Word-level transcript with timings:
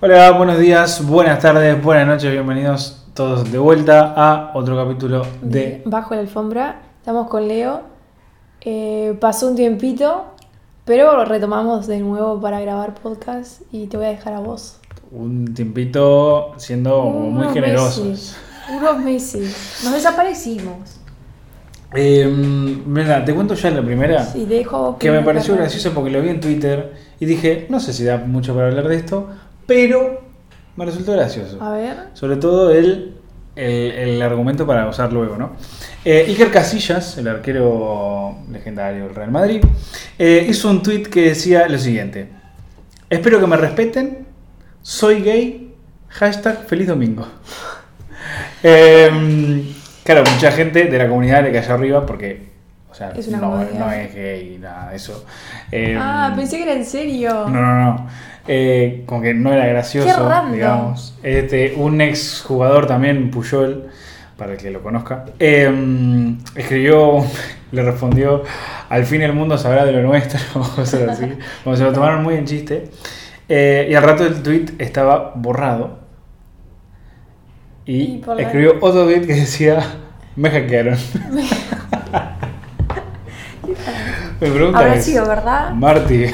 Hola, 0.00 0.30
buenos 0.32 0.58
días, 0.58 1.04
buenas 1.06 1.40
tardes, 1.40 1.82
buenas 1.82 2.06
noches, 2.06 2.30
bienvenidos 2.30 3.04
todos 3.14 3.50
de 3.50 3.58
vuelta 3.58 4.12
a 4.16 4.52
otro 4.54 4.76
capítulo 4.76 5.26
de... 5.42 5.82
Bajo 5.84 6.14
la 6.14 6.20
alfombra. 6.20 6.82
Estamos 7.00 7.28
con 7.28 7.48
Leo. 7.48 7.80
Eh, 8.60 9.16
pasó 9.20 9.48
un 9.48 9.56
tiempito, 9.56 10.26
pero 10.84 11.24
retomamos 11.24 11.88
de 11.88 11.98
nuevo 11.98 12.40
para 12.40 12.60
grabar 12.60 12.94
podcast 12.94 13.62
y 13.72 13.86
te 13.88 13.96
voy 13.96 14.06
a 14.06 14.10
dejar 14.10 14.34
a 14.34 14.40
vos. 14.40 14.78
Un 15.10 15.52
tiempito 15.52 16.52
siendo 16.58 17.02
muy 17.02 17.42
Unos 17.42 17.52
generosos. 17.54 18.04
meses, 18.06 18.36
unos 18.76 18.98
meses. 18.98 19.80
Nos 19.82 19.94
desaparecimos. 19.94 21.00
Eh, 21.94 22.26
mira, 22.86 23.24
te 23.24 23.34
cuento 23.34 23.54
ya 23.54 23.70
la 23.70 23.82
primera, 23.82 24.22
Sí, 24.22 24.44
dejo 24.44 24.98
que 24.98 25.10
me 25.10 25.22
pareció 25.22 25.56
gracioso 25.56 25.92
porque 25.92 26.10
lo 26.10 26.20
vi 26.20 26.28
en 26.28 26.40
Twitter 26.40 26.92
y 27.18 27.24
dije, 27.24 27.66
no 27.70 27.80
sé 27.80 27.94
si 27.94 28.04
da 28.04 28.18
mucho 28.18 28.54
para 28.54 28.66
hablar 28.68 28.86
de 28.88 28.96
esto, 28.96 29.28
pero 29.68 30.22
me 30.76 30.86
resultó 30.86 31.12
gracioso. 31.12 31.62
A 31.62 31.72
ver. 31.72 31.96
Sobre 32.14 32.36
todo 32.36 32.70
el, 32.72 33.16
el, 33.54 33.92
el 33.92 34.22
argumento 34.22 34.66
para 34.66 34.88
usar 34.88 35.12
luego, 35.12 35.36
¿no? 35.36 35.52
Eh, 36.06 36.24
Iker 36.26 36.50
Casillas, 36.50 37.18
el 37.18 37.28
arquero 37.28 38.38
legendario 38.50 39.04
del 39.04 39.14
Real 39.14 39.30
Madrid, 39.30 39.62
eh, 40.18 40.46
hizo 40.48 40.70
un 40.70 40.82
tweet 40.82 41.02
que 41.02 41.28
decía 41.28 41.68
lo 41.68 41.76
siguiente: 41.76 42.30
Espero 43.10 43.38
que 43.40 43.46
me 43.46 43.58
respeten, 43.58 44.26
soy 44.80 45.20
gay, 45.20 45.74
hashtag 46.08 46.64
feliz 46.66 46.88
domingo. 46.88 47.26
Eh, 48.62 49.72
claro, 50.04 50.24
mucha 50.34 50.50
gente 50.52 50.84
de 50.84 50.98
la 50.98 51.08
comunidad 51.08 51.44
le 51.44 51.52
cayó 51.52 51.74
arriba 51.74 52.04
porque, 52.04 52.48
o 52.90 52.94
sea, 52.94 53.10
Es 53.10 53.28
no, 53.28 53.62
es 53.62 54.14
gay 54.14 54.58
nada 54.60 54.90
de 54.90 54.96
eso. 54.96 55.24
Eh, 55.70 55.96
ah, 55.98 56.32
pensé 56.36 56.56
que 56.56 56.64
era 56.64 56.72
en 56.72 56.84
serio. 56.84 57.48
no, 57.48 57.60
no, 57.60 57.84
no. 57.84 58.08
Eh, 58.48 59.02
como 59.06 59.20
que 59.20 59.34
no 59.34 59.52
era 59.52 59.66
gracioso, 59.66 60.30
digamos. 60.50 61.14
Este, 61.22 61.74
un 61.76 62.00
ex 62.00 62.42
jugador 62.46 62.86
también, 62.86 63.30
Puyol, 63.30 63.88
para 64.38 64.52
el 64.52 64.58
que 64.58 64.70
lo 64.70 64.82
conozca, 64.82 65.26
eh, 65.38 66.34
escribió, 66.54 67.24
le 67.72 67.82
respondió, 67.82 68.42
al 68.88 69.04
fin 69.04 69.20
el 69.22 69.34
mundo 69.34 69.58
sabrá 69.58 69.84
de 69.84 69.92
lo 69.92 70.02
nuestro, 70.02 70.40
o 70.54 70.80
así. 70.80 70.96
Como 71.62 71.76
se 71.76 71.84
lo 71.84 71.92
tomaron 71.92 72.22
muy 72.22 72.36
en 72.36 72.46
chiste. 72.46 72.88
Eh, 73.50 73.88
y 73.90 73.94
al 73.94 74.02
rato 74.02 74.24
el 74.26 74.42
tweet 74.42 74.66
estaba 74.78 75.32
borrado. 75.34 75.98
Y, 77.84 78.02
Y 78.02 78.18
por 78.18 78.36
la- 78.36 78.42
escribió 78.42 78.76
otro 78.80 79.04
tweet 79.04 79.26
que 79.26 79.34
decía, 79.34 79.78
me 80.36 80.50
hackearon. 80.50 80.96
Mi 84.40 84.48
pregunta 84.50 84.78
Habrá 84.78 85.00
sido, 85.00 85.26
¿verdad? 85.26 85.72
Marty, 85.74 86.26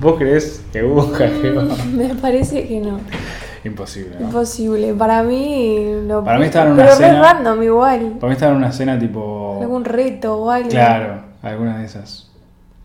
¿vos 0.00 0.16
crees 0.18 0.62
que 0.72 0.84
hubo 0.84 1.04
un 1.04 1.12
hackeo? 1.12 1.62
Mm, 1.62 1.96
Me 1.96 2.14
parece 2.14 2.66
que 2.66 2.80
no. 2.80 3.00
Imposible, 3.64 4.16
¿no? 4.20 4.26
Imposible. 4.26 4.94
Para 4.94 5.22
mí. 5.22 5.86
Lo... 6.06 6.22
Para 6.24 6.38
mí 6.38 6.44
estaba 6.46 6.66
en 6.66 6.72
una 6.72 6.84
Pero 6.84 6.96
cena- 6.96 7.12
re 7.14 7.18
random 7.20 7.62
igual. 7.62 8.12
Para 8.20 8.28
mí 8.28 8.32
estaba 8.34 8.52
en 8.52 8.58
una 8.58 8.72
cena 8.72 8.98
tipo... 8.98 9.58
Algún 9.60 9.84
reto 9.84 10.36
o 10.42 10.50
algo. 10.50 10.68
Claro, 10.68 11.20
alguna 11.42 11.78
de 11.78 11.84
esas. 11.86 12.30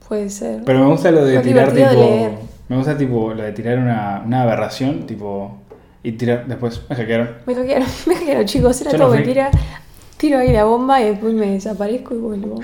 Puede 0.07 0.29
ser. 0.29 0.63
Pero 0.65 0.79
me 0.79 0.85
gusta 0.87 1.11
lo 1.11 1.23
de 1.25 1.35
Lo 1.35 1.41
tirar 1.41 1.71
tipo... 1.71 1.89
leer. 1.91 2.31
Me 2.69 2.77
gusta 2.77 2.97
tipo 2.97 3.33
lo 3.33 3.43
de 3.43 3.51
tirar 3.51 3.77
una, 3.77 4.23
una 4.25 4.41
aberración, 4.43 5.05
tipo... 5.05 5.57
Y 6.01 6.13
tirar 6.13 6.45
después, 6.47 6.81
me 6.89 6.95
hackearon. 6.95 7.29
Me 7.45 7.55
hackearon, 7.55 7.87
me 8.07 8.15
hackearon, 8.15 8.45
chicos. 8.45 8.81
Era 8.81 8.91
Yo 8.91 8.97
no 8.97 9.03
todo 9.05 9.13
fui. 9.13 9.19
mentira. 9.23 9.51
Tiro 10.17 10.39
ahí 10.39 10.51
la 10.51 10.63
bomba 10.65 10.99
y 11.01 11.05
después 11.05 11.33
me 11.33 11.51
desaparezco 11.51 12.15
y 12.15 12.17
vuelvo. 12.17 12.59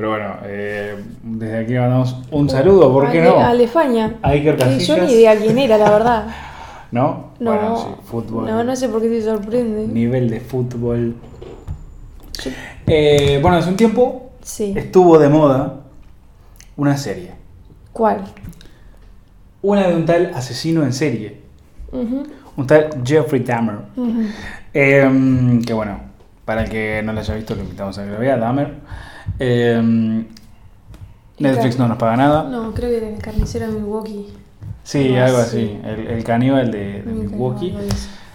Pero 0.00 0.12
bueno, 0.12 0.34
eh, 0.44 0.96
desde 1.22 1.58
aquí 1.58 1.74
mandamos 1.74 2.16
un 2.30 2.48
saludo, 2.48 2.90
¿por 2.90 3.12
qué 3.12 3.20
no? 3.20 3.34
A 3.38 3.50
Alefaña. 3.50 4.14
A 4.22 4.30
Iker 4.30 4.56
Que 4.56 4.62
yo 4.78 4.94
Casillas. 4.96 5.06
ni 5.06 5.12
idea 5.12 5.36
quién 5.36 5.58
era, 5.58 5.76
la 5.76 5.90
verdad. 5.90 6.26
¿No? 6.90 7.32
No, 7.38 7.50
Bueno, 7.52 7.76
sí, 7.76 7.86
fútbol. 8.04 8.46
no, 8.46 8.64
no 8.64 8.74
sé 8.76 8.88
por 8.88 9.02
qué 9.02 9.10
te 9.10 9.20
sorprende. 9.20 9.86
Nivel 9.88 10.30
de 10.30 10.40
fútbol. 10.40 11.16
Eh, 12.86 13.40
bueno, 13.42 13.58
hace 13.58 13.68
un 13.68 13.76
tiempo 13.76 14.30
Sí. 14.40 14.72
estuvo 14.74 15.18
de 15.18 15.28
moda 15.28 15.80
una 16.78 16.96
serie. 16.96 17.32
¿Cuál? 17.92 18.24
Una 19.60 19.86
de 19.86 19.94
un 19.96 20.06
tal 20.06 20.32
asesino 20.34 20.82
en 20.82 20.94
serie. 20.94 21.42
Ujú, 21.92 22.22
Un 22.56 22.66
tal 22.66 22.88
Jeffrey 23.04 23.42
Dahmer. 23.42 23.76
ujú. 23.94 24.22
Eh, 24.72 25.60
que 25.66 25.74
bueno, 25.74 26.00
para 26.46 26.62
el 26.62 26.70
que 26.70 27.02
no 27.04 27.12
lo 27.12 27.20
haya 27.20 27.34
visto, 27.34 27.54
lo 27.54 27.60
invitamos 27.64 27.98
a 27.98 28.04
que 28.06 28.10
lo 28.12 28.18
vea, 28.18 28.38
Dahmer. 28.38 28.76
Eh, 29.38 30.24
Netflix 31.38 31.78
no 31.78 31.88
nos 31.88 31.96
paga 31.96 32.16
nada. 32.16 32.42
No, 32.44 32.72
creo 32.74 32.90
que 32.90 32.96
era 32.98 33.08
el 33.08 33.18
carnicero 33.18 33.66
de 33.68 33.72
Milwaukee. 33.78 34.26
Sí, 34.82 35.16
algo 35.16 35.26
algo 35.26 35.38
así. 35.38 35.78
El, 35.84 36.06
el 36.08 36.24
caníbal 36.24 36.70
de, 36.70 37.02
de 37.02 37.12
Milwaukee. 37.12 37.74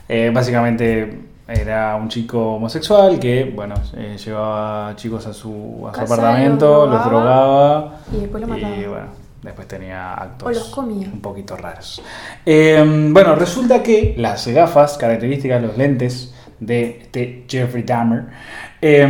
Eh, 0.07 0.31
básicamente 0.33 1.19
era 1.47 1.95
un 1.95 2.09
chico 2.09 2.55
homosexual 2.55 3.19
que, 3.19 3.51
bueno, 3.55 3.75
eh, 3.95 4.17
llevaba 4.23 4.95
chicos 4.95 5.27
a 5.27 5.33
su, 5.33 5.87
a 5.87 5.93
su 5.93 6.01
apartamento, 6.01 6.85
los 6.87 6.95
los 6.95 7.05
drogaba. 7.05 7.99
Y 8.11 8.21
después 8.21 8.41
lo 8.41 8.47
mataba. 8.47 8.75
Y 8.75 8.85
bueno, 8.85 9.07
después 9.43 9.67
tenía 9.67 10.13
actos 10.13 10.47
O 10.47 10.51
los 10.51 10.69
comía. 10.69 11.07
un 11.11 11.21
poquito 11.21 11.55
raros. 11.55 12.01
Eh, 12.45 12.83
bueno, 13.11 13.35
resulta 13.35 13.83
que 13.83 14.15
las 14.17 14.47
gafas, 14.47 14.97
características, 14.97 15.61
los 15.61 15.77
lentes 15.77 16.33
de 16.59 16.99
este 17.03 17.45
Jeffrey 17.47 17.83
Dahmer, 17.83 18.25
eh, 18.81 19.07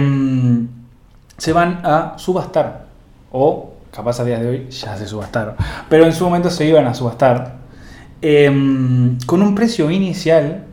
se 1.38 1.54
van 1.54 1.82
a 1.86 2.14
subastar. 2.18 2.86
O 3.32 3.74
capaz 3.92 4.20
a 4.20 4.24
días 4.26 4.42
de 4.42 4.48
hoy 4.48 4.70
ya 4.70 4.98
se 4.98 5.08
subastaron. 5.08 5.56
Pero 5.90 6.06
en 6.06 6.14
su 6.14 6.24
momento 6.26 6.50
se 6.50 6.66
iban 6.66 6.86
a 6.88 6.94
subastar. 6.94 7.56
eh, 8.22 8.50
con 9.26 9.42
un 9.42 9.54
precio 9.54 9.92
inicial 9.92 10.66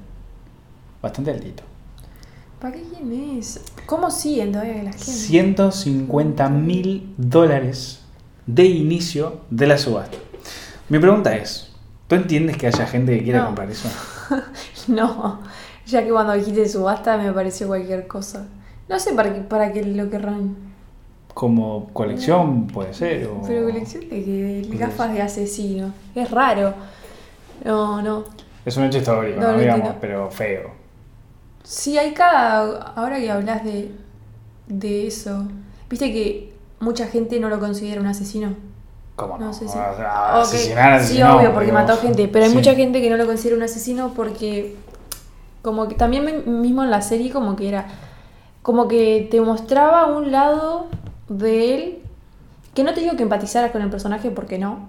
bastante 1.03 1.31
altito. 1.33 1.63
¿Para 2.61 2.75
qué 2.75 2.83
quién 2.97 3.39
es? 3.39 3.61
¿Cómo 3.87 4.11
siguen 4.11 4.53
todavía 4.53 4.75
que 4.75 4.83
las 4.85 4.97
quieren? 4.97 5.15
150 5.21 6.49
mil 6.49 7.13
dólares 7.19 8.01
de 8.47 8.65
inicio 8.65 9.41
de 9.51 9.67
la 9.67 9.77
subasta. 9.79 10.17
Mi 10.89 10.99
pregunta 11.01 11.35
es, 11.37 11.73
¿tú 12.07 12.15
entiendes 12.15 12.57
que 12.57 12.69
haya 12.69 12.87
gente 12.87 13.19
que 13.19 13.25
quiera 13.25 13.41
No. 13.41 13.47
comprar 13.47 13.71
eso? 13.71 13.89
No, 14.89 15.41
ya 15.87 16.03
que 16.05 16.11
cuando 16.11 16.33
dijiste 16.33 16.69
subasta 16.69 17.17
me 17.19 17.33
pareció 17.33 17.67
cualquier 17.67 18.07
cosa. 18.07 18.47
No 18.93 18.99
sé 19.01 19.15
para 19.15 19.33
qué, 19.35 19.41
para 19.41 19.73
qué 19.73 19.83
lo 19.85 20.11
querrán. 20.11 20.55
Como 21.35 21.89
colección 21.95 22.67
puede 22.67 22.93
ser. 22.93 23.27
o- 23.27 23.41
Pero 23.47 23.65
colección 23.65 24.09
de, 24.11 24.17
de 24.21 24.65
Pues 24.69 24.79
gafas 24.79 25.13
de 25.15 25.23
asesino. 25.23 25.93
Es 26.15 26.31
raro. 26.31 26.75
No, 27.65 28.03
no. 28.03 28.25
Es 28.67 28.77
un 28.77 28.85
hecho 28.85 28.99
histórico, 28.99 29.41
No, 29.41 29.57
digamos, 29.59 29.95
pero 30.01 30.31
feo. 30.31 30.71
Sí, 31.65 31.97
hay 31.97 32.13
cada. 32.13 32.93
Ahora 32.95 33.19
que 33.19 33.31
hablas 33.31 33.65
de, 33.65 33.93
de 34.67 35.07
eso. 35.07 35.45
Viste 35.89 36.13
que 36.13 36.53
mucha 36.81 37.07
gente 37.07 37.41
no 37.41 37.49
lo 37.49 37.59
considera 37.59 38.01
un 38.01 38.07
asesino. 38.09 38.55
¿Cómo 39.17 39.39
no? 39.39 39.47
No 39.47 39.53
sé 39.55 39.61
si. 39.61 39.79
O 39.79 39.97
sea, 39.97 40.33
Ok, 40.37 40.43
asesinar, 40.43 41.03
Sí, 41.03 41.23
obvio, 41.23 41.55
porque 41.55 41.73
mató 41.73 41.97
gente. 41.97 42.29
Pero 42.29 42.45
hay 42.45 42.51
Sí. 42.51 42.57
mucha 42.57 42.75
gente 42.75 43.01
que 43.01 43.09
no 43.09 43.17
lo 43.17 43.27
considera 43.27 43.57
un 43.57 43.63
asesino 43.63 44.13
porque. 44.15 44.77
Como 45.63 45.87
que 45.89 45.95
también 45.95 46.61
mismo 46.61 46.83
en 46.83 46.91
la 46.91 47.01
serie, 47.01 47.31
como 47.33 47.57
que 47.57 47.69
era. 47.69 47.87
Como 48.63 48.87
que 48.89 49.27
te 49.31 49.41
mostraba 49.41 50.07
un 50.07 50.31
lado 50.33 50.87
de 51.29 51.75
él. 51.75 51.99
Que 52.75 52.85
no 52.85 52.95
te 52.95 53.01
digo 53.01 53.17
que 53.17 53.23
empatizaras 53.25 53.71
con 53.71 53.83
el 53.83 53.91
personaje 53.91 54.31
porque 54.31 54.59
no. 54.59 54.89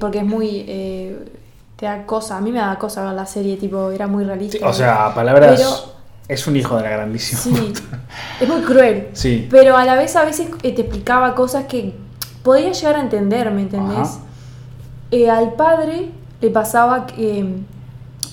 Porque 0.00 0.18
es 0.18 0.24
muy. 0.24 0.64
eh, 0.68 1.32
te 1.76 1.86
da 1.86 2.06
cosa. 2.06 2.36
A 2.36 2.40
mí 2.40 2.52
me 2.52 2.60
da 2.60 2.78
cosa 2.78 3.04
ver 3.04 3.14
la 3.14 3.26
serie, 3.26 3.56
tipo, 3.56 3.90
era 3.90 4.06
muy 4.06 4.22
Sí, 4.24 4.28
realista. 4.28 4.68
o 4.68 4.72
sea, 4.72 5.14
palabras. 5.14 5.56
Pero- 5.60 5.92
es 6.28 6.46
un 6.46 6.56
hijo 6.56 6.76
de 6.76 6.84
la 6.84 6.90
grandísima. 6.90 7.40
Sí, 7.40 7.72
es 8.40 8.48
muy 8.48 8.62
cruel. 8.62 9.08
Sí. 9.12 9.48
Pero 9.50 9.76
a 9.76 9.84
la 9.84 9.96
vez 9.96 10.14
a 10.16 10.24
veces 10.24 10.48
eh, 10.62 10.72
te 10.72 10.82
explicaba 10.82 11.34
cosas 11.34 11.64
que 11.64 11.94
podía 12.44 12.70
llegar 12.70 12.94
a 12.96 13.00
entender, 13.00 13.50
¿me 13.50 13.62
entendés? 13.62 14.18
Eh, 15.10 15.28
al 15.28 15.54
padre 15.54 16.10
le 16.40 16.50
pasaba 16.50 17.06
que. 17.06 17.44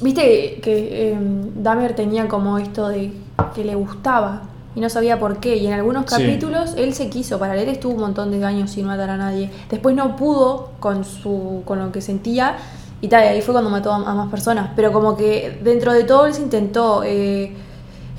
Viste 0.01 0.59
que 0.61 1.11
eh, 1.11 1.17
Dahmer 1.55 1.95
tenía 1.95 2.27
como 2.27 2.57
esto 2.59 2.87
de 2.87 3.11
que 3.55 3.65
le 3.65 3.75
gustaba 3.75 4.43
y 4.79 4.81
no 4.81 4.89
sabía 4.89 5.19
por 5.19 5.39
qué. 5.41 5.57
Y 5.57 5.67
en 5.67 5.73
algunos 5.73 6.05
Sí. 6.07 6.15
capítulos 6.23 6.73
él 6.77 6.93
se 6.93 7.09
quiso. 7.09 7.37
Para 7.37 7.55
él 7.55 7.67
estuvo 7.67 7.93
un 7.93 7.99
montón 7.99 8.31
de 8.31 8.43
años 8.45 8.71
sin 8.71 8.85
matar 8.85 9.09
a 9.09 9.17
nadie. 9.17 9.49
Después 9.69 9.93
no 9.93 10.15
pudo 10.15 10.71
con, 10.79 11.03
su, 11.03 11.61
con 11.65 11.79
lo 11.79 11.91
que 11.91 11.99
sentía. 12.01 12.55
Y 13.01 13.07
tal, 13.09 13.23
y 13.25 13.27
ahí 13.27 13.41
fue 13.41 13.53
cuando 13.53 13.69
mató 13.69 13.91
a, 13.91 13.97
a 13.97 14.13
más 14.15 14.29
personas. 14.29 14.69
Pero 14.75 14.91
como 14.93 15.17
que 15.17 15.59
dentro 15.63 15.91
de 15.93 16.03
todo 16.05 16.25
él 16.27 16.33
se 16.33 16.41
intentó 16.41 17.01
eh, 17.05 17.53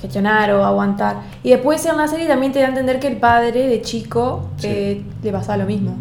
gestionar 0.03 0.51
o 0.53 0.65
aguantar. 0.65 1.17
Y 1.43 1.51
después 1.51 1.85
en 1.87 1.97
la 1.97 2.07
serie 2.09 2.27
también 2.27 2.53
te 2.53 2.61
da 2.61 2.67
a 2.67 2.69
entender 2.69 3.01
que 3.01 3.09
el 3.09 3.17
padre 3.17 3.67
de 3.69 3.81
chico 3.81 4.45
Sí. 4.59 4.67
eh, 4.69 5.03
le 5.23 5.33
pasaba 5.33 5.57
lo 5.59 5.65
mismo. 5.67 5.97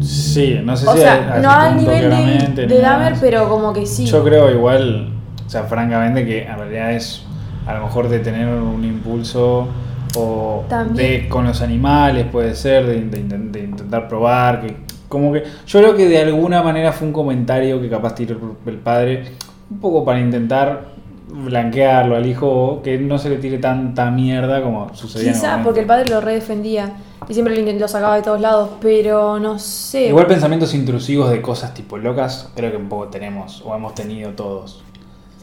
Sí, 0.00 0.60
no 0.62 0.76
sé 0.76 0.86
O 0.88 0.92
si 0.92 0.98
sea, 0.98 1.38
no 1.42 1.50
al 1.50 1.76
nivel 1.76 2.10
de, 2.54 2.66
de 2.66 2.78
Dahmer, 2.80 3.14
pero 3.20 3.48
como 3.48 3.72
que 3.72 3.86
sí. 3.86 4.04
Yo 4.06 4.22
creo 4.22 4.50
igual, 4.50 5.10
o 5.46 5.50
sea, 5.50 5.64
francamente 5.64 6.24
que 6.26 6.42
en 6.44 6.56
realidad 6.56 6.92
es 6.92 7.24
a 7.66 7.74
lo 7.74 7.84
mejor 7.84 8.08
de 8.08 8.20
tener 8.20 8.48
un 8.48 8.84
impulso 8.84 9.68
o 10.16 10.64
También. 10.68 11.22
de 11.22 11.28
con 11.28 11.46
los 11.46 11.60
animales 11.62 12.26
puede 12.30 12.54
ser, 12.54 12.86
de, 12.86 13.00
de 13.02 13.20
inten- 13.22 13.50
de 13.50 13.60
intentar 13.64 14.08
probar, 14.08 14.60
que 14.62 14.76
Como 15.08 15.32
que 15.32 15.44
yo 15.66 15.78
creo 15.80 15.94
que 15.94 16.08
de 16.08 16.18
alguna 16.22 16.62
manera 16.62 16.90
fue 16.92 17.06
un 17.06 17.12
comentario 17.12 17.80
que 17.80 17.88
capaz 17.88 18.14
tiró 18.16 18.56
el- 18.66 18.78
padre, 18.78 19.24
un 19.70 19.78
poco 19.78 20.04
para 20.04 20.18
intentar 20.20 20.96
blanquearlo 21.28 22.16
al 22.16 22.26
hijo, 22.26 22.80
que 22.82 22.98
no 22.98 23.18
se 23.18 23.28
le 23.30 23.36
tire 23.36 23.58
tanta 23.58 24.10
mierda 24.10 24.62
como 24.62 24.94
sucedía 24.94 25.32
Quizá 25.32 25.60
porque 25.62 25.80
el 25.80 25.86
padre 25.86 26.08
lo 26.08 26.20
redefendía 26.20 26.92
y 27.28 27.34
siempre 27.34 27.54
lo 27.54 27.60
sacar 27.88 28.14
de 28.16 28.22
todos 28.22 28.40
lados, 28.40 28.70
pero 28.80 29.38
no 29.38 29.58
sé. 29.58 30.06
Igual 30.08 30.26
pensamientos 30.26 30.72
intrusivos 30.74 31.30
de 31.30 31.42
cosas 31.42 31.74
tipo 31.74 31.98
locas, 31.98 32.50
creo 32.54 32.70
que 32.70 32.76
un 32.76 32.88
poco 32.88 33.08
tenemos 33.08 33.62
o 33.66 33.74
hemos 33.74 33.94
tenido 33.94 34.30
todos. 34.30 34.82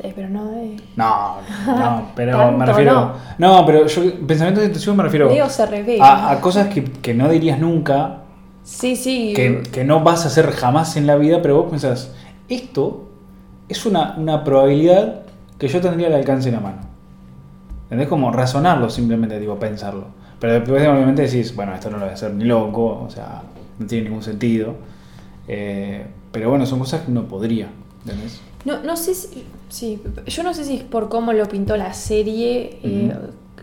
Sí, 0.01 0.11
pero 0.15 0.27
no 0.29 0.45
de. 0.51 0.75
No, 0.95 1.37
no, 1.67 2.09
pero 2.15 2.51
me 2.51 2.65
refiero. 2.65 3.13
No. 3.37 3.65
pero 3.65 3.85
yo 3.87 4.01
pensamientos 4.25 4.63
intrusivos 4.65 4.97
me 4.97 5.03
refiero 5.03 5.29
Leo 5.29 5.49
se 5.49 5.65
revela. 5.65 6.05
a, 6.05 6.31
a 6.31 6.41
cosas 6.41 6.67
que, 6.67 6.83
que 6.83 7.13
no 7.13 7.29
dirías 7.29 7.59
nunca, 7.59 8.19
Sí, 8.63 8.95
sí. 8.95 9.33
que, 9.35 9.61
que 9.71 9.83
no 9.83 9.99
vas 10.03 10.23
a 10.25 10.27
hacer 10.29 10.49
jamás 10.51 10.95
en 10.97 11.05
la 11.05 11.15
vida, 11.15 11.41
pero 11.41 11.61
vos 11.61 11.69
pensás, 11.69 12.11
esto 12.49 13.09
es 13.69 13.85
una, 13.85 14.15
una 14.17 14.43
probabilidad 14.43 15.21
que 15.59 15.67
yo 15.67 15.79
tendría 15.81 16.07
al 16.07 16.13
alcance 16.15 16.49
de 16.49 16.55
la 16.55 16.61
mano. 16.61 16.77
¿Entendés? 17.83 18.07
Como 18.07 18.31
razonarlo 18.31 18.89
simplemente, 18.89 19.39
digo, 19.39 19.59
pensarlo. 19.59 20.07
Pero 20.39 20.53
después 20.53 20.81
obviamente 20.87 21.21
decís, 21.21 21.55
bueno, 21.55 21.73
esto 21.75 21.89
no 21.89 21.97
lo 21.97 22.03
voy 22.05 22.11
a 22.11 22.15
hacer 22.15 22.33
ni 22.33 22.45
loco, 22.45 23.03
o 23.05 23.09
sea, 23.09 23.43
no 23.77 23.85
tiene 23.85 24.05
ningún 24.09 24.23
sentido. 24.23 24.75
Eh, 25.47 26.05
pero 26.31 26.49
bueno, 26.49 26.65
son 26.65 26.79
cosas 26.79 27.01
que 27.01 27.11
uno 27.11 27.27
podría, 27.27 27.67
¿entendés? 28.03 28.41
No, 28.65 28.81
no 28.83 28.95
sé 28.97 29.13
si. 29.15 29.43
Sí, 29.69 29.99
yo 30.27 30.43
no 30.43 30.53
sé 30.53 30.63
si 30.63 30.75
es 30.77 30.83
por 30.83 31.09
cómo 31.09 31.33
lo 31.33 31.47
pintó 31.47 31.75
la 31.77 31.93
serie. 31.93 32.77
eh, 32.83 33.13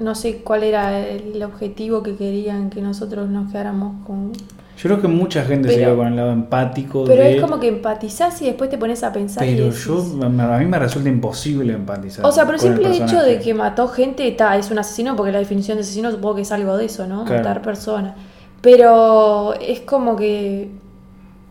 no 0.01 0.15
sé 0.15 0.39
cuál 0.39 0.63
era 0.65 0.99
el 1.07 1.43
objetivo 1.43 2.03
que 2.03 2.17
querían 2.17 2.71
que 2.71 2.81
nosotros 2.81 3.29
nos 3.29 3.51
quedáramos 3.53 4.07
con. 4.07 4.33
Yo 4.33 4.85
creo 4.89 5.03
que 5.03 5.09
mucha 5.09 5.45
gente 5.45 5.69
se 5.69 5.75
Pero- 5.77 5.89
iba 5.89 5.97
con 5.99 6.07
el 6.07 6.17
lado 6.17 6.33
empático 6.33 7.05
Pero 7.05 7.23
de... 7.23 7.35
es 7.37 7.41
como 7.43 7.61
que 7.61 7.69
empatizás 7.69 8.41
y 8.41 8.47
después 8.47 8.71
te 8.71 8.79
pones 8.79 9.03
a 9.05 9.13
pensar. 9.13 9.47
y 9.47 9.53
Pero 9.55 9.67
decís- 9.67 9.85
yo, 9.85 10.25
a 10.25 10.59
mí 10.59 10.65
me 10.65 10.79
resulta 10.79 11.11
imposible 11.11 11.75
empatizar. 11.75 12.25
O 12.25 12.33
sea, 12.33 12.47
por 12.47 12.55
el 12.55 12.61
simple 12.63 12.89
hecho 12.89 12.99
personaje. 13.01 13.29
de 13.29 13.41
que 13.41 13.53
mató 13.53 13.89
gente, 13.89 14.27
está, 14.27 14.57
es 14.57 14.71
un 14.71 14.79
asesino, 14.79 15.17
porque 15.17 15.33
la 15.33 15.39
definición 15.39 15.77
de 15.77 15.83
asesino 15.83 16.11
supongo 16.11 16.37
que 16.37 16.43
es 16.43 16.53
algo 16.53 16.79
de 16.79 16.87
eso, 16.87 17.07
¿no? 17.07 17.27
Claro. 17.27 17.43
Matar 17.43 17.61
personas. 17.63 18.15
Pero 18.63 19.55
es 19.61 19.81
como 19.81 20.17
que. 20.17 20.71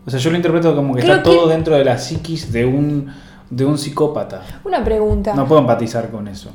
O 0.06 0.10
sea, 0.10 0.18
yo 0.18 0.30
lo 0.30 0.36
interpreto 0.36 0.74
como 0.74 0.94
que 0.94 1.02
Creo 1.02 1.16
está 1.16 1.22
todo 1.22 1.46
dentro 1.48 1.76
de 1.76 1.84
la 1.84 1.98
psiquis 1.98 2.50
de 2.52 2.64
un, 2.64 3.12
de 3.50 3.64
un 3.64 3.76
psicópata. 3.76 4.42
Una 4.64 4.82
pregunta. 4.82 5.34
No 5.34 5.46
puedo 5.46 5.60
empatizar 5.60 6.10
con 6.10 6.28
eso. 6.28 6.50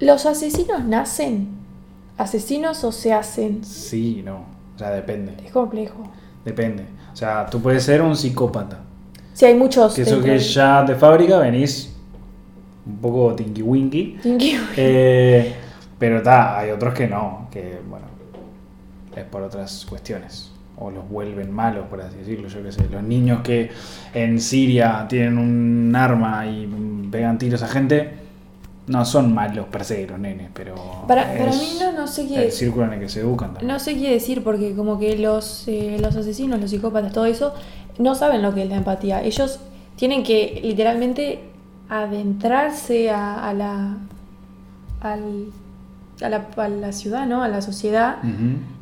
¿Los 0.00 0.26
asesinos 0.26 0.84
nacen? 0.84 1.48
¿Asesinos 2.18 2.84
o 2.84 2.92
se 2.92 3.12
hacen? 3.12 3.64
Sí, 3.64 4.22
no. 4.24 4.44
O 4.74 4.78
sea, 4.78 4.90
depende. 4.90 5.36
Es 5.44 5.52
complejo. 5.52 6.10
Depende. 6.44 6.84
O 7.12 7.16
sea, 7.16 7.46
tú 7.46 7.60
puedes 7.60 7.82
ser 7.82 8.02
un 8.02 8.16
psicópata. 8.16 8.80
Si 9.32 9.46
hay 9.46 9.54
muchos. 9.54 9.94
Que 9.94 10.02
eso 10.02 10.20
que 10.20 10.38
ya 10.38 10.82
de 10.82 10.94
fábrica 10.94 11.38
venís 11.38 11.94
un 12.86 12.98
poco 12.98 13.34
tinky 13.34 13.62
winky. 13.62 14.18
Tinky. 14.22 14.58
Eh, 14.76 15.54
pero 15.98 16.18
está, 16.18 16.58
hay 16.58 16.70
otros 16.70 16.94
que 16.94 17.06
no, 17.06 17.48
que 17.50 17.80
bueno, 17.88 18.06
es 19.14 19.24
por 19.24 19.42
otras 19.42 19.86
cuestiones. 19.88 20.52
O 20.78 20.90
los 20.90 21.08
vuelven 21.08 21.50
malos, 21.52 21.86
por 21.88 22.00
así 22.02 22.18
decirlo, 22.18 22.48
yo 22.48 22.62
qué 22.62 22.70
sé. 22.70 22.86
Los 22.90 23.02
niños 23.02 23.40
que 23.42 23.70
en 24.12 24.38
Siria 24.40 25.06
tienen 25.08 25.38
un 25.38 25.94
arma 25.96 26.46
y 26.46 26.66
pegan 27.10 27.38
tiros 27.38 27.62
a 27.62 27.68
gente, 27.68 28.10
no 28.86 29.04
son 29.04 29.32
malos 29.34 29.66
per 29.66 29.84
se 29.84 30.06
los 30.06 30.18
nenes, 30.18 30.48
pero 30.52 30.74
Para- 31.08 31.24
para 31.32 31.50
es 31.50 31.58
mí 31.58 31.78
no- 31.80 31.92
no 31.92 32.06
sé 32.06 32.28
qué- 32.28 32.44
el 32.44 32.52
círculo 32.52 32.84
en 32.86 32.92
el 32.92 33.00
que 33.00 33.08
se 33.08 33.20
educan 33.20 33.54
también. 33.54 33.68
No 33.72 33.78
sé 33.78 33.94
qué 33.94 34.10
decir 34.10 34.44
porque 34.44 34.74
como 34.74 34.98
que 34.98 35.16
los, 35.18 35.66
eh, 35.66 35.96
los 36.00 36.14
asesinos, 36.14 36.60
los 36.60 36.70
psicópatas, 36.70 37.12
todo 37.12 37.24
eso, 37.24 37.54
no 37.98 38.14
saben 38.14 38.42
lo 38.42 38.54
que 38.54 38.62
es 38.64 38.68
la 38.68 38.76
empatía. 38.76 39.22
Ellos 39.22 39.58
tienen 39.96 40.22
que 40.24 40.60
literalmente 40.62 41.40
adentrarse 41.88 43.10
a, 43.10 43.48
a 43.48 43.54
la, 43.54 43.96
al- 45.00 45.46
a, 46.22 46.28
la, 46.28 46.46
a 46.56 46.68
la 46.68 46.92
ciudad, 46.92 47.26
¿no? 47.26 47.42
A 47.42 47.48
la 47.48 47.60
sociedad. 47.60 48.16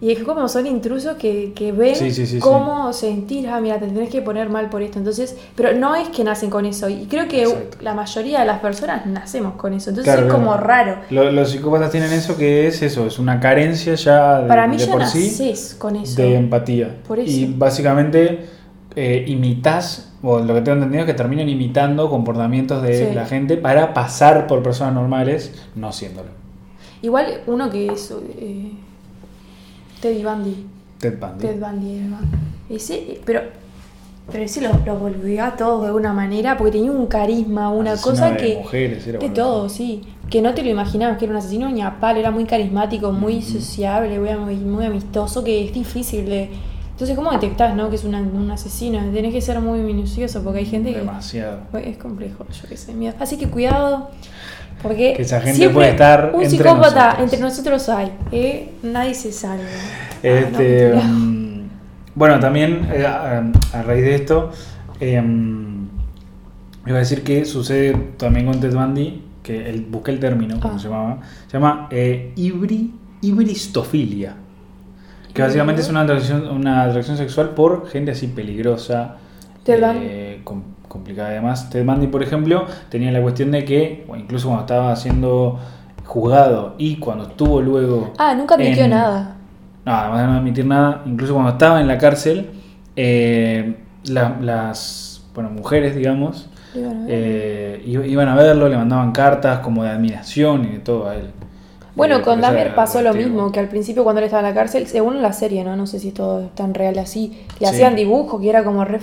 Y 0.01 0.13
es 0.13 0.23
como 0.23 0.47
son 0.49 0.67
intrusos 0.67 1.17
que, 1.17 1.53
que 1.55 1.73
ven 1.73 1.97
Sí, 1.97 2.11
sí, 2.13 2.27
sí, 2.27 2.39
cómo 2.39 2.93
sentir, 2.93 3.49
ah, 3.49 3.61
mira, 3.61 3.79
te 3.81 3.87
tenés 3.89 4.09
que 4.11 4.23
poner 4.23 4.49
mal 4.51 4.69
por 4.71 4.83
esto. 4.83 4.99
Entonces, 4.99 5.37
pero 5.57 5.73
no 5.75 5.95
es 5.97 6.09
que 6.11 6.23
nacen 6.25 6.49
con 6.51 6.65
eso. 6.67 6.89
Y 6.89 7.07
creo 7.07 7.27
que 7.27 7.43
Exacto. 7.43 7.79
la 7.81 7.95
mayoría 7.95 8.41
de 8.41 8.47
las 8.47 8.61
personas 8.61 9.05
nacemos 9.07 9.55
con 9.55 9.73
eso. 9.73 9.91
Entonces 9.91 10.13
Claro, 10.15 10.29
es 10.29 10.33
como 10.33 10.53
claro. 10.53 10.67
raro. 10.67 10.97
Lo- 11.11 11.33
los 11.33 11.51
psicópatas 11.51 11.91
tienen 11.91 12.13
eso 12.13 12.37
que 12.37 12.67
es 12.69 12.81
eso, 12.83 13.07
es 13.07 13.19
una 13.19 13.41
carencia 13.41 13.95
ya 13.95 14.43
de, 14.43 14.49
Para 14.49 14.67
mí 14.67 14.77
de 14.77 14.87
ya 14.87 14.93
por 14.93 15.05
sí. 15.07 15.27
naces 15.27 15.75
con 15.79 15.97
eso. 15.97 16.21
de 16.21 16.37
empatía. 16.37 16.97
Por 17.09 17.19
eso. 17.19 17.31
Y 17.31 17.47
básicamente 17.47 18.47
eh, 18.97 19.25
imitas, 19.27 20.13
o 20.23 20.39
lo 20.39 20.55
que 20.55 20.61
tengo 20.61 20.77
entendido 20.77 21.01
es 21.03 21.07
que 21.07 21.15
terminan 21.15 21.49
imitando 21.49 22.09
comportamientos 22.09 22.81
de 22.83 23.13
la 23.13 23.27
gente 23.27 23.57
para 23.57 23.93
pasar 23.93 24.47
por 24.47 24.63
personas 24.63 24.95
normales, 24.95 25.53
no 25.75 25.93
siéndolo. 25.93 26.44
Igual 27.05 27.43
uno 27.47 27.69
que 27.71 27.87
es 27.93 28.11
eh, 28.39 28.71
Teddy 30.01 30.25
Bundy. 30.25 30.67
Ted 30.99 31.19
Bundy. 31.19 31.39
Ted 31.47 31.61
Bundy 31.61 31.99
era. 31.99 32.19
Ese, 32.71 33.21
pero, 33.27 33.43
pero 34.31 34.45
ese 34.45 34.61
lo, 34.63 34.71
lo 34.87 34.97
volvió 34.97 35.45
a 35.45 35.55
todos 35.57 35.83
de 35.83 35.87
alguna 35.89 36.13
manera 36.13 36.57
porque 36.57 36.73
tenía 36.73 36.91
un 36.93 37.07
carisma, 37.07 37.71
una 37.71 37.93
Asesino 37.93 38.11
cosa 38.15 38.31
de 38.31 38.37
que. 38.39 38.57
mujeres, 38.57 39.07
era 39.07 39.19
de 39.19 39.29
boludo. 39.29 39.35
todo, 39.45 39.69
sí. 39.69 40.03
Que 40.31 40.41
no 40.41 40.55
te 40.55 40.63
lo 40.63 40.71
imaginabas 40.71 41.19
que 41.19 41.27
era 41.27 41.33
un 41.33 41.39
asesino 41.39 41.69
ni 41.69 41.83
a 41.83 42.01
palo, 42.01 42.19
era 42.19 42.31
muy 42.31 42.45
carismático, 42.47 43.13
muy 43.13 43.43
sociable, 43.43 44.19
muy, 44.19 44.57
muy, 44.57 44.87
amistoso, 44.87 45.45
que 45.45 45.65
es 45.67 45.75
difícil 45.75 46.25
de. 46.27 46.49
Entonces, 46.93 47.15
¿cómo 47.17 47.31
detectás, 47.33 47.75
no? 47.77 47.91
Que 47.91 47.97
es 47.97 48.05
una- 48.05 48.21
un 48.21 48.51
asesino. 48.51 48.99
Tenés 49.13 49.33
que 49.35 49.41
ser 49.43 49.61
muy 49.61 49.81
minucioso 49.81 50.43
porque 50.43 50.61
hay 50.61 50.67
gente 50.67 50.93
que. 50.93 51.01
Demasiado. 51.01 51.59
Es 51.83 51.99
complejo, 51.99 52.47
yo 52.51 52.69
qué 52.69 52.77
sé, 52.79 52.95
miedo. 52.95 53.15
Así 53.21 53.37
que 53.37 53.49
cuidado, 53.49 54.09
porque 54.85 55.15
Que 55.17 55.23
esa 55.23 55.41
gente 55.41 55.69
puede 55.71 55.91
estar 55.91 56.31
un 56.35 56.43
entre 56.45 56.59
psicópata 56.59 57.05
nosotros. 57.07 57.23
entre 57.25 57.41
nosotros 57.41 57.89
hay, 57.89 58.13
¿eh? 58.31 58.69
nadie 58.85 59.15
se 59.15 59.33
salva. 59.33 59.65
Ah, 59.65 60.21
no, 60.23 60.29
Este, 60.31 60.89
mentira. 60.91 61.03
mm, 61.09 61.69
bueno, 62.15 62.39
también 62.39 62.89
eh, 62.93 63.05
a, 63.07 63.43
a 63.73 63.83
raíz 63.83 64.03
de 64.05 64.15
esto, 64.15 64.51
em, 65.01 65.89
iba 66.87 66.97
a 66.97 67.01
decir 67.01 67.25
que 67.25 67.45
sucede 67.47 67.95
también 68.19 68.47
con 68.47 68.61
Ted 68.61 68.75
Bundy, 68.75 69.23
que 69.43 69.69
el, 69.71 69.81
busqué 69.87 70.11
el 70.13 70.21
término, 70.21 70.61
como 70.61 70.75
Ah. 70.75 70.79
se 70.79 70.89
llamaba, 70.89 71.19
se 71.47 71.53
llama 71.55 71.89
eh, 71.91 72.33
ibri- 72.37 72.93
ibristofilia, 73.23 74.35
que 75.33 75.43
básicamente 75.43 75.81
es 75.83 75.89
una 75.89 76.03
atracción, 76.03 76.47
una 76.49 76.83
atracción 76.85 77.17
sexual 77.17 77.51
por 77.51 77.89
gente 77.89 78.11
así 78.13 78.27
peligrosa, 78.29 79.17
eh, 79.67 80.41
com- 80.45 80.63
complicada 80.95 81.31
además. 81.31 81.69
Ted 81.71 81.85
Bundy, 81.85 82.07
por 82.07 82.23
ejemplo, 82.23 82.67
tenía 82.89 83.11
la 83.11 83.21
cuestión 83.21 83.51
de 83.51 83.65
que, 83.65 84.07
incluso 84.17 84.47
cuando 84.47 84.63
estaba 84.63 84.95
siendo 84.95 85.59
juzgado 86.07 86.77
y 86.79 86.97
cuando 86.97 87.25
estuvo 87.25 87.61
luego... 87.61 88.13
Ah, 88.17 88.33
nunca 88.35 88.55
admitió 88.55 88.85
en- 88.85 88.91
nada. 88.91 89.37
no, 89.85 89.93
además 89.93 90.21
de 90.21 90.27
no 90.29 90.33
admitir 90.35 90.67
nada, 90.67 91.03
incluso 91.05 91.33
cuando 91.35 91.51
estaba 91.53 91.81
en 91.81 91.89
la 91.89 91.99
cárcel, 91.99 92.51
eh, 92.95 93.77
la- 94.07 94.37
las 94.41 95.27
bueno, 95.35 95.51
mujeres, 95.51 95.97
digamos, 95.97 96.49
Digo, 96.73 96.95
no. 96.95 97.07
eh, 97.09 97.83
iban 97.85 98.29
a 98.29 98.37
verlo, 98.37 98.69
le 98.69 98.77
mandaban 98.77 99.11
cartas 99.11 99.59
como 99.59 99.83
de 99.83 99.91
admiración 99.91 100.65
y 100.65 100.69
de 100.75 100.79
todo 100.79 101.09
a 101.09 101.17
él. 101.17 101.31
Bueno, 101.97 102.17
Eh, 102.17 102.23
con 102.23 102.41
Dahmer 102.41 102.75
pasó 102.75 103.03
lo 103.03 103.15
mismo, 103.15 103.53
que 103.53 103.61
al 103.61 103.69
principio 103.69 104.03
cuando 104.03 104.19
él 104.19 104.25
estaba 104.27 104.41
en 104.47 104.53
la 104.53 104.55
cárcel, 104.61 104.87
según 104.89 105.23
la 105.23 105.33
serie, 105.33 105.63
¿no? 105.63 105.77
No 105.77 105.87
sé 105.87 106.01
si 106.01 106.11
todo 106.11 106.41
es 106.41 106.55
tan 106.55 106.75
real 106.75 106.99
así, 106.99 107.45
le 107.61 107.67
Sí. 107.69 107.73
hacían 107.75 107.95
dibujos 107.95 108.41
que 108.41 108.49
era 108.51 108.65
como 108.65 108.85
re 108.85 108.99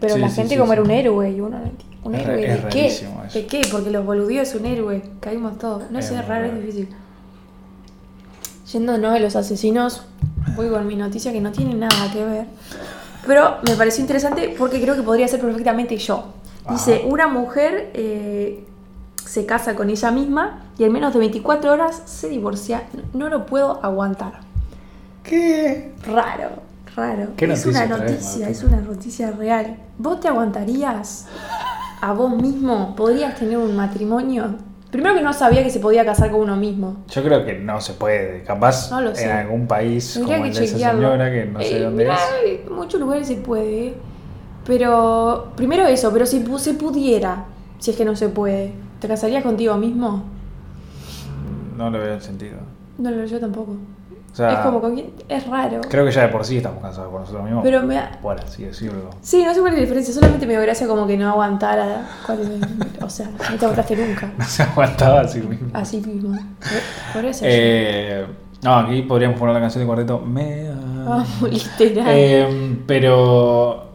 pero 0.00 0.14
Sí, 0.14 0.20
la 0.20 0.28
sí, 0.28 0.36
gente 0.36 0.58
como 0.58 0.72
era 0.72 0.82
un 0.82 0.90
héroe 0.90 1.30
y 1.30 1.40
uno 1.40 1.58
no. 1.58 1.70
¿Un 2.04 2.14
Es 2.16 2.22
héroe 2.22 2.36
de 2.36 2.68
qué? 2.68 2.86
eso. 2.86 3.06
¿De 3.32 3.46
qué? 3.46 3.60
Porque 3.70 3.90
los 3.90 4.04
boludeos 4.04 4.48
es 4.48 4.54
un 4.56 4.66
héroe, 4.66 5.02
caímos 5.20 5.56
todos. 5.58 5.88
No 5.92 6.00
Es 6.00 6.06
sé, 6.06 6.16
es 6.16 6.26
raro, 6.26 6.46
es 6.46 6.54
difícil. 6.56 6.88
Yéndonos 8.72 9.12
de 9.12 9.20
los 9.20 9.36
asesinos, 9.36 10.02
voy 10.56 10.68
con 10.68 10.86
mi 10.86 10.96
noticia 10.96 11.30
que 11.32 11.40
no 11.40 11.52
tiene 11.52 11.74
nada 11.74 12.10
que 12.12 12.24
ver. 12.24 12.46
Pero 13.26 13.56
me 13.68 13.76
pareció 13.76 14.00
interesante 14.02 14.52
porque 14.58 14.80
creo 14.80 14.96
que 14.96 15.02
podría 15.02 15.28
ser 15.28 15.40
perfectamente 15.40 15.96
yo. 15.96 16.24
Dice, 16.70 16.96
Ajá. 16.96 17.06
una 17.06 17.28
mujer 17.28 17.90
eh, 17.94 18.64
se 19.26 19.46
casa 19.46 19.74
con 19.74 19.88
ella 19.90 20.10
misma 20.10 20.60
y 20.78 20.84
en 20.84 20.92
menos 20.92 21.12
de 21.12 21.18
24 21.20 21.72
horas 21.72 22.02
se 22.06 22.28
divorcia. 22.28 22.82
No 23.14 23.28
lo 23.28 23.46
puedo 23.46 23.82
aguantar. 23.84 24.40
¿Qué? 25.22 25.92
Raro, 26.06 26.50
raro. 26.96 27.28
¿Qué 27.36 27.44
es 27.52 27.64
una 27.66 27.86
noticia, 27.86 28.48
es 28.48 28.62
una 28.64 28.78
noticia 28.78 29.30
real. 29.30 29.76
¿Vos 29.98 30.20
te 30.20 30.28
aguantarías 30.28 31.26
a 32.00 32.12
vos 32.12 32.34
mismo? 32.36 32.94
¿Podrías 32.96 33.36
tener 33.36 33.56
un 33.58 33.76
matrimonio? 33.76 34.56
Primero 34.90 35.14
que 35.14 35.22
no 35.22 35.32
sabía 35.32 35.62
que 35.62 35.70
se 35.70 35.80
podía 35.80 36.04
casar 36.04 36.30
con 36.30 36.40
uno 36.40 36.56
mismo. 36.56 36.98
Yo 37.08 37.22
creo 37.22 37.46
que 37.46 37.54
no 37.58 37.80
se 37.80 37.94
puede. 37.94 38.42
Capaz 38.42 38.90
No 38.90 39.00
lo 39.00 39.14
sé. 39.14 39.24
en 39.24 39.30
algún 39.30 39.66
país 39.66 40.12
Tendría 40.12 40.36
como 40.36 40.44
que 40.44 40.50
el 40.50 40.54
de 40.58 40.64
esa 40.64 40.72
chequearlo. 40.74 41.00
señora, 41.12 41.30
que 41.32 41.44
no 41.46 41.60
sé 41.60 41.76
Eh, 41.76 41.80
dónde 41.82 42.04
mirá, 42.04 42.16
es. 42.44 42.66
En 42.66 42.72
muchos 42.74 43.00
lugares 43.00 43.26
se 43.28 43.36
puede. 43.36 43.86
¿eh? 43.86 43.94
Pero, 44.66 45.52
primero 45.56 45.86
eso, 45.86 46.12
pero 46.12 46.26
si 46.26 46.44
se 46.58 46.74
pudiera, 46.74 47.44
si 47.78 47.90
es 47.92 47.96
que 47.96 48.04
no 48.04 48.14
se 48.16 48.28
puede, 48.28 48.74
¿te 49.02 49.08
casarías 49.08 49.42
contigo 49.42 49.76
mismo? 49.76 50.22
No 51.76 51.90
le 51.90 51.98
veo 51.98 52.14
el 52.14 52.22
sentido. 52.22 52.58
No 52.98 53.10
lo 53.10 53.24
yo 53.26 53.40
tampoco. 53.40 53.72
O 53.72 54.34
sea, 54.34 54.52
es 54.52 54.58
como 54.60 54.80
con 54.80 54.94
quién- 54.94 55.10
Es 55.28 55.46
raro. 55.46 55.80
creo 55.90 56.04
que 56.06 56.10
ya 56.12 56.22
de 56.22 56.28
por 56.28 56.42
sí 56.44 56.56
estamos 56.56 56.80
cansados 56.80 57.10
por 57.10 57.20
nosotros 57.20 57.44
mismos. 57.44 57.62
Pero 57.64 57.82
me 57.82 57.96
da- 57.96 58.18
Bueno, 58.22 58.40
sí, 58.46 58.62
decirlo. 58.64 59.10
Sí, 59.20 59.44
no 59.44 59.52
sé 59.52 59.60
cuál 59.60 59.72
es 59.72 59.78
la 59.78 59.82
diferencia, 59.82 60.14
solamente 60.14 60.46
me 60.46 60.52
dio 60.52 60.62
gracia 60.62 60.86
como 60.86 61.06
que 61.06 61.18
no 61.18 61.28
aguantara. 61.28 62.06
o 63.02 63.10
sea, 63.10 63.26
no 63.26 63.58
te 63.58 63.64
aguantaste 63.64 63.96
nunca. 63.96 64.32
No 64.38 64.44
se 64.44 64.62
aguantaba 64.62 65.20
así 65.22 65.40
mismo. 65.40 65.68
Así 65.74 66.00
mismo. 66.00 66.30
Por- 66.30 67.12
Por 67.14 67.24
eso. 67.26 67.44
Eh, 67.46 68.24
no, 68.62 68.76
aquí 68.76 69.02
podríamos 69.02 69.38
poner 69.38 69.54
la 69.54 69.60
canción 69.60 69.82
de 69.82 69.86
cuarteto. 69.86 70.18
Me 70.20 70.70
Vamos, 71.04 71.42
literal. 71.50 72.06
Eh, 72.08 72.78
pero. 72.86 73.91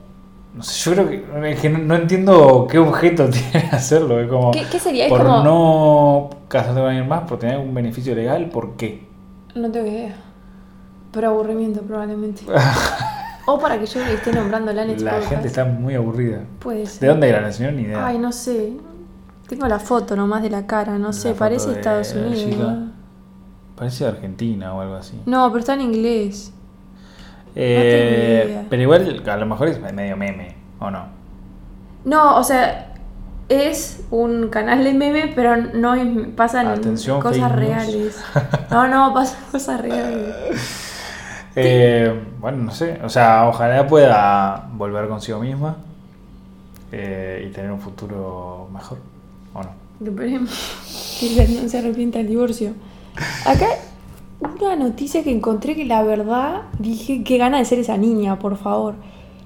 No 0.57 0.63
sé, 0.63 0.89
yo 0.89 0.95
creo 0.95 1.09
que. 1.09 1.51
Es 1.51 1.59
que 1.61 1.69
no, 1.69 1.77
no 1.79 1.95
entiendo 1.95 2.67
qué 2.69 2.79
objeto 2.79 3.29
tiene 3.29 3.69
hacerlo. 3.71 4.19
Es 4.19 4.27
como. 4.29 4.51
¿Qué- 4.51 4.65
qué 4.71 4.79
sería? 4.79 5.05
Es 5.05 5.09
Por 5.09 5.23
como- 5.23 5.43
no 5.43 6.29
casarte 6.47 6.79
con 6.79 6.89
alguien 6.89 7.07
más, 7.07 7.21
por 7.27 7.37
tener 7.39 7.55
algún 7.55 7.73
beneficio 7.73 8.15
legal, 8.15 8.49
¿por 8.49 8.75
qué? 8.75 9.07
No 9.55 9.69
tengo 9.71 9.87
idea. 9.87 10.15
Por 11.11 11.23
aburrimiento, 11.25 11.81
probablemente. 11.81 12.43
o 13.45 13.59
para 13.59 13.79
que 13.79 13.85
yo 13.85 13.99
le 14.03 14.15
esté 14.15 14.33
nombrando 14.33 14.73
la 14.73 14.83
Netflix. 14.85 15.03
La 15.03 15.21
gente 15.21 15.47
está 15.47 15.63
muy 15.65 15.95
aburrida. 15.95 16.41
Puede 16.59 16.85
ser. 16.85 17.01
¿De 17.01 17.07
dónde 17.07 17.29
era 17.29 17.41
la 17.41 17.51
señora? 17.51 17.75
Ni 17.75 17.83
idea. 17.83 18.05
Ay, 18.05 18.17
no 18.17 18.31
sé. 18.31 18.73
Tengo 19.47 19.67
la 19.67 19.79
foto 19.79 20.15
nomás 20.15 20.41
de 20.43 20.49
la 20.49 20.67
cara, 20.67 20.97
no 20.97 21.07
La 21.07 21.13
sé, 21.13 21.33
parece 21.33 21.71
Estados 21.71 22.13
Unidos. 22.13 22.89
Parece 23.75 24.05
Argentina 24.05 24.73
o 24.73 24.81
algo 24.81 24.95
así. 24.95 25.21
No, 25.25 25.47
pero 25.49 25.59
está 25.59 25.75
en 25.75 25.81
inglés. 25.81 26.51
Eh, 27.59 28.65
pero 28.69 28.81
igual, 28.83 29.23
a 29.27 29.37
lo 29.37 29.45
mejor 29.47 29.67
es 29.67 29.81
medio 29.81 30.15
meme, 30.15 30.55
¿o 30.79 30.91
no? 30.91 31.07
No, 32.05 32.37
o 32.37 32.43
sea, 32.43 32.93
es 33.49 34.01
un 34.11 34.49
canal 34.49 34.83
de 34.83 34.93
meme, 34.93 35.31
pero 35.33 35.57
no 35.57 35.95
pasan 36.35 36.67
Atención, 36.67 37.19
cosas 37.19 37.51
reales. 37.51 38.23
No, 38.69 38.87
no, 38.87 39.11
pasan 39.11 39.39
cosas 39.51 39.81
reales. 39.81 40.35
Eh, 41.55 42.13
bueno, 42.39 42.59
no 42.59 42.71
sé. 42.71 42.99
O 43.03 43.09
sea, 43.09 43.47
ojalá 43.47 43.87
pueda 43.87 44.69
volver 44.73 45.07
consigo 45.07 45.39
misma 45.39 45.77
eh, 46.91 47.47
y 47.49 47.51
tener 47.51 47.71
un 47.71 47.81
futuro 47.81 48.69
mejor, 48.71 48.99
¿o 49.55 49.63
no? 49.63 49.71
Esperemos 50.05 51.17
que 51.19 51.59
no 51.59 51.67
se 51.67 51.79
arrepienta 51.79 52.19
del 52.19 52.27
divorcio. 52.27 52.73
Acá, 53.47 53.69
una 54.39 54.75
noticia 54.75 55.23
que 55.23 55.31
encontré 55.31 55.75
que 55.75 55.85
la 55.85 56.03
verdad 56.03 56.63
dije 56.79 57.23
que 57.23 57.37
gana 57.37 57.57
de 57.57 57.65
ser 57.65 57.79
esa 57.79 57.97
niña, 57.97 58.37
por 58.39 58.57
favor. 58.57 58.95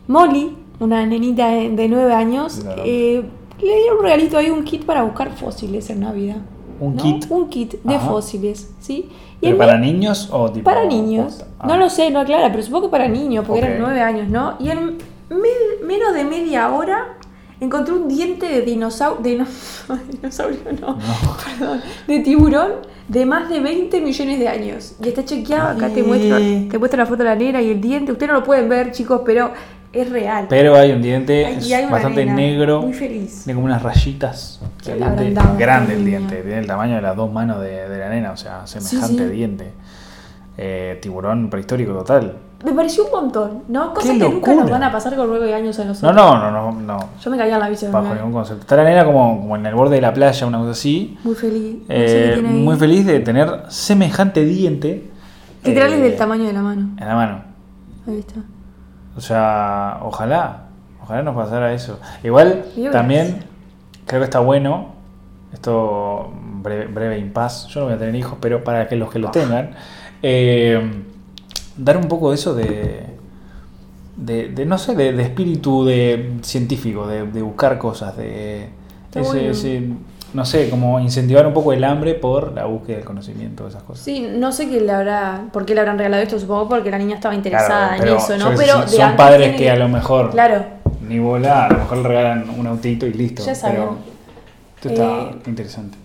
Molly, 0.07 0.55
una 0.79 1.05
nenita 1.05 1.47
de 1.49 1.69
de 1.69 1.87
nueve 1.87 2.13
años, 2.13 2.59
Claro. 2.61 2.83
eh, 2.85 3.23
le 3.61 3.75
dieron 3.77 3.97
un 3.99 4.03
regalito 4.03 4.37
ahí, 4.37 4.49
un 4.49 4.63
kit 4.63 4.83
para 4.85 5.03
buscar 5.03 5.31
fósiles 5.37 5.89
en 5.89 6.01
Navidad. 6.01 6.37
¿Un 6.79 6.95
¿no? 6.95 7.03
kit? 7.03 7.25
Un 7.29 7.47
kit 7.49 7.75
de 7.83 7.95
Ajá. 7.95 8.09
fósiles, 8.09 8.73
¿sí? 8.79 9.07
Y 9.39 9.45
¿Pero 9.45 9.57
para 9.57 9.77
niños 9.77 10.29
o 10.31 10.49
tipo.? 10.51 10.65
para 10.65 10.85
niños. 10.85 11.45
Ah. 11.59 11.67
No 11.67 11.77
lo 11.77 11.89
sé, 11.89 12.09
no 12.09 12.19
aclara, 12.19 12.49
pero 12.51 12.63
supongo 12.63 12.87
que 12.87 12.91
para 12.91 13.07
niños, 13.07 13.45
porque 13.47 13.61
eran 13.65 13.79
nueve 13.79 14.01
años, 14.01 14.27
¿no? 14.29 14.55
Y 14.59 14.69
en 14.69 14.97
me- 15.29 15.85
menos 15.87 16.13
de 16.15 16.23
media 16.25 16.71
hora 16.73 17.17
encontré 17.61 17.93
un 17.93 18.07
diente 18.07 18.47
de 18.47 18.61
dinosaurio. 18.61 19.21
De 19.21 19.37
no- 19.37 19.99
dinosaurio, 20.11 20.59
no. 20.81 20.97
Perdón. 21.57 21.81
De 22.07 22.19
tiburón 22.19 22.71
de 23.07 23.25
más 23.25 23.49
de 23.49 23.59
20 23.59 24.01
millones 24.01 24.39
de 24.39 24.47
años. 24.47 24.95
Y 25.01 25.07
está 25.09 25.23
chequeado. 25.23 25.69
Acá 25.69 25.89
te 25.89 26.03
muestro, 26.03 26.37
te 26.37 26.77
muestro 26.77 26.97
la 26.97 27.05
foto 27.05 27.19
de 27.23 27.29
la 27.29 27.35
nena 27.35 27.61
y 27.61 27.69
el 27.71 27.79
diente. 27.79 28.11
Ustedes 28.11 28.31
no 28.31 28.39
lo 28.39 28.43
pueden 28.43 28.67
ver, 28.67 28.91
chicos, 28.91 29.21
pero 29.25 29.51
es 29.93 30.09
real. 30.09 30.45
Pero 30.49 30.75
hay 30.75 30.91
un 30.91 31.01
diente 31.01 31.45
Ay, 31.45 31.73
hay 31.73 31.85
bastante 31.89 32.25
nena 32.25 32.35
negro. 32.37 32.81
Muy 32.81 32.93
feliz. 32.93 33.41
Tiene 33.43 33.55
como 33.55 33.65
unas 33.65 33.83
rayitas. 33.83 34.61
Que 34.83 34.93
El 34.93 34.99
diente- 34.99 35.41
grande 35.57 35.93
el 35.95 36.05
diente. 36.05 36.35
Tiene 36.41 36.59
el 36.59 36.67
tamaño 36.67 36.95
de 36.95 37.01
las 37.01 37.15
dos 37.15 37.31
manos 37.31 37.61
de, 37.61 37.87
de 37.89 37.97
la 37.99 38.09
nena. 38.09 38.31
O 38.31 38.37
sea, 38.37 38.65
semejante 38.65 39.27
sí. 39.29 39.35
diente. 39.35 39.71
Eh, 40.57 40.97
tiburón 41.01 41.49
prehistórico 41.49 41.93
total. 41.93 42.37
Me 42.63 42.71
pareció 42.73 43.05
un 43.05 43.11
montón, 43.11 43.63
¿no? 43.69 43.93
Cosas 43.93 44.11
¡Qué 44.11 44.19
que 44.19 44.29
nunca 44.29 44.53
nos 44.53 44.69
van 44.69 44.83
a 44.83 44.91
pasar 44.91 45.15
con 45.15 45.27
nueve 45.27 45.53
años 45.53 45.77
a 45.79 45.83
No, 45.83 45.89
nosotros. 45.89 46.15
no, 46.15 46.51
no, 46.51 46.51
no. 46.51 46.81
no 46.81 47.09
Yo 47.21 47.31
me 47.31 47.37
caía 47.37 47.55
en 47.55 47.59
la 47.59 47.69
bici. 47.69 47.87
bajo 47.87 48.09
¿no? 48.09 48.15
ningún 48.15 48.33
concepto. 48.33 48.61
Está 48.61 48.75
la 48.77 48.83
nena 48.83 49.05
como, 49.05 49.39
como 49.41 49.55
en 49.55 49.65
el 49.65 49.73
borde 49.75 49.95
de 49.95 50.01
la 50.01 50.13
playa, 50.13 50.45
una 50.47 50.59
cosa 50.59 50.71
así. 50.71 51.17
Muy 51.23 51.35
feliz. 51.35 51.77
No 51.81 51.95
sé 51.95 52.33
Eh, 52.33 52.41
muy 52.41 52.75
feliz 52.77 53.05
de 53.05 53.19
tener 53.21 53.63
semejante 53.69 54.45
diente. 54.45 55.09
Literal 55.63 55.93
es 55.93 55.99
eh, 55.99 56.03
del 56.03 56.15
tamaño 56.15 56.45
de 56.45 56.53
la 56.53 56.61
mano. 56.61 56.89
En 56.97 57.07
la 57.07 57.15
mano. 57.15 57.41
Ahí 58.07 58.19
está. 58.19 58.41
O 59.15 59.21
sea, 59.21 59.99
ojalá, 60.03 60.63
ojalá 61.03 61.23
nos 61.23 61.35
pasara 61.35 61.73
eso. 61.73 61.99
Igual, 62.23 62.65
también 62.91 63.43
creo 64.05 64.21
que 64.21 64.25
está 64.25 64.39
bueno, 64.39 64.93
esto 65.53 66.31
breve, 66.61 66.87
breve 66.87 67.17
impas, 67.19 67.67
yo 67.67 67.81
no 67.81 67.85
voy 67.87 67.95
a 67.95 67.97
tener 67.97 68.15
hijos, 68.15 68.37
pero 68.39 68.63
para 68.63 68.87
que 68.87 68.95
los 68.95 69.11
que 69.11 69.19
lo 69.19 69.29
tengan, 69.31 69.71
eh, 70.23 71.03
dar 71.77 71.97
un 71.97 72.07
poco 72.07 72.29
de 72.29 72.35
eso 72.35 72.53
de, 72.55 73.05
de, 74.17 74.49
de, 74.49 74.65
no 74.65 74.77
sé, 74.77 74.95
de, 74.95 75.13
de 75.13 75.23
espíritu 75.23 75.85
de 75.85 76.33
científico, 76.41 77.07
de, 77.07 77.25
de 77.25 77.41
buscar 77.41 77.77
cosas, 77.77 78.15
de 78.17 78.69
ese- 79.13 79.21
bueno. 79.21 79.39
ese- 79.51 79.83
no 80.33 80.45
sé, 80.45 80.69
como 80.69 80.97
incentivar 81.01 81.45
un 81.45 81.53
poco 81.53 81.73
el 81.73 81.83
hambre 81.83 82.13
por 82.13 82.53
la 82.53 82.63
búsqueda 82.65 82.95
del 82.97 83.05
conocimiento, 83.05 83.67
esas 83.67 83.83
cosas. 83.83 84.05
Sí, 84.05 84.25
no 84.33 84.53
sé 84.53 84.69
qué 84.69 84.79
le 84.79 84.89
habrá, 84.91 85.47
por 85.51 85.65
qué 85.65 85.73
le 85.73 85.81
habrán 85.81 85.97
regalado 85.97 86.23
esto, 86.23 86.39
supongo 86.39 86.69
porque 86.69 86.89
la 86.89 86.97
niña 86.97 87.15
estaba 87.15 87.35
interesada 87.35 87.95
Claro, 87.97 88.11
en 88.11 88.17
eso, 88.17 88.37
¿no? 88.37 88.55
Pero 88.55 88.87
son 88.87 89.17
padres 89.17 89.41
tiene 89.49 89.57
que 89.57 89.69
a 89.69 89.75
lo 89.75 89.89
mejor 89.89 90.31
Claro, 90.31 90.63
ni 91.05 91.19
bola, 91.19 91.65
a 91.65 91.69
lo 91.73 91.79
mejor 91.79 91.97
le 91.97 92.03
regalan 92.07 92.49
un 92.57 92.65
autito 92.67 93.05
y 93.05 93.11
listo. 93.13 93.43
Ya 93.43 93.53
saben. 93.55 93.75
Pero 93.75 93.97
esto 94.77 94.89
está 94.89 95.21
Eh, 95.31 95.41
interesante. 95.47 95.97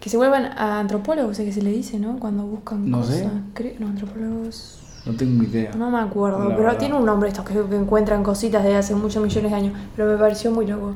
que 0.00 0.08
se 0.08 0.16
vuelvan 0.16 0.46
a 0.46 0.80
antropólogos, 0.80 1.38
es 1.38 1.44
que 1.44 1.52
se 1.52 1.60
le 1.60 1.70
dice, 1.70 1.98
¿no? 1.98 2.18
Cuando 2.18 2.44
buscan 2.44 2.90
No 2.90 3.00
cosas. 3.00 3.16
sé. 3.16 3.28
Creo- 3.52 3.74
no, 3.80 3.88
antropólogos. 3.88 4.78
No 5.08 5.16
tengo 5.16 5.42
idea. 5.42 5.70
No 5.76 5.90
me 5.90 5.98
acuerdo, 6.00 6.40
La 6.40 6.50
pero 6.54 6.62
verdad. 6.64 6.78
tiene 6.78 6.94
un 6.94 7.04
nombre 7.06 7.28
estos 7.30 7.44
que, 7.44 7.54
que 7.54 7.76
encuentran 7.76 8.22
cositas 8.22 8.62
de 8.62 8.76
hace 8.76 8.94
muchos 8.94 9.22
millones 9.22 9.50
de 9.50 9.56
años. 9.56 9.72
Pero 9.96 10.10
me 10.10 10.16
pareció 10.18 10.50
muy 10.50 10.66
loco. 10.66 10.94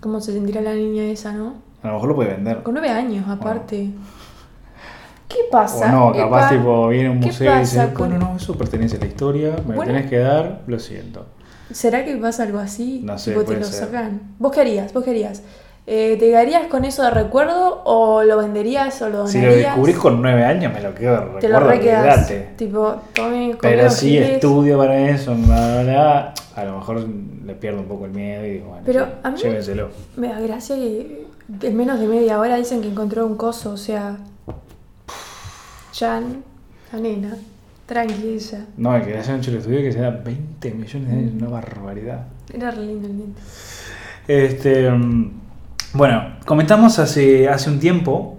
¿Cómo 0.00 0.20
se 0.20 0.32
sentirá 0.32 0.60
la 0.60 0.72
niña 0.74 1.02
esa, 1.04 1.32
no? 1.32 1.54
A 1.82 1.88
lo 1.88 1.94
mejor 1.94 2.08
lo 2.10 2.14
puede 2.14 2.30
vender. 2.34 2.62
Con 2.62 2.74
nueve 2.74 2.88
años, 2.90 3.26
aparte. 3.28 3.90
¿Qué 5.28 5.38
pasa? 5.50 5.86
O 5.86 6.10
no, 6.10 6.12
capaz 6.16 6.46
Epa, 6.52 6.58
tipo 6.58 6.88
viene 6.88 7.10
un 7.10 7.20
¿qué 7.20 7.26
museo 7.26 7.56
y 7.56 7.58
dice, 7.60 7.86
bueno, 7.96 8.18
no, 8.18 8.36
eso 8.36 8.56
pertenece 8.58 8.96
a 8.96 9.00
la 9.00 9.06
historia, 9.06 9.50
me 9.66 9.76
Bueno. 9.76 9.82
lo 9.82 9.86
tenés 9.86 10.10
que 10.10 10.18
dar, 10.18 10.62
lo 10.66 10.78
siento. 10.78 11.26
¿Será 11.70 12.04
que 12.04 12.16
pasa 12.16 12.42
algo 12.42 12.58
así? 12.58 13.00
No 13.04 13.16
sé, 13.16 13.30
Tipo, 13.30 13.42
te 13.42 13.46
puede 13.46 13.60
lo 13.60 13.66
ser. 13.66 13.86
sacan. 13.86 14.20
¿Vos 14.40 14.50
qué 14.52 14.60
harías? 14.62 14.92
¿Vos 14.92 15.04
qué 15.04 15.10
harías? 15.10 15.42
Eh, 15.92 16.16
¿Te 16.20 16.26
quedarías 16.26 16.68
con 16.68 16.84
eso 16.84 17.02
de 17.02 17.10
recuerdo 17.10 17.82
o 17.84 18.22
lo 18.22 18.36
venderías 18.38 19.02
o 19.02 19.08
lo 19.08 19.26
Si 19.26 19.38
donarías? 19.38 19.60
lo 19.62 19.66
descubrís 19.70 19.96
con 19.98 20.22
nueve 20.22 20.44
años, 20.44 20.72
me 20.72 20.80
lo 20.80 20.94
quedo 20.94 21.14
de 21.34 21.40
Te 21.40 21.48
lo 21.48 21.58
recuerdo, 21.58 21.68
requedas. 21.68 22.32
Tipo, 22.56 22.94
tome 23.12 23.56
Pero 23.60 23.90
si 23.90 24.10
giles. 24.10 24.30
estudio 24.34 24.78
para 24.78 25.10
eso, 25.10 25.34
bla, 25.34 25.82
bla, 25.82 26.34
a 26.54 26.64
lo 26.64 26.76
mejor 26.78 27.04
le 27.44 27.54
pierdo 27.56 27.80
un 27.80 27.86
poco 27.86 28.04
el 28.04 28.12
miedo 28.12 28.46
y 28.46 28.50
digo, 28.50 28.66
bueno, 28.68 28.82
Pero 28.86 29.04
sí, 29.04 29.10
a 29.24 29.30
mí- 29.32 29.38
llévenselo. 29.38 29.88
Me 30.16 30.28
da 30.28 30.38
gracia 30.38 30.76
que 30.76 31.26
en 31.60 31.76
menos 31.76 31.98
de 31.98 32.06
media 32.06 32.38
hora 32.38 32.54
dicen 32.54 32.82
que 32.82 32.86
encontró 32.88 33.26
un 33.26 33.36
coso, 33.36 33.72
o 33.72 33.76
sea. 33.76 34.16
Jan, 35.92 36.44
la 36.92 37.00
nena, 37.00 37.36
tranqui 37.86 38.28
ella. 38.34 38.64
No, 38.76 38.94
el 38.94 39.02
que 39.02 39.10
le 39.10 39.18
hayan 39.18 39.38
hecho 39.40 39.50
el 39.50 39.56
estudio 39.56 39.80
que 39.80 39.92
sea 39.92 40.10
20 40.10 40.70
millones 40.70 41.08
de 41.10 41.14
años, 41.16 41.32
una 41.36 41.48
barbaridad. 41.48 42.26
Era 42.54 42.70
re 42.70 42.82
lindo 42.86 43.08
el 43.08 43.16
diente. 43.16 43.40
Este, 44.28 44.88
mm, 44.88 45.39
bueno, 45.92 46.36
comentamos 46.44 46.98
hace, 46.98 47.48
hace 47.48 47.70
un 47.70 47.80
tiempo 47.80 48.38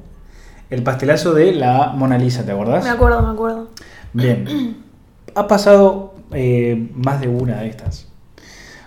el 0.69 0.83
pastelazo 0.83 1.33
de 1.33 1.51
la 1.51 1.87
Mona 1.87 2.17
Lisa, 2.17 2.45
¿te 2.45 2.51
acordás? 2.51 2.83
Me 2.83 2.89
acuerdo, 2.89 3.21
me 3.21 3.33
acuerdo. 3.33 3.67
Bien, 4.13 4.77
ha 5.35 5.47
pasado 5.47 6.15
eh, 6.31 6.89
más 6.95 7.19
de 7.19 7.27
una 7.27 7.61
de 7.61 7.67
estas. 7.67 8.07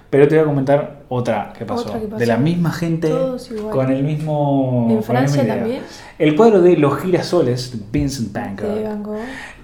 Pero 0.09 0.29
te 0.29 0.37
voy 0.37 0.45
a 0.45 0.47
comentar 0.47 1.03
otra 1.09 1.53
que 1.59 1.65
pasó. 1.67 1.83
Otra 1.83 2.01
que 2.01 2.07
pasó. 2.07 2.19
De 2.19 2.27
la 2.27 2.37
misma 2.37 2.73
gente, 2.73 3.13
con 3.71 3.91
el 3.91 4.05
mismo. 4.05 4.87
¿En 4.91 5.03
Francia 5.03 5.47
también? 5.47 5.83
El 6.19 6.37
cuadro 6.37 6.63
de 6.63 6.77
Los 6.77 7.01
girasoles 7.01 7.73
de 7.73 7.85
Vincent 7.91 8.33
Van 8.33 8.57
Gogh. 8.57 9.19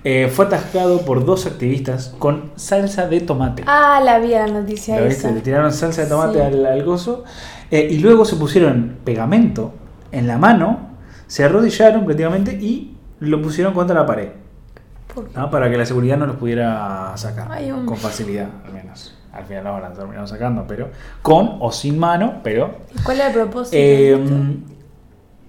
Eh, 0.04 0.30
fue 0.33 0.47
atascado 0.47 1.02
por 1.04 1.25
dos 1.25 1.47
activistas 1.47 2.14
con 2.19 2.50
salsa 2.57 3.07
de 3.09 3.21
tomate. 3.21 3.64
Ah, 3.66 4.00
la 4.04 4.19
vi 4.19 4.28
la 4.30 4.47
noticia 4.47 4.99
¿Lo 4.99 5.07
viste? 5.07 5.30
Le 5.33 5.40
tiraron 5.40 5.73
salsa 5.73 6.02
de 6.02 6.09
tomate 6.09 6.38
Sí. 6.38 6.40
al, 6.40 6.66
al 6.66 6.85
gozo. 6.85 7.25
eh, 7.71 7.88
y 7.90 7.99
luego 7.99 8.25
se 8.25 8.37
pusieron 8.37 8.97
pegamento 9.04 9.73
en 10.12 10.26
la 10.26 10.38
mano, 10.38 10.88
se 11.26 11.45
arrodillaron 11.45 12.04
prácticamente 12.04 12.52
y 12.52 12.97
lo 13.21 13.40
pusieron 13.42 13.75
contra 13.75 13.95
la 13.95 14.07
pared. 14.07 14.28
¿Por 15.14 15.28
qué? 15.28 15.38
¿no? 15.38 15.50
Para 15.50 15.71
que 15.71 15.76
la 15.76 15.85
seguridad 15.87 16.16
no 16.16 16.26
los 16.26 16.37
pudiera 16.37 17.12
sacar. 17.16 17.49
Ay, 17.50 17.71
con 17.85 17.97
facilidad, 17.97 18.49
al 18.66 18.73
menos. 18.73 19.16
Al 19.33 19.45
final 19.45 19.62
lo 19.64 19.73
van 19.75 19.85
a 19.85 19.92
terminar 19.92 20.26
sacando, 20.26 20.64
pero 20.66 20.88
con 21.23 21.59
o 21.61 21.71
sin 21.71 21.99
mano, 21.99 22.40
pero. 22.42 22.78
¿Y 22.99 23.02
¿Cuál 23.02 23.19
era 23.19 23.26
el 23.28 23.33
propósito? 23.35 23.76
eh, 23.78 24.19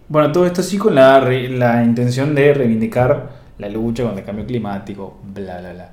bueno, 0.07 0.31
todo 0.31 0.45
esto 0.45 0.61
sí 0.61 0.77
con 0.77 0.93
la, 0.95 1.19
la 1.21 1.83
intención 1.83 2.35
de 2.35 2.53
reivindicar 2.53 3.29
la 3.57 3.69
lucha 3.69 4.03
contra 4.03 4.19
el 4.21 4.25
cambio 4.25 4.45
climático, 4.45 5.17
bla, 5.33 5.59
bla, 5.59 5.73
bla. 5.73 5.89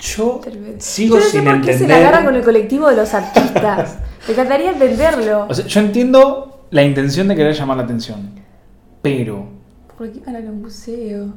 Yo 0.00 0.40
Tremendo. 0.42 0.76
sigo 0.78 1.16
Yo 1.16 1.20
no 1.20 1.26
sé 1.26 1.30
sin 1.32 1.44
por 1.44 1.52
qué 1.52 1.72
entender. 1.72 1.78
se 1.78 1.88
la 1.88 1.96
agarra 1.96 2.24
con 2.24 2.34
el 2.36 2.42
colectivo 2.42 2.88
de 2.88 2.96
los 2.96 3.12
artistas. 3.14 3.98
Me 4.26 4.32
encantaría 4.34 4.70
entenderlo. 4.72 5.46
O 5.48 5.54
sea, 5.54 5.66
yo 5.66 5.80
entiendo 5.80 6.66
la 6.70 6.82
intención 6.82 7.26
de 7.28 7.34
querer 7.34 7.54
llamar 7.54 7.78
la 7.78 7.82
atención, 7.84 8.30
pero 9.02 9.46
¿Por 9.96 10.12
qué 10.12 10.20
van 10.24 10.36
a 10.36 10.38
un 10.40 10.62
museo? 10.62 11.32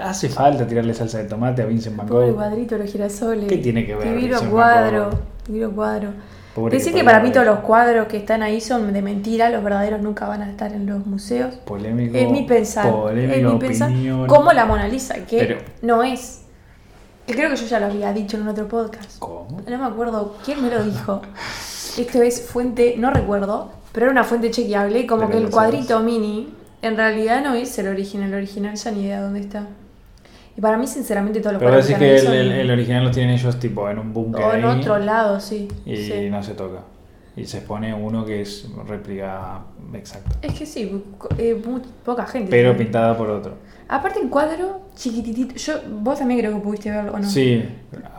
hace 0.00 0.28
falta 0.30 0.66
tirarle 0.66 0.94
salsa 0.94 1.18
de 1.18 1.24
tomate 1.24 1.60
a 1.62 1.66
Vincent 1.66 1.96
Van 1.96 2.08
Gogh. 2.08 2.34
cuadrito, 2.34 2.76
los 2.78 2.90
girasoles. 2.90 3.46
¿Qué 3.46 3.58
tiene 3.58 3.84
que 3.86 3.94
ver 3.94 4.16
Vincent 4.16 4.42
Van 4.42 4.50
cuadro. 4.50 5.10
Divino 5.46 5.70
cuadro. 5.72 6.08
Pobre 6.54 6.76
Decir 6.76 6.92
que 6.92 7.02
para 7.02 7.18
mí 7.18 7.30
polémico. 7.30 7.44
todos 7.44 7.56
los 7.56 7.64
cuadros 7.66 8.06
que 8.08 8.18
están 8.18 8.42
ahí 8.42 8.60
son 8.60 8.92
de 8.92 9.00
mentira, 9.00 9.48
los 9.48 9.64
verdaderos 9.64 10.02
nunca 10.02 10.26
van 10.28 10.42
a 10.42 10.50
estar 10.50 10.70
en 10.72 10.84
los 10.86 11.06
museos. 11.06 11.54
Polémico. 11.64 12.16
Es 12.16 12.30
mi 12.30 12.42
pensar. 12.42 12.90
Polémica 12.90 13.34
es 13.36 13.42
mi 13.52 13.58
pensar. 13.58 13.90
opinión. 13.90 14.26
Como 14.26 14.52
la 14.52 14.66
Mona 14.66 14.86
Lisa, 14.86 15.14
que 15.26 15.38
Pero- 15.38 15.58
no 15.80 16.02
es. 16.02 16.42
Creo 17.26 17.48
que 17.50 17.56
yo 17.56 17.66
ya 17.66 17.80
lo 17.80 17.86
había 17.86 18.12
dicho 18.12 18.36
en 18.36 18.42
un 18.42 18.48
otro 18.48 18.68
podcast. 18.68 19.18
¿Cómo? 19.18 19.62
No 19.66 19.78
me 19.78 19.84
acuerdo 19.86 20.36
quién 20.44 20.62
me 20.62 20.68
lo 20.70 20.82
dijo. 20.84 21.22
Esto 21.96 22.20
es 22.20 22.42
fuente, 22.42 22.96
no 22.98 23.10
recuerdo, 23.10 23.70
pero 23.92 24.06
era 24.06 24.12
una 24.12 24.24
fuente 24.24 24.50
chequeable. 24.50 25.06
Como 25.06 25.26
Pero 25.28 25.38
que 25.38 25.44
el 25.46 25.50
cuadrito 25.50 26.00
mini 26.00 26.52
en 26.82 26.96
realidad 26.96 27.42
no 27.42 27.54
es 27.54 27.78
el 27.78 27.88
original. 27.88 28.28
El 28.28 28.34
original 28.34 28.74
ya 28.74 28.90
ni 28.90 29.02
idea 29.04 29.22
dónde 29.22 29.40
está. 29.40 29.66
Y 30.56 30.60
para 30.60 30.76
mí, 30.76 30.86
sinceramente, 30.86 31.40
todos 31.40 31.54
los 31.54 31.62
Pero 31.62 31.76
decís 31.76 31.96
que 31.96 32.16
el, 32.18 32.26
el- 32.26 32.52
el 32.52 32.70
original 32.70 33.04
lo 33.04 33.10
tienen 33.10 33.34
ellos 33.34 33.58
tipo 33.58 33.88
en 33.88 33.98
un 33.98 34.12
búnker 34.12 34.44
O 34.44 34.52
en 34.54 34.64
ahí 34.64 34.80
otro 34.80 34.98
lado, 34.98 35.40
sí. 35.40 35.68
y 35.86 35.96
sí. 35.96 36.28
no 36.30 36.42
se 36.42 36.52
toca. 36.54 36.80
Y 37.34 37.46
se 37.46 37.58
expone 37.58 37.94
uno 37.94 38.26
que 38.26 38.42
es 38.42 38.68
réplica 38.86 39.60
exacta. 39.94 40.30
Es 40.42 40.52
que 40.52 40.66
sí, 40.66 41.02
eh, 41.38 41.60
muy- 41.66 41.80
poca 42.04 42.26
gente. 42.26 42.50
Pero 42.50 42.70
tiene. 42.72 42.84
pintada 42.84 43.16
por 43.16 43.30
otro. 43.30 43.54
Aparte 43.88 44.20
el 44.20 44.28
cuadro, 44.28 44.82
chiquititito. 44.94 45.54
Yo, 45.56 45.74
vos 46.00 46.18
también 46.18 46.40
creo 46.40 46.52
que 46.54 46.60
pudiste 46.60 46.90
verlo, 46.90 47.12
¿o 47.12 47.18
no? 47.18 47.28
Sí, 47.28 47.64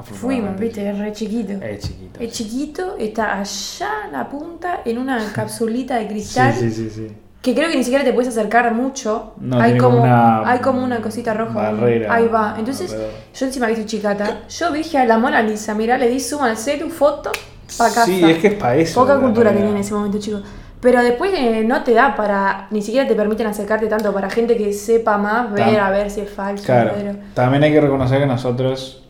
Fuimos, 0.04 0.60
viste, 0.60 0.88
es 0.90 0.98
re 0.98 1.12
chiquito. 1.13 1.54
Es 1.54 1.80
chiquito. 1.88 2.20
Es 2.20 2.32
chiquito, 2.32 2.96
está 2.98 3.40
allá 3.40 3.90
en 4.08 4.12
la 4.13 4.28
punta, 4.30 4.82
en 4.86 4.98
una 4.98 5.32
capsulita 5.34 5.98
de 5.98 6.08
cristal. 6.08 6.54
Sí, 6.54 6.70
sí, 6.72 6.90
sí, 6.90 6.90
sí. 6.90 7.08
Que 7.43 7.53
creo 7.53 7.69
que 7.69 7.75
ni 7.75 7.83
siquiera 7.83 8.05
te 8.05 8.13
puedes 8.13 8.29
acercar 8.29 8.73
mucho. 8.73 9.33
No, 9.38 9.59
hay, 9.59 9.77
como, 9.77 10.01
una 10.01 10.50
hay 10.50 10.59
como 10.59 10.81
una 10.81 11.01
cosita 11.01 11.33
roja. 11.33 11.53
barrera 11.53 12.13
Ahí 12.13 12.27
va. 12.29 12.55
Entonces, 12.57 12.95
yo 13.35 13.45
encima 13.45 13.67
que 13.67 13.75
soy 13.75 13.85
chicata, 13.85 14.43
yo 14.47 14.71
dije 14.71 14.97
a 14.97 15.05
la 15.05 15.17
Mona 15.17 15.41
Lisa, 15.41 15.75
mirá, 15.75 15.97
le 15.97 16.07
di 16.07 16.21
zoom 16.21 16.41
al 16.43 16.55
celu, 16.55 16.89
foto, 16.89 17.31
pa' 17.77 17.88
casa. 17.89 18.05
Sí, 18.05 18.23
es 18.23 18.38
que 18.38 18.47
es 18.47 18.53
para 18.53 18.77
eso. 18.77 19.00
Poca 19.01 19.19
cultura 19.19 19.50
realidad. 19.50 19.65
tenía 19.65 19.75
en 19.75 19.81
ese 19.81 19.93
momento, 19.93 20.19
chicos. 20.19 20.41
Pero 20.79 21.03
después 21.03 21.33
eh, 21.35 21.63
no 21.65 21.83
te 21.83 21.93
da 21.93 22.15
para, 22.15 22.67
ni 22.71 22.81
siquiera 22.81 23.05
te 23.07 23.13
permiten 23.15 23.47
acercarte 23.47 23.88
tanto 23.88 24.13
para 24.13 24.29
gente 24.29 24.55
que 24.55 24.71
sepa 24.71 25.17
más, 25.17 25.51
ver 25.51 25.67
Tam- 25.67 25.79
a 25.79 25.89
ver 25.91 26.09
si 26.09 26.21
es 26.21 26.29
falso. 26.29 26.63
Claro. 26.65 26.93
También 27.33 27.63
hay 27.63 27.73
que 27.73 27.81
reconocer 27.81 28.19
que 28.19 28.25
nosotros, 28.25 29.03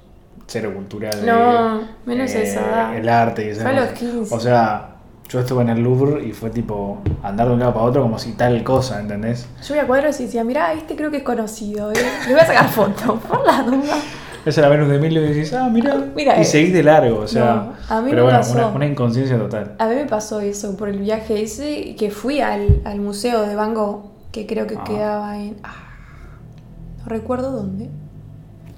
cero 0.47 0.71
cultura 0.73 1.11
de. 1.11 1.23
No, 1.25 1.81
menos 2.07 2.31
esa 2.31 2.61
edad. 2.61 2.97
El 2.97 3.07
arte 3.09 3.47
y 3.51 3.53
Fue 3.53 3.69
a 3.69 3.73
los 3.73 3.85
cosas. 3.89 3.99
15. 3.99 4.35
O 4.35 4.39
sea, 4.39 4.92
yo 5.33 5.39
estuve 5.39 5.63
en 5.63 5.69
el 5.69 5.81
Louvre 5.81 6.23
y 6.25 6.31
fue 6.31 6.51
tipo 6.51 6.99
andar 7.23 7.47
de 7.47 7.53
un 7.55 7.59
lado 7.59 7.73
para 7.73 7.85
otro 7.85 8.01
como 8.03 8.19
si 8.19 8.33
tal 8.33 8.63
cosa, 8.63 8.99
¿entendés? 8.99 9.47
Yo 9.67 9.73
voy 9.73 9.79
a 9.79 9.87
cuadros 9.87 10.19
y 10.19 10.25
decía, 10.25 10.43
mirá, 10.43 10.71
este 10.73 10.95
creo 10.95 11.09
que 11.09 11.17
es 11.17 11.23
conocido, 11.23 11.91
¿eh? 11.91 11.95
Le 12.27 12.33
voy 12.33 12.39
a 12.41 12.45
sacar 12.45 12.69
foto, 12.69 13.15
por 13.27 13.43
la 13.45 13.63
duda. 13.63 13.95
Esa 14.45 14.49
es 14.49 14.57
la 14.57 14.67
Venus 14.69 14.89
de 14.89 14.99
Milo 14.99 15.21
y 15.21 15.27
decís, 15.29 15.51
ah, 15.53 15.69
mira, 15.71 15.95
Mira, 16.15 16.39
y 16.39 16.45
seguís 16.45 16.71
de 16.73 16.83
largo, 16.83 17.19
o 17.21 17.27
sea. 17.27 17.73
No, 17.89 17.95
a 17.95 18.01
mí 18.01 18.09
pero 18.11 18.23
me 18.25 18.31
bueno, 18.31 18.37
pasó. 18.39 18.53
una, 18.57 18.67
una 18.67 18.85
inconsciencia 18.85 19.37
total. 19.37 19.75
A 19.79 19.87
mí 19.87 19.95
me 19.95 20.05
pasó 20.05 20.39
eso 20.41 20.77
por 20.77 20.89
el 20.89 20.99
viaje 20.99 21.41
ese, 21.41 21.95
que 21.95 22.11
fui 22.11 22.39
al, 22.41 22.81
al 22.85 22.99
museo 22.99 23.41
de 23.43 23.55
Van 23.55 23.73
Gogh, 23.73 24.11
que 24.31 24.45
creo 24.45 24.67
que 24.67 24.75
Ah. 24.77 24.83
quedaba 24.83 25.37
en... 25.39 25.55
ah, 25.63 25.73
no 26.99 27.05
recuerdo 27.09 27.51
dónde. 27.51 27.89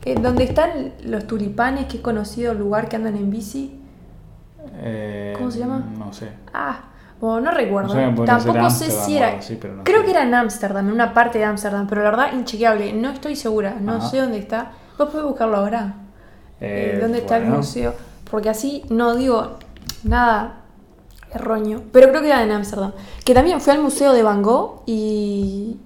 Eh, 0.06 0.16
donde 0.22 0.44
están 0.44 0.94
los 1.04 1.26
tulipanes, 1.26 1.86
que 1.88 1.98
es 1.98 2.04
conocido 2.04 2.52
el 2.52 2.60
lugar 2.60 2.88
que 2.88 2.96
andan 2.96 3.16
en 3.18 3.30
bici. 3.32 3.80
Eh, 4.78 5.34
¿Cómo 5.38 5.52
se 5.52 5.60
llama? 5.60 5.84
No 5.98 6.12
sé. 6.14 6.30
Ah, 6.54 6.80
bueno, 7.20 7.42
no 7.42 7.52
recuerdo. 7.52 7.94
No 7.96 8.16
sé, 8.18 8.26
Tampoco 8.26 8.70
sé 8.70 8.92
si 8.92 9.18
era. 9.18 9.38
así, 9.38 9.60
no 9.76 9.84
creo 9.84 10.00
sé. 10.00 10.06
que 10.06 10.12
era 10.12 10.24
en 10.24 10.34
Ámsterdam, 10.34 10.88
en 10.88 10.94
una 10.94 11.14
parte 11.14 11.38
de 11.40 11.46
Ámsterdam, 11.46 11.88
pero 11.88 12.04
la 12.04 12.10
verdad 12.12 12.34
inchequeable. 12.34 12.94
No 12.94 13.10
estoy 13.12 13.36
segura, 13.36 13.76
no 13.80 13.96
Ajá. 13.96 14.10
sé 14.10 14.20
dónde 14.22 14.38
está. 14.40 14.72
Vos 14.98 15.10
podés 15.10 15.26
buscarlo 15.26 15.58
ahora. 15.58 15.96
Eh, 16.62 16.94
Eh, 16.96 17.00
¿Dónde 17.02 17.20
está 17.20 17.38
el 17.38 17.46
museo? 17.46 17.94
Porque 18.30 18.50
así 18.50 18.84
no 18.90 19.16
digo 19.16 19.58
nada 20.04 20.62
erróneo. 21.34 21.84
Pero 21.92 22.10
creo 22.10 22.22
que 22.22 22.28
era 22.28 22.44
en 22.44 22.52
Ámsterdam. 22.52 22.92
Que 23.24 23.34
también 23.34 23.60
fui 23.62 23.74
al 23.74 23.82
museo 23.82 24.14
de 24.14 24.24
Van 24.24 24.42
Gogh 24.42 24.84
y. 24.86 25.80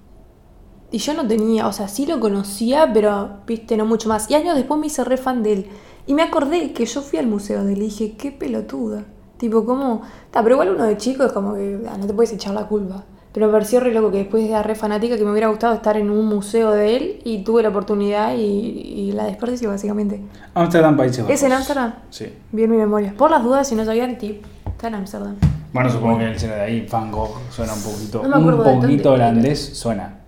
Y 0.92 0.98
yo 0.98 1.14
no 1.14 1.28
tenía, 1.28 1.68
o 1.68 1.72
sea, 1.72 1.88
sí 1.88 2.08
lo 2.08 2.20
conocía, 2.20 2.92
pero 2.92 3.42
viste, 3.46 3.78
no 3.78 3.86
mucho 3.86 4.10
más. 4.10 4.28
Y 4.32 4.34
años 4.34 4.56
después 4.56 4.80
me 4.80 4.88
hice 4.88 5.04
re 5.04 5.18
fan 5.18 5.44
de 5.44 5.54
él. 5.54 5.70
Y 6.10 6.16
me 6.16 6.24
acordé 6.24 6.74
que 6.74 6.88
yo 6.88 7.04
fui 7.04 7.20
al 7.20 7.28
museo 7.28 7.64
de 7.64 7.74
él 7.74 7.84
y 7.84 7.86
dije, 7.86 8.16
qué 8.18 8.32
pelotuda. 8.32 9.04
Tipo, 9.38 9.64
¿cómo? 9.64 10.02
Ta, 10.32 10.42
pero 10.42 10.56
igual 10.56 10.70
uno 10.70 10.86
de 10.86 10.98
chico 10.98 11.24
es 11.24 11.32
como 11.32 11.54
que 11.54 11.80
ah, 11.88 11.98
no 12.00 12.08
te 12.08 12.16
puedes 12.16 12.34
echar 12.34 12.56
la 12.56 12.66
culpa. 12.66 13.04
Pero 13.32 13.46
me 13.46 13.54
pareció 13.54 13.80
re 13.80 13.94
loco 13.94 14.10
que 14.10 14.18
después 14.18 14.44
era 14.44 14.64
re 14.64 14.74
fanática 14.74 15.18
que 15.18 15.24
me 15.24 15.30
hubiera 15.30 15.50
gustado 15.50 15.76
estar 15.76 15.98
en 15.98 16.10
un 16.10 16.26
museo 16.26 16.72
de 16.72 16.96
él 16.96 17.22
y 17.26 17.44
tuve 17.44 17.62
la 17.62 17.70
oportunidad 17.70 18.34
y, 18.36 18.42
y 18.42 19.12
la 19.12 19.26
desperdicio 19.26 19.70
básicamente. 19.70 20.20
Ámsterdam, 20.56 20.98
Países 20.98 21.20
Bajos. 21.20 21.32
¿Es 21.32 21.44
en 21.44 21.52
Ámsterdam? 21.52 21.94
Sí. 22.10 22.34
Bien 22.52 22.72
mi 22.72 22.78
memoria. 22.78 23.14
Por 23.16 23.30
las 23.30 23.44
dudas, 23.44 23.68
si 23.68 23.76
no 23.76 23.86
sabían, 23.86 24.18
tip, 24.18 24.44
está 24.66 24.88
en 24.88 24.96
Ámsterdam. 24.96 25.36
Bueno, 25.72 25.92
supongo 25.92 26.18
que 26.18 26.26
él 26.26 26.40
será 26.40 26.56
de 26.56 26.62
ahí. 26.62 26.88
Van 26.92 27.12
Gogh 27.12 27.38
suena 27.52 27.74
un 27.76 27.84
poquito. 27.84 28.24
No 28.24 28.40
me 28.40 28.52
de 28.52 28.58
un 28.58 28.82
poquito 28.82 29.12
holandés 29.12 29.78
suena. 29.78 30.19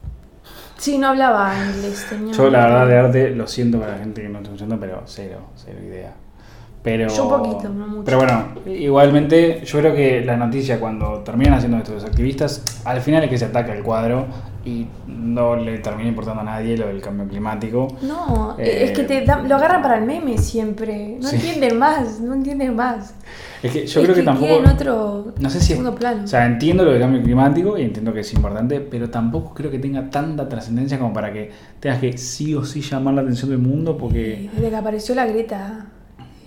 Sí, 0.82 0.98
no 0.98 1.10
hablaba 1.10 1.54
inglés. 1.64 2.08
Tenía 2.10 2.34
Yo, 2.34 2.50
la 2.50 2.66
verdad, 2.66 2.88
de 2.88 2.98
arte 2.98 3.30
lo 3.36 3.46
siento 3.46 3.80
para 3.80 3.92
la 3.92 4.00
gente 4.00 4.24
que 4.24 4.30
no 4.30 4.40
está 4.40 4.50
escuchando, 4.50 4.80
pero 4.80 5.04
cero, 5.06 5.50
cero 5.56 5.78
idea. 5.86 6.12
Pero, 6.82 7.08
Yo 7.08 7.26
un 7.26 7.30
poquito, 7.30 7.70
no 7.70 7.86
mucho. 7.86 8.04
Pero 8.04 8.18
bueno, 8.18 8.46
igualmente, 8.66 9.62
yo 9.64 9.78
creo 9.78 9.94
que 9.94 10.26
la 10.26 10.36
noticia 10.38 10.80
cuando 10.80 11.20
terminan 11.20 11.54
haciendo 11.54 11.78
esto 11.78 11.94
los 11.94 12.04
activistas, 12.04 12.82
al 12.84 13.00
final 13.02 13.24
es 13.24 13.30
que 13.30 13.38
se 13.38 13.46
ataca 13.46 13.74
el 13.76 13.84
cuadro 13.84 14.26
y 14.64 14.86
no 15.08 15.56
le 15.56 15.80
termina 15.80 16.10
importando 16.10 16.42
a 16.42 16.44
nadie 16.44 16.78
lo 16.78 16.88
del 16.88 17.02
cambio 17.02 17.28
climático. 17.28 17.88
No, 18.04 18.56
Eh, 18.60 18.84
es 18.86 18.92
que 18.92 19.04
te 19.04 19.26
dan- 19.26 19.48
lo 19.50 19.56
agarran 19.56 19.82
para 19.82 19.98
el 19.98 20.06
meme 20.06 20.38
siempre. 20.38 21.18
No 21.20 21.28
Sí. 21.28 21.36
entienden 21.38 21.80
más, 21.80 22.20
no 22.20 22.34
entienden 22.34 22.76
más. 22.76 23.16
Es 23.64 23.72
que 23.72 23.86
yo 23.86 24.00
Es 24.02 24.06
creo 24.06 24.16
que, 24.16 24.24
tampoco. 24.24 24.54
en 24.60 24.66
otro 24.68 25.34
No 25.40 25.50
sé 25.50 25.60
si 25.60 25.68
segundo 25.68 25.94
plano. 25.96 26.24
O 26.24 26.28
sea, 26.28 26.46
entiendo 26.46 26.84
lo 26.84 26.92
del 26.92 27.02
cambio 27.02 27.22
climático 27.24 27.78
y 27.78 27.84
entiendo 27.84 28.14
que 28.14 28.22
es 28.22 28.34
importante, 28.34 28.80
pero 28.82 29.10
tampoco 29.10 29.54
creo 29.54 29.70
que 29.72 29.80
tenga 29.80 30.10
tanta 30.10 30.48
trascendencia 30.50 30.98
como 31.00 31.14
para 31.14 31.32
que 31.32 31.52
tengas 31.80 32.00
que 32.00 32.18
sí 32.18 32.56
o 32.56 32.64
sí 32.66 32.82
llamar 32.82 33.14
la 33.16 33.22
atención 33.22 33.50
del 33.52 33.60
mundo 33.60 33.98
porque. 33.98 34.50
Desde 34.54 34.70
que 34.70 34.76
apareció 34.76 35.16
la 35.16 35.26
Greta. 35.26 35.86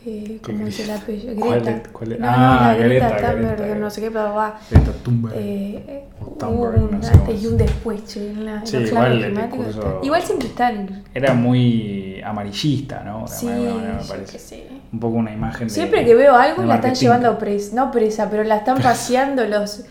Eh, 0.07 0.39
¿Cómo 0.43 0.65
¿Qué- 0.65 0.69
es 0.71 0.81
el 0.81 0.91
apellido? 0.91 1.35
Greta. 1.51 1.71
es- 1.71 1.89
cuál 1.89 2.13
es? 2.13 2.21
No, 2.21 2.27
Ah, 2.29 2.37
no, 2.37 2.67
la 2.69 2.75
Greta, 2.75 3.09
Greta, 3.09 3.33
Thunberg, 3.33 3.57
Greta. 3.59 3.75
no 3.77 3.91
sé 3.91 4.01
qué, 4.03 4.09
bla, 4.11 4.33
bla. 4.33 4.55
Greta 4.71 4.93
Thunberg. 5.03 5.35
Eh, 5.39 6.05
Thunberg, 6.39 6.83
un 6.85 6.91
no 6.91 7.03
sé 7.03 7.13
antes 7.15 7.43
y 7.43 7.47
un 7.47 7.57
después, 7.57 8.05
che, 8.05 8.31
en, 8.31 8.45
la, 8.45 8.67
Sí, 8.67 8.77
igual 8.77 8.93
cambios 9.05 9.25
el 9.25 9.33
climáticos. 9.33 9.67
discurso- 9.69 10.01
Igual 10.03 10.23
siempre 10.23 10.49
están. 10.49 11.05
Era 11.15 11.33
muy 11.35 12.21
amarillista, 12.23 13.03
¿no? 13.03 13.23
De 13.23 13.29
Sí, 13.29 13.47
manera, 13.47 13.99
me 14.03 14.07
parece. 14.09 14.39
sé. 14.39 14.67
Un 14.93 15.01
poco 15.01 15.17
una 15.17 15.33
imagen 15.33 15.69
de. 15.69 15.75
Siempre 15.75 16.05
que 16.05 16.15
veo 16.15 16.35
algo 16.37 16.63
de 16.63 16.69
la 16.69 16.75
están 16.77 16.95
llevando 16.95 17.39
presa, 17.39 17.75
no 17.75 17.91
presa, 17.91 18.29
pero 18.31 18.45
la 18.45 18.57
están 18.57 18.77
paseando 18.83 19.47
los... 19.47 19.85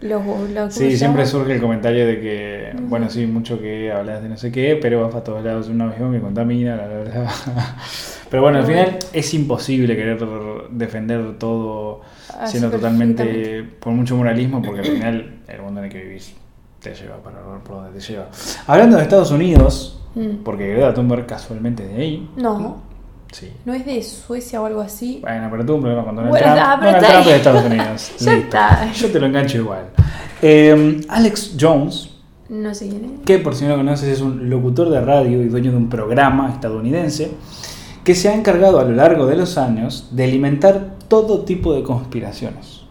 los, 0.00 0.24
los 0.26 0.54
¿cómo 0.54 0.70
Sí, 0.70 0.96
siempre 0.96 1.26
surge 1.26 1.54
el 1.54 1.60
comentario 1.60 2.06
de 2.06 2.20
que, 2.20 2.72
bueno, 2.88 3.08
sí, 3.10 3.26
mucho 3.26 3.60
que 3.60 3.92
hablas 3.92 4.22
de 4.22 4.28
no 4.30 4.36
sé 4.38 4.50
qué, 4.50 4.78
pero 4.80 5.02
vas 5.02 5.10
para 5.12 5.24
todos 5.24 5.44
lados 5.44 5.68
un 5.68 5.80
avión 5.82 6.10
que 6.12 6.20
contamina, 6.20 6.74
bla, 6.74 6.86
bla. 7.22 7.32
Pero 8.32 8.42
bueno, 8.44 8.58
al 8.60 8.64
final 8.66 8.98
es 9.12 9.34
imposible 9.34 9.94
querer 9.94 10.18
defender 10.70 11.36
todo 11.38 12.00
siendo 12.46 12.70
totalmente 12.70 13.62
por 13.78 13.92
mucho 13.92 14.16
moralismo, 14.16 14.62
porque 14.62 14.80
al 14.80 14.86
final 14.86 15.34
el 15.46 15.60
mundo 15.62 15.80
en 15.80 15.86
el 15.86 15.92
que 15.92 16.02
vivís 16.02 16.32
te 16.80 16.94
lleva 16.94 17.18
para 17.18 17.36
por 17.62 17.76
donde 17.76 18.00
te 18.00 18.00
lleva. 18.00 18.28
Hablando 18.66 18.96
de 18.96 19.02
Estados 19.02 19.30
Unidos, 19.30 19.98
Mm. 20.14 20.42
porque 20.44 20.68
Greta 20.72 20.92
Thunberg 20.94 21.26
casualmente 21.26 21.84
es 21.84 21.94
de 21.96 22.02
ahí. 22.02 22.30
No, 22.36 22.82
Sí. 23.30 23.50
no 23.64 23.72
es 23.74 23.84
de 23.86 24.02
Suecia 24.02 24.60
o 24.60 24.66
algo 24.66 24.80
así. 24.82 25.18
Bueno, 25.22 25.48
pero 25.50 25.64
tuvo 25.64 25.76
un 25.76 25.82
problema 25.82 26.04
con 26.04 26.16
Donald 26.16 26.30
Bueno, 26.30 26.46
Trump. 26.54 26.58
ah, 26.66 26.76
Donald 26.76 26.98
Trump 27.06 27.16
ahí. 27.18 27.24
de 27.24 27.36
Estados 27.36 27.64
Unidos. 27.66 28.12
Ya 28.18 28.32
está. 28.34 28.92
Yo 28.92 29.10
te 29.10 29.20
lo 29.20 29.26
engancho 29.26 29.58
igual. 29.58 29.84
Eh, 30.42 31.00
Alex 31.08 31.56
Jones, 31.60 32.10
No 32.48 32.74
sé 32.74 32.88
quién 32.88 33.04
es. 33.04 33.10
que 33.24 33.38
por 33.38 33.54
si 33.54 33.64
no 33.64 33.70
lo 33.70 33.76
conoces 33.76 34.08
es 34.08 34.20
un 34.20 34.50
locutor 34.50 34.90
de 34.90 35.00
radio 35.00 35.40
y 35.42 35.48
dueño 35.48 35.70
de 35.70 35.76
un 35.78 35.88
programa 35.88 36.50
estadounidense, 36.52 37.30
que 38.04 38.14
se 38.14 38.28
ha 38.28 38.34
encargado 38.34 38.80
a 38.80 38.84
lo 38.84 38.92
largo 38.92 39.26
de 39.26 39.36
los 39.36 39.58
años 39.58 40.08
de 40.12 40.24
alimentar 40.24 40.96
todo 41.08 41.40
tipo 41.44 41.72
de 41.74 41.82
conspiraciones, 41.82 42.82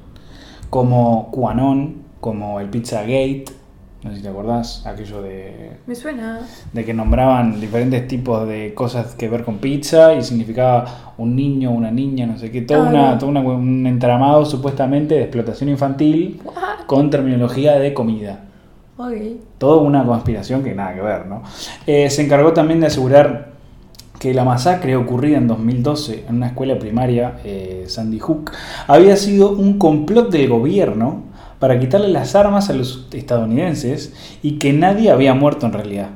como 0.69 1.29
QAnon, 1.31 1.95
como 2.19 2.59
el 2.59 2.69
Pizzagate, 2.69 3.45
no 4.03 4.09
sé 4.11 4.17
si 4.17 4.23
te 4.23 4.29
acordás, 4.29 4.85
aquello 4.87 5.21
de 5.21 5.73
Me 5.85 5.93
suena. 5.95 6.39
de 6.73 6.85
que 6.85 6.93
nombraban 6.93 7.59
diferentes 7.59 8.07
tipos 8.07 8.47
de 8.47 8.73
cosas 8.73 9.13
que 9.15 9.27
ver 9.29 9.43
con 9.43 9.57
pizza 9.57 10.15
y 10.15 10.23
significaba 10.23 11.13
un 11.17 11.35
niño, 11.35 11.71
una 11.71 11.91
niña, 11.91 12.25
no 12.25 12.37
sé 12.37 12.49
qué, 12.49 12.61
todo, 12.61 12.83
Ah, 12.83 12.89
una, 12.89 13.11
no. 13.11 13.17
todo 13.19 13.29
una- 13.29 13.41
un 13.41 13.85
entramado 13.85 14.45
supuestamente 14.45 15.15
de 15.15 15.21
explotación 15.23 15.69
infantil 15.69 16.41
What? 16.45 16.85
con 16.87 17.09
terminología 17.11 17.77
de 17.77 17.93
comida. 17.93 18.45
Ok. 18.97 19.13
Toda 19.57 19.81
una 19.81 20.03
conspiración 20.05 20.63
que 20.63 20.73
nada 20.73 20.95
que 20.95 21.01
ver, 21.01 21.25
¿no? 21.27 21.43
Eh, 21.85 22.09
se 22.09 22.23
encargó 22.23 22.53
también 22.53 22.79
de 22.79 22.87
asegurar 22.87 23.50
que 24.21 24.35
la 24.35 24.43
masacre 24.43 24.95
ocurrida 24.95 25.37
en 25.37 25.47
2012 25.47 26.25
en 26.29 26.35
una 26.35 26.45
escuela 26.49 26.77
primaria, 26.77 27.39
eh, 27.43 27.85
Sandy 27.87 28.19
Hook, 28.19 28.51
había 28.85 29.17
sido 29.17 29.49
un 29.49 29.79
complot 29.79 30.29
del 30.29 30.47
gobierno 30.47 31.23
para 31.57 31.79
quitarle 31.79 32.07
las 32.09 32.35
armas 32.35 32.69
a 32.69 32.73
los 32.73 33.07
estadounidenses 33.11 34.13
y 34.43 34.59
que 34.59 34.73
nadie 34.73 35.09
había 35.09 35.33
muerto 35.33 35.65
en 35.65 35.73
realidad. 35.73 36.09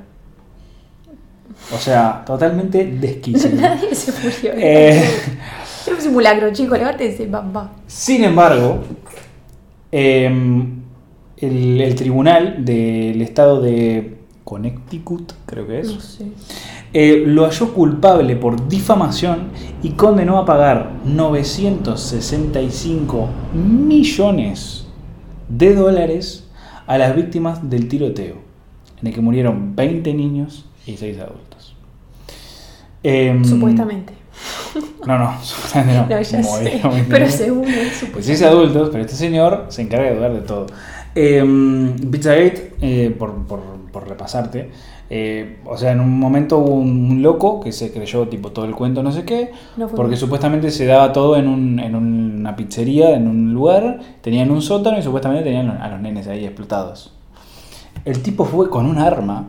O 1.74 1.80
sea, 1.80 2.22
totalmente 2.28 2.86
desquiciado. 2.86 3.56
Nadie 3.60 3.96
se 3.96 4.12
murió. 4.12 4.52
Eh. 4.56 5.04
Era 5.88 5.96
un 5.96 6.02
simulacro, 6.02 6.54
chicos, 6.54 6.78
levántense, 6.78 7.26
va. 7.26 7.72
Sin 7.88 8.24
embargo, 8.24 8.84
eh, 9.92 10.32
el, 11.38 11.82
el 11.82 11.96
tribunal 11.96 12.64
del 12.64 13.20
estado 13.24 13.62
de 13.62 14.16
Connecticut, 14.44 15.34
creo 15.48 15.66
que 15.66 15.80
es, 15.80 15.92
No 15.92 16.00
sé. 16.00 16.26
Eh, 16.98 17.26
lo 17.28 17.44
halló 17.44 17.74
culpable 17.74 18.38
por 18.38 18.70
difamación 18.70 19.50
y 19.84 19.90
condenó 19.90 20.38
a 20.38 20.46
pagar 20.46 20.94
965 21.04 23.28
millones 23.54 24.88
de 25.50 25.76
dólares 25.76 26.48
a 26.88 26.98
las 26.98 27.14
víctimas 27.14 27.70
del 27.70 27.90
tiroteo, 27.90 28.36
en 29.02 29.08
el 29.10 29.14
que 29.14 29.20
murieron 29.20 29.76
20 29.76 30.14
niños 30.14 30.70
y 30.88 30.96
6 30.96 31.20
adultos. 31.20 31.76
Em, 33.04 33.44
Supuestamente. 33.44 34.14
No, 35.06 35.20
no, 35.20 35.38
supuestamente 35.44 36.00
no. 36.00 36.04
No, 36.04 36.10
ya 36.10 36.24
sé. 36.24 36.38
20 36.82 37.08
Pero 37.10 37.30
según 37.30 37.66
él, 37.66 37.92
Pues 38.14 38.26
sí 38.26 38.42
adultos, 38.42 38.88
pero 38.90 39.04
este 39.04 39.18
señor 39.18 39.66
se 39.68 39.82
encarga 39.82 40.12
de 40.12 40.16
dudar 40.16 40.34
de 40.34 40.40
todo. 40.40 40.68
Eh, 41.14 41.44
Pizzagate, 42.10 42.74
eh, 42.80 43.14
por, 43.20 43.34
por, 43.48 43.60
por 44.06 44.12
repasarte, 44.12 44.70
eh, 45.10 45.58
o 45.66 45.78
sea, 45.78 45.92
en 45.92 46.00
un 46.00 46.20
momento 46.20 46.60
hubo 46.60 46.76
un, 46.76 47.22
loco 47.22 47.60
que 47.60 47.72
se 47.72 47.92
creyó 47.92 48.28
tipo 48.28 48.52
todo 48.52 48.66
el 48.66 48.76
cuento, 48.76 49.02
no 49.02 49.12
sé 49.12 49.26
qué, 49.26 49.52
No 49.78 49.88
porque 49.88 50.16
supuestamente 50.16 50.70
se 50.70 50.86
daba 50.86 51.12
todo 51.12 51.36
en, 51.38 51.48
un- 51.48 51.80
en 51.80 51.96
una 51.96 52.56
pizzería, 52.56 53.16
en 53.16 53.28
un 53.28 53.54
lugar, 53.54 54.00
tenían 54.22 54.52
un 54.52 54.62
sótano 54.62 54.98
y 55.00 55.02
supuestamente 55.02 55.44
tenían 55.44 55.70
a 55.70 55.88
los 55.90 56.00
nenes 56.00 56.28
ahí 56.28 56.46
explotados. 56.46 57.14
El 58.04 58.22
tipo 58.22 58.46
fue 58.46 58.70
con 58.70 58.86
un 58.86 59.00
arma, 59.00 59.46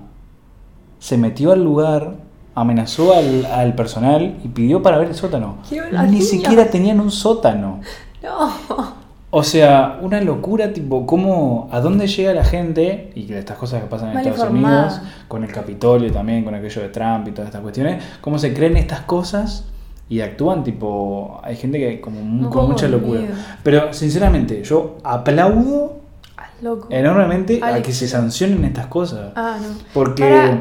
se 0.99 1.19
metió 1.19 1.53
al 1.53 1.63
lugar, 1.63 2.15
amenazó 2.55 3.15
al, 3.15 3.45
al 3.47 3.75
personal 3.75 4.39
y 4.43 4.49
pidió 4.49 4.83
para 4.83 4.97
ver 4.97 5.09
el 5.09 5.15
sótano. 5.15 5.59
¡Qué 5.69 5.83
Ni 6.11 6.23
siquiera 6.23 6.71
tenían 6.71 7.01
un 7.01 7.11
sótano. 7.11 7.81
No. 8.23 8.96
O 9.31 9.43
sea, 9.43 9.99
una 10.03 10.21
locura, 10.21 10.73
tipo, 10.73 11.05
cómo, 11.05 11.69
a 11.73 11.81
dónde 11.81 12.07
llega 12.07 12.33
la 12.33 12.45
gente, 12.45 13.11
y 13.15 13.25
que 13.25 13.39
estas 13.39 13.59
cosas 13.59 13.83
que 13.83 13.89
pasan 13.89 14.09
en 14.11 14.15
Mal 14.15 14.27
Estados. 14.27 14.51
Unidos, 14.53 15.01
con 15.29 15.43
el 15.45 15.53
Capitolio 15.53 16.13
también, 16.13 16.45
con 16.45 16.55
aquello 16.55 16.83
de 16.83 16.89
Trump 16.89 17.27
y 17.29 17.33
todas 17.33 17.49
estas 17.49 17.61
cuestiones, 17.61 18.03
cómo 18.21 18.39
se 18.39 18.55
creen 18.55 18.77
estas 18.77 19.01
cosas 19.01 19.65
y 20.09 20.21
actúan, 20.21 20.63
tipo, 20.63 21.41
hay 21.43 21.57
gente 21.57 21.79
que 21.79 22.01
como 22.01 22.49
con 22.51 22.69
mucha 22.69 22.87
locura. 22.89 23.23
Pero, 23.65 23.93
sinceramente, 23.93 24.63
yo 24.63 24.99
aplaudo 25.03 25.97
Ah, 26.37 26.45
loco. 26.63 26.87
enormemente 26.91 27.61
a 27.63 27.83
que 27.83 27.93
se 27.93 28.07
sancionen 28.07 28.65
estas 28.65 28.87
cosas. 28.87 29.33
Ah, 29.35 29.59
no. 29.61 29.69
Porque 29.93 30.23
Para- 30.23 30.59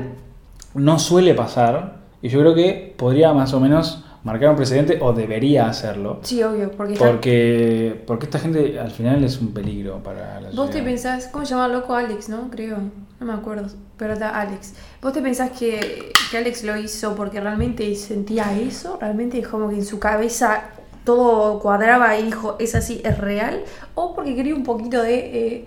no 0.74 0.98
suele 1.00 1.36
pasar, 1.36 1.98
y 2.24 2.30
yo 2.30 2.40
creo 2.40 2.56
que 2.56 2.96
podría 2.98 3.32
más 3.34 3.54
o 3.54 3.60
menos 3.60 4.04
marcar 4.26 4.50
un 4.50 4.56
precedente, 4.58 4.98
o 5.02 5.14
debería 5.14 5.68
hacerlo. 5.70 6.20
Sí, 6.24 6.44
obvio, 6.44 6.72
porque 6.72 6.94
está- 6.94 7.06
Porque, 7.08 8.04
porque 8.06 8.26
esta 8.26 8.40
gente 8.40 8.78
al 8.80 8.92
final 8.92 9.24
es 9.24 9.40
un 9.40 9.54
peligro 9.54 10.04
para 10.04 10.42
la 10.42 10.50
Vos 10.52 10.70
te 10.72 10.82
pensás, 10.82 11.28
¿cómo 11.32 11.46
se 11.46 11.52
llama 11.52 11.70
loco 11.70 11.94
Alex, 11.96 12.28
no? 12.28 12.50
Creo, 12.50 12.78
no 13.20 13.26
me 13.26 13.32
acuerdo, 13.34 13.68
pero 13.98 14.14
está 14.14 14.42
Alex. 14.42 14.74
¿Vos 15.02 15.14
te 15.14 15.22
pensás 15.22 15.52
que, 15.52 16.12
que 16.32 16.38
Alex 16.38 16.64
lo 16.66 16.76
hizo 16.76 17.16
porque 17.16 17.40
realmente 17.40 17.96
sentía 17.96 18.46
eso? 18.60 18.98
¿Realmente 19.00 19.40
es 19.40 19.48
como 19.48 19.70
que 19.70 19.76
en 19.76 19.86
su 19.86 20.00
cabeza 20.00 20.64
todo 21.06 21.60
cuadraba 21.60 22.18
y 22.18 22.24
dijo, 22.24 22.56
es 22.60 22.74
así, 22.76 23.02
es 23.06 23.18
real? 23.20 23.62
¿O 23.94 24.16
porque 24.16 24.36
quería 24.36 24.56
un 24.56 24.64
poquito 24.64 25.02
de... 25.04 25.16
eh, 25.18 25.66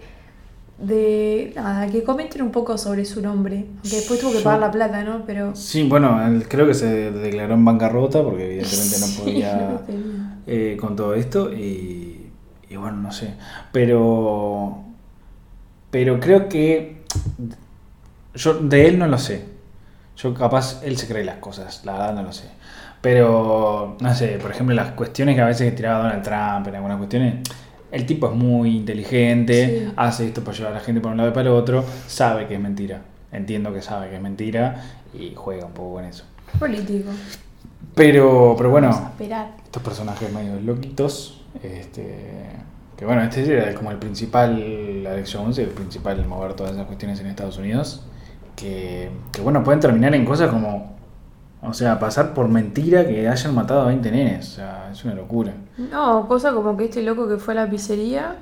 de 0.78 1.52
nada, 1.56 1.86
que 1.88 2.02
comenten 2.04 2.42
un 2.42 2.50
poco 2.52 2.78
sobre 2.78 3.04
su 3.04 3.20
nombre. 3.20 3.66
Aunque 3.82 3.96
después 3.96 4.20
tuvo 4.20 4.30
que 4.32 4.38
Yo- 4.38 4.44
pagar 4.44 4.60
la 4.60 4.70
plata, 4.70 5.02
¿no? 5.04 5.24
Pero... 5.26 5.54
Sí, 5.56 5.82
bueno, 5.88 6.24
él 6.26 6.46
creo 6.48 6.66
que 6.66 6.74
se 6.74 7.10
declaró 7.10 7.54
en 7.54 7.64
bancarrota 7.64 8.22
porque 8.22 8.44
evidentemente 8.46 8.98
no 9.00 9.06
Sí, 9.06 9.20
podía 9.20 9.56
no 9.56 9.80
eh, 10.46 10.76
con 10.80 10.94
todo 10.96 11.14
esto 11.14 11.52
y, 11.52 12.30
y 12.70 12.76
bueno, 12.76 12.96
no 12.98 13.12
sé. 13.12 13.34
Pero, 13.72 14.78
pero 15.90 16.20
creo 16.20 16.48
que 16.48 17.02
yo 18.34 18.54
de 18.54 18.86
él 18.88 18.98
no 18.98 19.06
lo 19.06 19.18
sé. 19.18 19.44
Yo 20.16 20.34
capaz 20.34 20.80
él 20.84 20.96
se 20.96 21.06
cree 21.06 21.24
las 21.24 21.36
cosas, 21.36 21.84
la 21.84 21.92
verdad 21.92 22.14
no 22.14 22.22
lo 22.22 22.32
sé. 22.32 22.48
Pero, 23.00 23.96
no 24.00 24.14
sé, 24.14 24.38
por 24.42 24.50
ejemplo, 24.50 24.74
las 24.74 24.90
cuestiones 24.92 25.36
que 25.36 25.40
a 25.42 25.46
veces 25.46 25.72
tiraba 25.76 25.98
Donald 26.02 26.22
Trump 26.24 26.66
en 26.66 26.74
algunas 26.74 26.98
cuestiones, 26.98 27.34
el 27.92 28.06
tipo 28.06 28.28
es 28.28 28.34
muy 28.34 28.76
inteligente, 28.76 29.86
Sí. 29.88 29.92
hace 29.96 30.26
esto 30.26 30.42
para 30.44 30.56
llevar 30.56 30.72
a 30.72 30.74
la 30.76 30.80
gente 30.80 31.00
por 31.00 31.10
un 31.12 31.16
lado 31.18 31.30
y 31.30 31.32
para 31.32 31.48
el 31.48 31.54
otro, 31.54 31.84
sabe 32.06 32.46
que 32.46 32.54
es 32.54 32.60
mentira. 32.60 33.02
Entiendo 33.32 33.72
que 33.72 33.82
sabe 33.82 34.08
que 34.10 34.16
es 34.16 34.22
mentira 34.22 34.82
y 35.14 35.32
juega 35.34 35.66
un 35.66 35.72
poco 35.72 35.94
con 35.94 36.04
eso. 36.04 36.24
Político. 36.58 37.10
Pero, 37.94 38.54
pero 38.56 38.70
bueno, 38.70 38.88
Vamos 38.90 39.04
a 39.06 39.08
esperar. 39.10 39.48
estos 39.64 39.82
personajes 39.82 40.32
medio 40.32 40.60
loquitos, 40.60 41.42
este, 41.62 42.44
que 42.96 43.04
bueno, 43.04 43.22
este 43.22 43.52
era 43.52 43.74
como 43.74 43.90
el 43.90 43.98
principal, 43.98 45.04
Alex 45.10 45.34
Jones, 45.34 45.58
el 45.58 45.68
principal 45.68 46.24
mover 46.26 46.54
todas 46.54 46.72
esas 46.72 46.86
cuestiones 46.86 47.18
en 47.20 47.26
Estados 47.26 47.58
Unidos, 47.58 48.04
que, 48.56 49.10
que 49.32 49.40
bueno, 49.40 49.64
pueden 49.64 49.80
terminar 49.80 50.14
en 50.14 50.24
cosas 50.24 50.50
como, 50.50 50.96
o 51.62 51.72
sea, 51.72 51.98
pasar 51.98 52.34
por 52.34 52.48
mentira 52.48 53.06
que 53.06 53.28
hayan 53.28 53.54
matado 53.54 53.82
a 53.82 53.86
20 53.86 54.10
nenes, 54.10 54.48
o 54.48 54.56
sea, 54.56 54.88
es 54.92 55.04
una 55.04 55.14
locura. 55.14 55.52
No, 55.76 56.26
cosa 56.28 56.52
como 56.52 56.76
que 56.76 56.84
este 56.84 57.02
loco 57.02 57.28
que 57.28 57.36
fue 57.36 57.54
a 57.54 57.64
la 57.64 57.70
pizzería, 57.70 58.36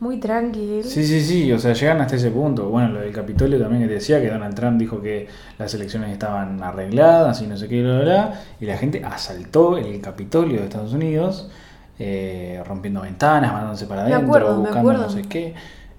muy 0.00 0.18
tranquilo. 0.18 0.82
Sí, 0.82 1.04
sí, 1.04 1.20
sí, 1.20 1.52
o 1.52 1.58
sea, 1.58 1.72
llegan 1.72 2.00
hasta 2.00 2.16
ese 2.16 2.30
punto. 2.30 2.68
Bueno, 2.68 2.88
lo 2.88 3.00
del 3.00 3.12
Capitolio 3.12 3.58
también 3.58 3.82
que 3.82 3.88
te 3.88 3.94
decía, 3.94 4.20
que 4.20 4.28
Donald 4.28 4.54
Trump 4.54 4.78
dijo 4.78 5.00
que 5.00 5.28
las 5.58 5.72
elecciones 5.74 6.10
estaban 6.10 6.62
arregladas 6.62 7.40
y 7.42 7.46
no 7.46 7.56
sé 7.56 7.68
qué, 7.68 7.82
bla, 7.82 7.96
bla, 7.96 8.02
bla, 8.04 8.40
y 8.60 8.66
la 8.66 8.76
gente 8.76 9.02
asaltó 9.04 9.76
el 9.76 10.00
Capitolio 10.00 10.58
de 10.58 10.64
Estados 10.64 10.92
Unidos, 10.92 11.50
eh, 11.98 12.62
rompiendo 12.66 13.02
ventanas, 13.02 13.52
mandándose 13.52 13.86
para 13.86 14.02
adentro, 14.02 14.20
me 14.20 14.56
buscando 14.58 14.78
acuerdo. 14.78 15.02
no 15.02 15.10
sé 15.10 15.22
qué. 15.22 15.54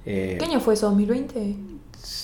Eh, 0.06 0.36
¿Qué 0.38 0.46
año 0.46 0.60
fue 0.60 0.74
eso? 0.76 0.92
¿2020? 0.92 1.75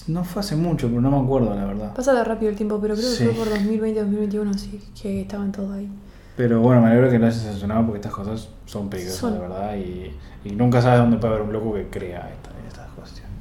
No 0.08 0.24
fue 0.24 0.40
hace 0.42 0.56
mucho, 0.56 0.88
pero 0.88 1.02
no 1.02 1.12
me 1.12 1.24
acuerdo, 1.26 1.54
la 1.56 1.66
verdad. 1.66 1.94
Pasa 1.94 2.14
de 2.14 2.24
rápido 2.24 2.50
el 2.52 2.56
tiempo, 2.58 2.80
pero 2.82 2.96
creo 2.96 3.10
que 3.10 3.16
Sí. 3.16 3.26
fue 3.26 3.34
por 3.34 3.50
2020, 3.50 4.00
2021, 4.02 4.54
sí, 4.56 4.82
que 5.02 5.22
estaban 5.22 5.52
todos 5.52 5.72
ahí. 5.74 5.90
Pero 6.38 6.60
bueno, 6.62 6.82
me 6.82 6.88
alegro 6.88 7.10
que 7.10 7.20
lo 7.20 7.28
hayas 7.28 7.42
sancionado 7.42 7.86
porque 7.86 8.00
estas 8.00 8.14
cosas 8.14 8.50
son 8.66 8.90
peligrosas, 8.90 9.20
Son. 9.20 9.34
la 9.34 9.40
verdad, 9.40 9.76
y, 9.76 10.16
y 10.46 10.52
nunca 10.56 10.82
sabes 10.82 11.00
dónde 11.00 11.18
puede 11.18 11.34
haber 11.34 11.46
un 11.46 11.54
loco 11.54 11.74
que 11.74 11.88
crea 11.90 12.30
esta- 12.32 12.52
estas 12.68 12.90
cuestiones. 12.92 13.32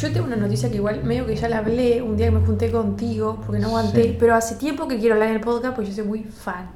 Yo 0.00 0.12
tengo 0.12 0.26
una 0.26 0.36
noticia 0.36 0.70
que 0.70 0.76
igual 0.76 1.02
medio 1.02 1.26
que 1.26 1.34
ya 1.34 1.48
la 1.48 1.58
hablé 1.58 2.00
un 2.02 2.16
día 2.16 2.26
que 2.26 2.32
me 2.32 2.46
junté 2.46 2.70
contigo, 2.70 3.40
porque 3.44 3.60
no 3.60 3.68
aguanté, 3.68 4.02
Sí. 4.04 4.16
pero 4.20 4.34
hace 4.34 4.54
tiempo 4.56 4.86
que 4.86 4.98
quiero 4.98 5.14
hablar 5.14 5.30
en 5.30 5.36
el 5.36 5.40
podcast 5.40 5.74
porque 5.74 5.90
yo 5.90 5.96
soy 5.96 6.04
muy 6.04 6.22
fan. 6.24 6.70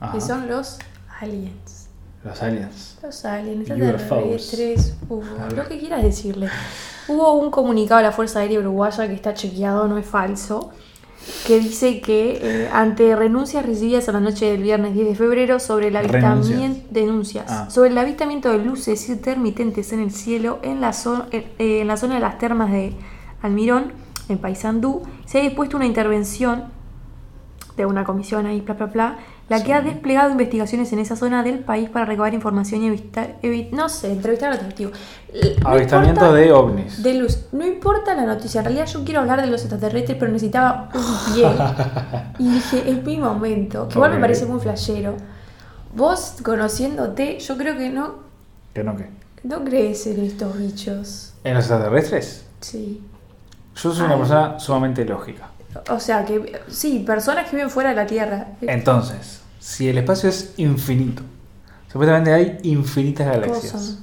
Ajá. 0.00 0.12
Que 0.12 0.20
son 0.20 0.46
los 0.48 0.78
aliens. 1.20 1.88
Los 2.24 2.42
aliens. 2.42 2.98
Los 3.02 3.24
aliens, 3.24 3.70
UFOs. 3.70 5.54
lo 5.56 5.68
que 5.68 5.78
quieras 5.78 6.02
decirle. 6.02 6.48
Hubo 7.08 7.32
un 7.34 7.50
comunicado 7.50 7.98
de 7.98 8.04
la 8.04 8.12
Fuerza 8.12 8.40
Aérea 8.40 8.60
Uruguaya 8.60 9.06
que 9.08 9.14
está 9.14 9.34
chequeado, 9.34 9.88
no 9.88 9.96
es 9.98 10.06
falso, 10.06 10.70
que 11.46 11.58
dice 11.58 12.00
que 12.00 12.38
eh, 12.42 12.70
ante 12.72 13.14
renuncias 13.16 13.64
recibidas 13.66 14.08
a 14.08 14.12
la 14.12 14.20
noche 14.20 14.46
del 14.46 14.62
viernes 14.62 14.94
10 14.94 15.08
de 15.08 15.14
febrero 15.14 15.58
sobre 15.58 15.88
el 15.88 15.96
avistamiento 15.96 16.48
Renuncias. 16.48 16.92
denuncias 16.92 17.44
Ah. 17.48 17.70
sobre 17.70 17.90
el 17.90 17.98
avistamiento 17.98 18.50
de 18.50 18.58
luces 18.58 19.08
intermitentes 19.08 19.92
en 19.92 20.00
el 20.00 20.10
cielo 20.10 20.58
en 20.62 20.80
la, 20.80 20.90
zo- 20.92 21.26
en, 21.30 21.44
eh, 21.58 21.80
en 21.80 21.86
la 21.88 21.96
zona 21.96 22.14
de 22.14 22.20
las 22.20 22.38
termas 22.38 22.70
de 22.70 22.94
Almirón, 23.42 23.92
en 24.28 24.38
Paysandú, 24.38 25.02
se 25.26 25.38
ha 25.38 25.42
dispuesto 25.42 25.76
una 25.76 25.86
intervención 25.86 26.64
de 27.76 27.86
una 27.86 28.04
comisión 28.04 28.46
ahí, 28.46 28.60
bla, 28.60 28.74
bla, 28.74 28.86
bla, 28.86 29.18
la 29.48 29.58
Sí. 29.58 29.64
que 29.64 29.74
ha 29.74 29.80
desplegado 29.80 30.30
investigaciones 30.30 30.92
en 30.92 30.98
esa 30.98 31.16
zona 31.16 31.42
del 31.42 31.60
país 31.60 31.88
para 31.88 32.04
recabar 32.04 32.34
información 32.34 32.82
y 32.82 32.86
evitar, 32.88 33.36
evi- 33.42 33.70
no 33.70 33.88
sé, 33.88 34.12
entrevistar 34.12 34.50
a 34.52 34.56
los 34.56 34.64
testigos. 34.64 34.92
No 35.62 35.68
Avistamiento 35.70 36.20
importa- 36.20 36.34
de 36.34 36.52
ovnis. 36.52 37.02
de 37.02 37.14
luz. 37.14 37.46
No 37.52 37.66
importa 37.66 38.14
la 38.14 38.24
noticia, 38.26 38.58
en 38.60 38.64
realidad 38.66 38.86
yo 38.86 39.04
quiero 39.04 39.20
hablar 39.20 39.40
de 39.40 39.46
los 39.48 39.60
extraterrestres, 39.62 40.16
pero 40.18 40.30
necesitaba 40.32 40.90
un 40.94 41.34
pie. 41.34 41.48
y 42.38 42.50
dije, 42.50 42.90
es 42.90 43.04
mi 43.04 43.16
momento, 43.16 43.88
que 43.88 43.94
igual 43.94 44.12
me 44.14 44.20
parece 44.20 44.44
muy 44.46 44.60
flashero. 44.60 45.16
Vos, 45.94 46.36
conociéndote, 46.44 47.38
yo 47.40 47.56
creo 47.56 47.76
que 47.76 47.88
no, 47.90 48.16
¿Que 48.74 48.84
no 48.84 48.94
qué? 48.96 49.08
no 49.44 49.64
crees 49.64 50.06
en 50.06 50.24
estos 50.24 50.58
bichos. 50.58 51.32
¿En 51.44 51.54
los 51.54 51.64
extraterrestres? 51.64 52.44
Sí. 52.60 53.02
Yo 53.76 53.94
soy 53.94 54.04
una 54.06 54.16
persona 54.18 54.58
sumamente 54.60 55.04
lógica. 55.04 55.48
O 55.90 56.00
sea, 56.00 56.24
que 56.24 56.60
sí, 56.68 57.00
personas 57.06 57.48
que 57.48 57.56
viven 57.56 57.70
fuera 57.70 57.90
de 57.90 57.96
la 57.96 58.06
Tierra. 58.06 58.48
Entonces, 58.62 59.40
si 59.58 59.88
el 59.88 59.98
espacio 59.98 60.28
es 60.28 60.54
infinito, 60.56 61.22
supuestamente 61.90 62.32
hay 62.32 62.58
infinitas 62.62 63.26
galaxias, 63.26 63.98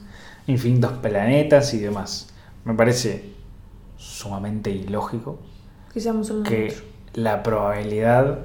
infinitos 0.48 0.94
planetas 0.94 1.74
y 1.74 1.80
demás. 1.80 2.28
Me 2.64 2.74
parece 2.74 3.36
sumamente 3.98 4.70
ilógico 4.72 5.40
Que 5.94 6.02
que 6.44 6.78
la 7.14 7.44
probabilidad 7.44 8.40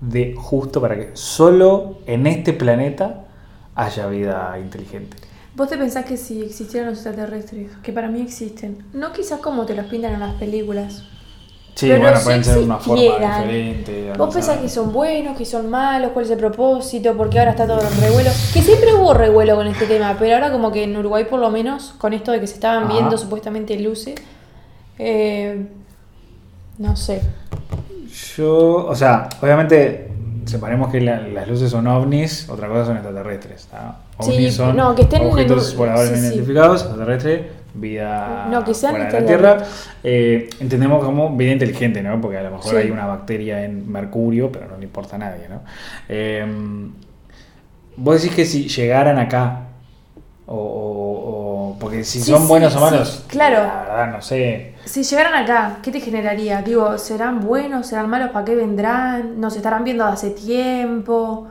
de 0.00 0.34
justo 0.36 0.80
para 0.80 0.96
que 0.96 1.10
solo 1.14 1.98
en 2.06 2.26
este 2.26 2.52
planeta 2.52 3.24
haya 3.74 4.06
vida 4.06 4.58
inteligente. 4.58 5.16
Vos 5.54 5.68
te 5.68 5.76
pensás 5.76 6.04
que 6.04 6.16
si 6.16 6.42
existieran 6.42 6.90
los 6.90 6.98
extraterrestres, 6.98 7.70
que 7.82 7.92
para 7.92 8.08
mí 8.08 8.20
existen, 8.22 8.84
no 8.92 9.12
quizás 9.12 9.40
como 9.40 9.66
te 9.66 9.74
los 9.74 9.86
pintan 9.86 10.14
en 10.14 10.20
las 10.20 10.34
películas, 10.34 11.04
Sí, 11.74 11.88
Pero 11.88 12.02
bueno, 12.02 12.18
pueden 12.22 12.44
ser 12.44 12.58
de 12.58 12.64
una 12.64 12.76
forma 12.78 13.02
diferente. 13.02 14.12
Vos 14.18 14.32
pensás 14.34 14.58
que 14.58 14.68
son 14.68 14.92
buenos, 14.92 15.36
que 15.38 15.46
son 15.46 15.70
malos, 15.70 16.10
cuál 16.12 16.26
es 16.26 16.30
el 16.30 16.38
propósito, 16.38 17.16
porque 17.16 17.38
ahora 17.38 17.52
está 17.52 17.66
todo 17.66 17.80
el 17.80 17.96
revuelo. 18.00 18.30
Que 18.52 18.60
siempre 18.62 18.92
hubo 18.94 19.14
revuelo 19.14 19.56
con 19.56 19.66
este 19.66 19.86
tema, 19.86 20.14
pero 20.18 20.34
ahora 20.34 20.52
como 20.52 20.70
que 20.70 20.84
en 20.84 20.96
Uruguay 20.96 21.24
por 21.24 21.40
lo 21.40 21.50
menos, 21.50 21.94
con 21.98 22.12
esto 22.12 22.30
de 22.30 22.40
que 22.40 22.46
se 22.46 22.54
estaban 22.54 22.84
Ajá. 22.84 22.92
viendo 22.92 23.16
supuestamente 23.16 23.78
luces, 23.80 24.16
eh, 24.98 25.66
no 26.78 26.94
sé. 26.94 27.22
Yo, 28.36 28.86
o 28.86 28.94
sea, 28.94 29.28
obviamente 29.40 30.08
separemos 30.44 30.90
que 30.92 31.00
la- 31.00 31.20
las 31.20 31.48
luces 31.48 31.70
son 31.70 31.86
ovnis, 31.86 32.48
otra 32.50 32.68
cosa 32.68 32.84
son 32.86 32.96
extraterrestres. 32.98 33.66
¿tá? 33.70 33.96
Sí, 34.20 34.32
Ovnis 34.32 34.54
son 34.56 34.76
no, 34.76 34.94
que 34.94 35.02
estén 35.02 35.22
en 35.22 35.28
objetos 35.28 35.70
un- 35.72 35.78
voladores 35.78 36.10
sí, 36.10 36.16
no 36.16 36.20
sí. 36.28 36.34
identificados, 36.34 36.82
extraterrestre, 36.82 37.50
vida 37.74 38.46
No, 38.50 38.62
fuera 38.64 39.06
de 39.06 39.20
la 39.20 39.26
Tierra. 39.26 39.58
Eh, 40.04 40.50
entendemos 40.60 41.04
como 41.04 41.34
vida 41.36 41.52
inteligente, 41.52 42.02
¿no? 42.02 42.20
Porque 42.20 42.38
a 42.38 42.42
lo 42.42 42.50
mejor 42.50 42.70
Sí. 42.70 42.76
hay 42.76 42.90
una 42.90 43.06
bacteria 43.06 43.64
en 43.64 43.90
Mercurio, 43.90 44.50
pero 44.52 44.66
no 44.68 44.76
le 44.76 44.84
importa 44.84 45.16
a 45.16 45.18
nadie, 45.18 45.48
¿no? 45.48 45.62
Eh, 46.08 46.44
vos 47.96 48.20
decís 48.20 48.34
que 48.36 48.44
si 48.44 48.68
llegaran 48.68 49.18
acá, 49.18 49.60
o, 50.46 50.54
o- 50.56 51.70
o- 51.70 51.78
porque 51.78 52.04
si 52.04 52.20
Sí, 52.20 52.30
son 52.30 52.42
sí, 52.42 52.48
buenos 52.48 52.74
o 52.76 52.80
malos, 52.80 53.24
claro. 53.28 53.56
la 53.58 53.80
verdad 53.82 54.12
no 54.12 54.22
sé. 54.22 54.74
Si 54.84 55.02
llegaran 55.04 55.34
acá, 55.42 55.78
¿qué 55.82 55.90
te 55.90 56.00
generaría? 56.00 56.62
Digo, 56.62 56.98
¿serán 56.98 57.40
buenos? 57.40 57.86
¿Serán 57.86 58.10
malos? 58.10 58.30
¿Para 58.30 58.44
qué 58.44 58.54
vendrán? 58.54 59.40
¿Nos 59.40 59.56
estarán 59.56 59.84
viendo 59.84 60.04
hace 60.04 60.30
tiempo? 60.30 61.48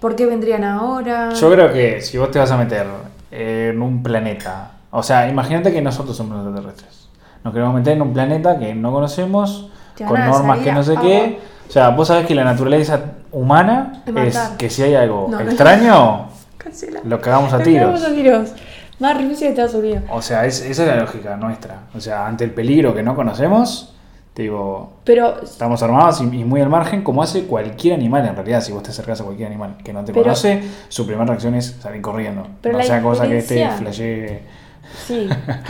¿Por 0.00 0.16
qué 0.16 0.26
vendrían 0.26 0.64
ahora? 0.64 1.30
Yo 1.34 1.52
creo 1.52 1.72
que 1.72 2.00
si 2.00 2.16
vos 2.18 2.30
te 2.30 2.38
vas 2.38 2.50
a 2.50 2.56
meter 2.56 2.86
en 3.30 3.80
un 3.82 4.02
planeta, 4.02 4.72
o 4.90 5.02
sea, 5.02 5.28
imagínate 5.28 5.72
que 5.72 5.80
nosotros 5.82 6.16
somos 6.16 6.36
extraterrestres. 6.44 7.08
Nos 7.44 7.52
queremos 7.54 7.74
meter 7.74 7.94
en 7.94 8.02
un 8.02 8.12
planeta 8.12 8.58
que 8.58 8.74
no 8.74 8.92
conocemos, 8.92 9.70
con 10.06 10.18
normas 10.20 10.58
que 10.60 10.72
no 10.72 10.82
sé 10.82 10.94
qué. 11.00 11.38
O 11.68 11.72
sea, 11.72 11.90
vos 11.90 12.08
sabés 12.08 12.26
que 12.26 12.34
la 12.34 12.44
naturaleza 12.44 13.00
humana 13.32 14.02
es 14.16 14.36
que 14.58 14.68
si 14.68 14.82
hay 14.82 14.94
algo 14.94 15.28
No, 15.30 15.38
no. 15.40 15.44
extraño, 15.48 16.28
Cancela. 16.58 17.00
lo 17.04 17.20
cagamos 17.20 17.52
a 17.52 17.58
tiros. 17.62 17.86
cagamos 18.00 18.02
a 18.04 18.14
tiros. 18.14 18.50
Más 18.98 19.16
de 19.16 19.48
Estados 19.48 19.74
Unidos. 19.74 20.02
O 20.10 20.20
sea, 20.20 20.44
es- 20.44 20.60
esa 20.60 20.82
es 20.82 20.88
la 20.88 20.96
lógica 20.96 21.36
nuestra. 21.36 21.84
O 21.94 22.00
sea, 22.00 22.26
ante 22.26 22.44
el 22.44 22.50
peligro 22.50 22.94
que 22.94 23.02
no 23.02 23.14
conocemos, 23.14 23.94
te 24.34 24.42
digo, 24.42 24.92
Pero 25.04 25.40
estamos 25.42 25.82
armados 25.82 26.20
y, 26.20 26.24
y 26.24 26.44
muy 26.44 26.60
al 26.60 26.68
margen, 26.68 27.02
como 27.02 27.22
hace 27.22 27.44
cualquier 27.44 27.94
animal 27.94 28.26
en 28.26 28.34
realidad. 28.34 28.60
Si 28.60 28.72
vos 28.72 28.82
te 28.82 28.90
acercás 28.90 29.20
a 29.20 29.24
cualquier 29.24 29.48
animal 29.48 29.76
que 29.82 29.92
no 29.94 30.00
te 30.04 30.12
Pero- 30.12 30.24
conoce, 30.24 30.62
su 30.88 31.06
primera 31.06 31.24
reacción 31.24 31.54
es 31.54 31.76
salir 31.80 32.02
corriendo. 32.02 32.46
Pero 32.60 32.72
no 32.74 32.78
la 32.80 32.84
sea 32.84 33.00
cosa 33.00 33.26
que 33.26 33.38
este 33.38 33.66
flashee. 33.70 34.40
Sí, 35.06 35.28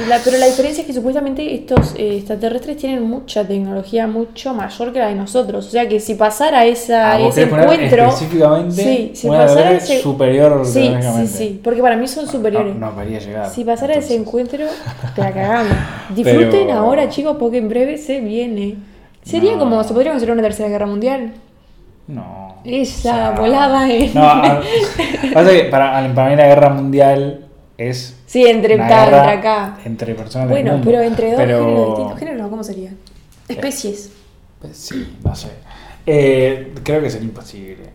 la- 0.08 0.18
pero 0.24 0.38
la 0.38 0.46
diferencia 0.46 0.80
es 0.82 0.86
que 0.86 0.92
supuestamente 0.92 1.54
estos 1.54 1.94
eh, 1.96 2.16
extraterrestres 2.18 2.76
tienen 2.76 3.02
mucha 3.02 3.44
tecnología 3.46 4.06
mucho 4.06 4.54
mayor 4.54 4.92
que 4.92 4.98
la 4.98 5.08
de 5.08 5.14
nosotros. 5.14 5.66
O 5.66 5.70
sea 5.70 5.88
que 5.88 6.00
si 6.00 6.14
pasara 6.14 6.64
esa, 6.66 7.12
Ah, 7.12 7.20
ese 7.20 7.42
encuentro... 7.42 8.04
específicamente 8.08 8.82
Sí, 8.82 9.10
si 9.14 9.28
una 9.28 9.38
pasara 9.38 9.72
ese... 9.72 10.00
superior 10.00 10.62
Sí, 10.66 10.92
sí, 11.00 11.26
sí, 11.26 11.60
porque 11.62 11.80
para 11.82 11.96
mí 11.96 12.06
son 12.08 12.26
superiores. 12.26 12.74
No, 12.76 12.86
no 12.90 12.92
debería 12.92 13.18
llegar. 13.18 13.48
Si 13.50 13.64
pasara 13.64 13.94
ese 13.94 14.14
encuentro, 14.16 14.64
te 15.14 15.20
la 15.20 15.32
cagamos. 15.32 15.72
Disfruten 16.14 16.66
Pero- 16.66 16.72
ahora, 16.78 17.08
chicos, 17.08 17.36
porque 17.38 17.58
en 17.58 17.68
breve 17.68 17.96
se 17.98 18.20
viene. 18.20 18.76
Sería 19.22 19.52
No. 19.52 19.58
como, 19.60 19.84
se 19.84 19.92
podría 19.92 20.12
considerar 20.12 20.34
una 20.38 20.42
tercera 20.42 20.68
guerra 20.68 20.86
mundial. 20.86 21.32
No. 22.08 22.56
Esa 22.64 23.30
volada 23.32 23.88
en- 23.90 24.12
No, 24.12 24.22
a- 24.22 24.60
pasa 25.34 25.50
que 25.50 25.64
para, 25.70 26.12
para 26.14 26.30
mí 26.30 26.36
la 26.36 26.46
guerra 26.46 26.68
mundial 26.70 27.44
es. 27.88 28.16
Sí, 28.26 28.46
entre, 28.46 28.74
una 28.74 28.86
acá, 28.86 29.04
guerra 29.06 29.18
entre 29.34 29.38
acá. 29.50 29.78
Entre 29.84 30.14
personas 30.14 30.48
del 30.48 30.54
Bueno, 30.56 30.72
mundo. 30.72 30.90
pero 30.90 31.02
entre 31.02 31.28
dos 31.30 31.36
Pero- 31.36 31.58
géneros 31.64 31.88
distintos. 31.88 32.18
Géneros, 32.18 32.50
¿cómo 32.50 32.64
sería? 32.64 32.90
Especies. 33.48 34.12
Pues 34.60 34.76
Sí, 34.76 35.18
no 35.24 35.34
sé. 35.34 35.48
Eh, 36.06 36.74
creo 36.82 37.00
que 37.02 37.10
sería 37.10 37.28
imposible. 37.28 37.90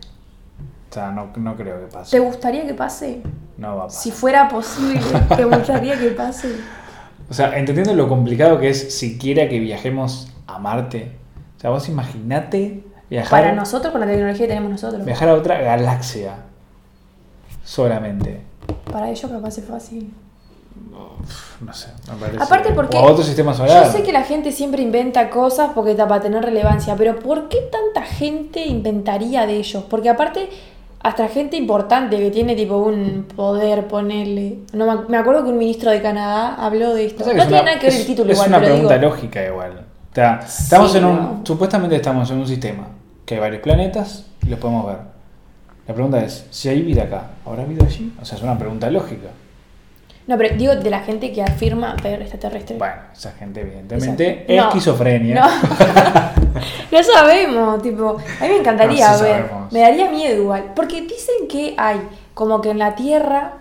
O 0.90 0.94
sea, 0.94 1.10
no, 1.10 1.30
no 1.36 1.56
creo 1.56 1.80
que 1.80 1.86
pase. 1.92 2.10
¿Te 2.16 2.20
gustaría 2.20 2.66
que 2.66 2.74
pase? 2.74 3.20
No 3.58 3.76
va 3.76 3.82
a 3.84 3.86
pasar. 3.86 4.02
Si 4.02 4.10
fuera 4.10 4.48
posible, 4.48 5.00
¿te 5.36 5.44
gustaría 5.44 5.98
que 5.98 6.08
pase? 6.10 6.48
O 7.28 7.34
sea, 7.34 7.58
entendiendo 7.58 7.92
lo 7.94 8.08
complicado 8.08 8.60
que 8.60 8.68
es 8.68 8.94
siquiera 8.96 9.48
que 9.48 9.58
viajemos 9.58 10.28
a 10.46 10.60
Marte. 10.60 11.10
O 11.56 11.60
sea, 11.60 11.70
vos 11.70 11.88
imaginate 11.88 12.84
viajar, 13.10 13.42
Para 13.42 13.52
nosotros, 13.52 13.90
con 13.90 14.00
la 14.00 14.06
tecnología 14.06 14.42
que 14.46 14.48
tenemos 14.48 14.70
nosotros. 14.70 15.04
viajar 15.04 15.30
a 15.30 15.34
otra 15.34 15.60
galaxia. 15.60 16.36
Solamente. 17.64 18.42
Para 18.92 19.10
ellos 19.10 19.30
capaz 19.30 19.58
es 19.58 19.64
fácil. 19.64 20.12
No 21.60 21.72
sé, 21.72 21.88
me 22.12 22.16
parece. 22.18 22.42
Aparte 22.42 22.72
porque 22.72 22.96
O 22.96 23.02
otro 23.02 23.24
sistema 23.24 23.54
solar. 23.54 23.84
Yo 23.86 23.92
sé 23.92 24.02
que 24.02 24.12
la 24.12 24.22
gente 24.22 24.52
siempre 24.52 24.82
inventa 24.82 25.30
cosas 25.30 25.70
porque 25.74 25.92
está 25.92 26.06
para 26.06 26.20
tener 26.22 26.42
relevancia, 26.44 26.94
pero 26.96 27.18
¿por 27.18 27.48
qué 27.48 27.58
tanta 27.72 28.06
gente 28.06 28.64
inventaría 28.66 29.46
de 29.46 29.56
ellos? 29.56 29.84
Porque 29.88 30.08
aparte, 30.10 30.48
hasta 31.02 31.28
gente 31.28 31.56
importante 31.56 32.18
que 32.18 32.30
tiene 32.30 32.54
tipo 32.54 32.76
un 32.76 33.26
poder 33.34 33.86
ponerle. 33.88 34.58
No 34.74 35.06
me, 35.08 35.16
acuerdo 35.16 35.44
que 35.44 35.50
un 35.50 35.58
ministro 35.58 35.90
de 35.90 36.02
Canadá 36.02 36.54
habló 36.56 36.94
de 36.94 37.06
esto. 37.06 37.22
O 37.22 37.24
sea 37.24 37.32
que 37.32 37.36
no 37.38 37.42
es 37.44 37.48
tiene 37.48 37.62
una- 37.62 37.70
nada 37.72 37.80
que 37.80 37.88
ver 37.90 38.00
el 38.00 38.06
título 38.06 38.30
es 38.32 38.36
igual, 38.36 38.48
una 38.50 38.58
pero 38.60 38.72
pregunta 38.72 38.98
digo, 38.98 39.10
lógica 39.10 39.46
igual. 39.46 39.72
O 40.12 40.14
sea, 40.14 40.40
estamos 40.46 40.92
Sí, 40.92 40.98
en 40.98 41.04
un. 41.06 41.16
no. 41.16 41.40
Supuestamente 41.44 41.96
estamos 41.96 42.30
en 42.30 42.38
un 42.38 42.46
sistema 42.46 42.88
que 43.24 43.34
hay 43.34 43.40
varios 43.40 43.62
planetas 43.62 44.26
y 44.44 44.48
los 44.50 44.58
podemos 44.58 44.86
ver. 44.86 45.15
La 45.86 45.94
pregunta 45.94 46.22
es: 46.24 46.46
si 46.50 46.68
hay 46.68 46.82
vida 46.82 47.04
acá, 47.04 47.30
¿habrá 47.44 47.64
vida 47.64 47.84
allí? 47.84 48.12
O 48.20 48.24
sea, 48.24 48.36
es 48.36 48.42
una 48.42 48.58
pregunta 48.58 48.90
lógica. 48.90 49.28
No, 50.26 50.36
pero 50.36 50.56
digo 50.56 50.74
de 50.74 50.90
la 50.90 51.00
gente 51.00 51.32
que 51.32 51.40
afirma 51.42 51.94
ver 52.02 52.20
extraterrestre. 52.22 52.76
Bueno, 52.78 52.96
esa 53.12 53.30
gente, 53.32 53.60
evidentemente, 53.60 54.44
es 54.48 54.56
No, 54.60 54.68
esquizofrenia. 54.68 55.34
No. 55.36 55.46
no 56.98 57.02
sabemos, 57.04 57.80
tipo, 57.80 58.16
a 58.40 58.42
mí 58.42 58.48
me 58.48 58.56
encantaría 58.56 59.08
No, 59.12 59.18
sí 59.18 59.22
ver. 59.22 59.46
sabemos. 59.46 59.72
Me 59.72 59.80
daría 59.80 60.10
miedo 60.10 60.42
igual. 60.42 60.72
Porque 60.74 61.02
dicen 61.02 61.46
que 61.48 61.74
hay 61.78 62.00
como 62.34 62.60
que 62.60 62.70
en 62.70 62.80
la 62.80 62.96
Tierra, 62.96 63.52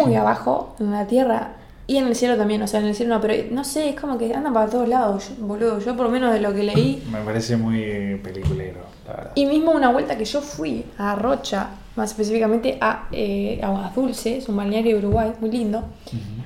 muy 0.00 0.14
abajo, 0.14 0.76
en 0.78 0.92
la 0.92 1.06
Tierra 1.08 1.48
y 1.88 1.96
en 1.96 2.06
el 2.06 2.14
cielo 2.14 2.36
también, 2.36 2.62
o 2.62 2.66
sea, 2.68 2.78
en 2.80 2.86
el 2.86 2.94
cielo 2.94 3.14
no, 3.16 3.20
pero 3.20 3.34
no 3.50 3.64
sé, 3.64 3.88
es 3.88 4.00
como 4.00 4.16
que 4.18 4.32
andan 4.32 4.52
para 4.54 4.68
todos 4.70 4.86
lados, 4.86 5.30
yo- 5.30 5.44
boludo. 5.46 5.80
Yo 5.80 5.96
por 5.96 6.06
lo 6.06 6.12
menos 6.12 6.32
de 6.32 6.38
lo 6.40 6.54
que 6.54 6.62
leí. 6.62 7.02
Me 7.10 7.18
parece 7.22 7.56
muy 7.56 8.20
peliculero, 8.22 8.80
la 9.06 9.12
verdad. 9.14 9.32
Y 9.34 9.46
mismo 9.46 9.72
una 9.72 9.90
vuelta 9.90 10.16
que 10.16 10.24
yo 10.24 10.40
fui 10.40 10.84
a 10.98 11.16
Rocha, 11.16 11.70
más 11.96 12.10
específicamente 12.12 12.78
a 12.80 13.08
eh, 13.10 13.58
Aguas 13.62 13.92
Dulces, 13.96 14.48
un 14.48 14.56
balneario 14.56 14.92
de 14.98 15.06
Uruguay, 15.06 15.32
muy 15.40 15.50
lindo. 15.50 15.82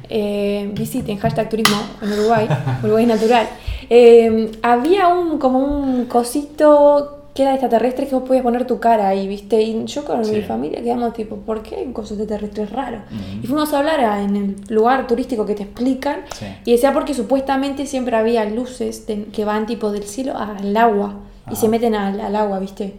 Eh, 0.08 0.70
visiten 0.74 1.18
hashtag 1.18 1.48
turismo 1.48 1.76
en 2.00 2.12
Uruguay, 2.12 2.48
Uruguay 2.82 3.04
natural. 3.06 3.48
Eh, 3.90 4.52
había 4.62 5.08
un 5.08 5.38
como 5.38 5.58
un 5.58 6.06
cosito 6.06 7.21
que 7.34 7.42
era 7.42 7.52
extraterrestre 7.52 8.06
que 8.06 8.14
vos 8.14 8.24
podías 8.28 8.42
poner 8.42 8.66
tu 8.66 8.78
cara 8.78 9.08
ahí, 9.08 9.26
¿viste? 9.26 9.62
Y 9.62 9.84
yo 9.86 10.04
con 10.04 10.22
Sí. 10.24 10.32
mi 10.32 10.42
familia 10.42 10.82
quedamos 10.82 11.14
tipo, 11.14 11.36
¿por 11.36 11.62
qué 11.62 11.76
hay 11.76 11.86
un 11.86 11.92
coso 11.94 12.12
extraterrestre 12.14 12.66
raro? 12.66 12.98
Ujú. 13.10 13.42
Y 13.42 13.46
fuimos 13.46 13.72
a 13.72 13.78
hablar 13.78 14.00
a- 14.00 14.22
en 14.22 14.36
el 14.36 14.56
lugar 14.68 15.06
turístico 15.06 15.46
que 15.46 15.54
te 15.54 15.62
explican. 15.62 16.20
Sí. 16.38 16.46
Y 16.66 16.72
decía 16.72 16.92
porque 16.92 17.14
supuestamente 17.14 17.86
siempre 17.86 18.16
había 18.16 18.44
luces 18.44 19.06
de- 19.06 19.24
que 19.26 19.44
van 19.46 19.64
tipo 19.66 19.90
del 19.92 20.02
cielo 20.04 20.36
al 20.36 20.76
agua 20.76 21.14
y 21.50 21.56
se 21.56 21.68
meten 21.68 21.94
al, 21.94 22.20
al 22.20 22.36
agua, 22.36 22.58
¿viste? 22.58 22.94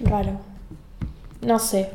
Raro. 0.00 0.32
No 1.42 1.58
sé. 1.58 1.90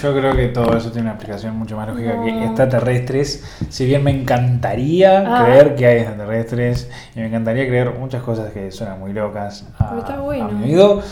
Yo 0.00 0.14
creo 0.14 0.34
que 0.34 0.48
todo 0.48 0.76
eso 0.76 0.90
tiene 0.90 1.08
una 1.08 1.12
explicación 1.16 1.56
mucho 1.58 1.76
más 1.76 1.88
lógica 1.88 2.22
que 2.22 2.32
No. 2.32 2.44
extraterrestres. 2.44 3.44
Si 3.68 3.84
bien 3.86 4.02
me 4.02 4.10
encantaría 4.10 5.24
Ah. 5.26 5.44
creer 5.44 5.74
que 5.76 5.86
hay 5.86 5.98
extraterrestres 5.98 6.90
y 7.14 7.20
me 7.20 7.26
encantaría 7.26 7.66
creer 7.66 7.92
muchas 7.98 8.22
cosas 8.22 8.52
que 8.52 8.70
suenan 8.70 8.98
muy 9.00 9.12
locas 9.12 9.66
a, 9.78 9.88
Pero 9.90 10.00
está 10.00 10.20
bueno. 10.20 10.44
a 10.46 10.48
mi 10.52 10.64
oído, 10.64 11.02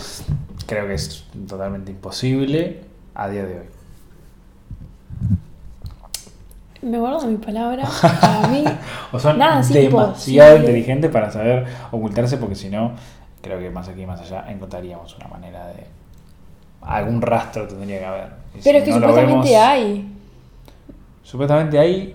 creo 0.67 0.87
que 0.87 0.95
es 0.95 1.25
totalmente 1.49 1.91
imposible 1.91 2.81
a 3.15 3.29
día 3.29 3.45
de 3.45 3.59
hoy. 3.61 3.67
Me 6.83 6.99
guardo 6.99 7.27
mi 7.27 7.37
palabra. 7.37 7.85
Para 8.21 8.49
mí. 8.49 8.65
O 9.13 9.19
son 9.19 9.39
Nada, 9.39 9.63
demasiado 9.63 10.57
inteligentes 10.57 11.11
para 11.13 11.31
saber 11.31 11.65
ocultarse 11.93 12.39
porque 12.39 12.57
si 12.57 12.69
no, 12.71 12.93
creo 13.41 13.61
que 13.61 13.71
más 13.71 13.89
aquí 13.89 14.03
y 14.03 14.07
más 14.07 14.21
allá 14.21 14.47
encontraríamos 14.51 15.17
una 15.17 15.29
manera 15.29 15.67
de... 15.69 15.87
Algún 16.81 17.23
rastro 17.23 17.69
tendría 17.69 18.01
que 18.01 18.05
haber. 18.05 18.42
Y 18.55 18.59
si 18.59 18.65
Pero 18.65 18.79
es 18.79 18.85
que 18.85 18.91
no 18.91 18.97
supuestamente 18.97 19.51
vemos- 19.51 19.67
hay. 19.69 20.09
Supuestamente 21.23 21.79
hay. 21.79 22.15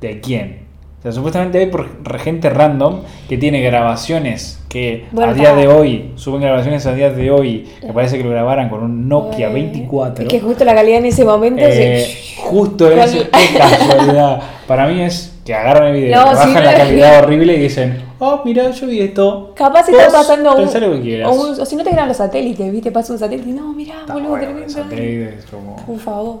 ¿De 0.00 0.20
quién? 0.20 0.62
O 0.98 1.02
sea, 1.02 1.12
supuestamente 1.12 1.58
hay 1.58 1.66
por 1.66 1.88
gente 2.20 2.48
random 2.48 3.00
que 3.28 3.36
tiene 3.36 3.60
grabaciones 3.60 4.62
que 4.68 5.06
Bueno, 5.10 5.32
a 5.32 5.34
día 5.34 5.54
de 5.54 5.66
hoy, 5.66 6.12
suben 6.14 6.42
grabaciones 6.42 6.86
a 6.86 6.94
día 6.94 7.10
de 7.10 7.30
hoy, 7.30 7.68
que 7.80 7.92
parece 7.92 8.18
que 8.18 8.24
lo 8.24 8.30
grabaran 8.30 8.68
con 8.68 8.82
un 8.84 9.08
Nokia 9.08 9.50
Eh, 9.50 9.52
24. 9.52 10.24
Es 10.24 10.30
que 10.30 10.40
justo 10.40 10.64
la 10.64 10.74
calidad 10.74 10.98
en 10.98 11.06
ese 11.06 11.24
momento. 11.24 11.60
Eh, 11.64 12.04
se- 12.04 12.36
justo 12.42 12.88
ese, 12.90 13.28
qué 13.28 13.58
casualidad. 13.58 14.40
Para 14.68 14.86
mí 14.86 15.00
es 15.00 15.31
que 15.44 15.54
agarran 15.54 15.88
el 15.94 16.02
video, 16.02 16.20
No, 16.20 16.26
bajan 16.26 16.48
sí, 16.48 16.54
la 16.54 16.70
no. 16.72 16.76
calidad 16.78 17.24
horrible 17.24 17.54
y 17.56 17.58
dicen, 17.60 18.02
oh, 18.20 18.42
mira, 18.44 18.70
yo 18.70 18.86
vi 18.86 19.00
esto. 19.00 19.52
Capaz 19.56 19.86
Vos 19.90 19.98
está 19.98 20.10
pasando 20.12 20.50
un. 20.52 20.56
pensá 20.58 20.78
lo 20.78 20.92
que 20.92 21.00
quieras. 21.00 21.28
O, 21.36 21.40
un- 21.48 21.60
o 21.60 21.64
si 21.66 21.74
no 21.76 21.82
te 21.82 21.90
graban 21.90 22.08
los 22.08 22.16
satélites, 22.18 22.70
¿viste? 22.70 22.92
Pasa 22.92 23.12
un 23.12 23.18
satélite. 23.18 23.50
No, 23.50 23.72
mirá, 23.72 24.00
Está 24.00 24.14
boludo, 24.14 24.30
bueno, 24.30 24.66
tremendo. 24.88 25.30
como- 25.50 25.76
Por 25.84 25.98
favor. 25.98 26.36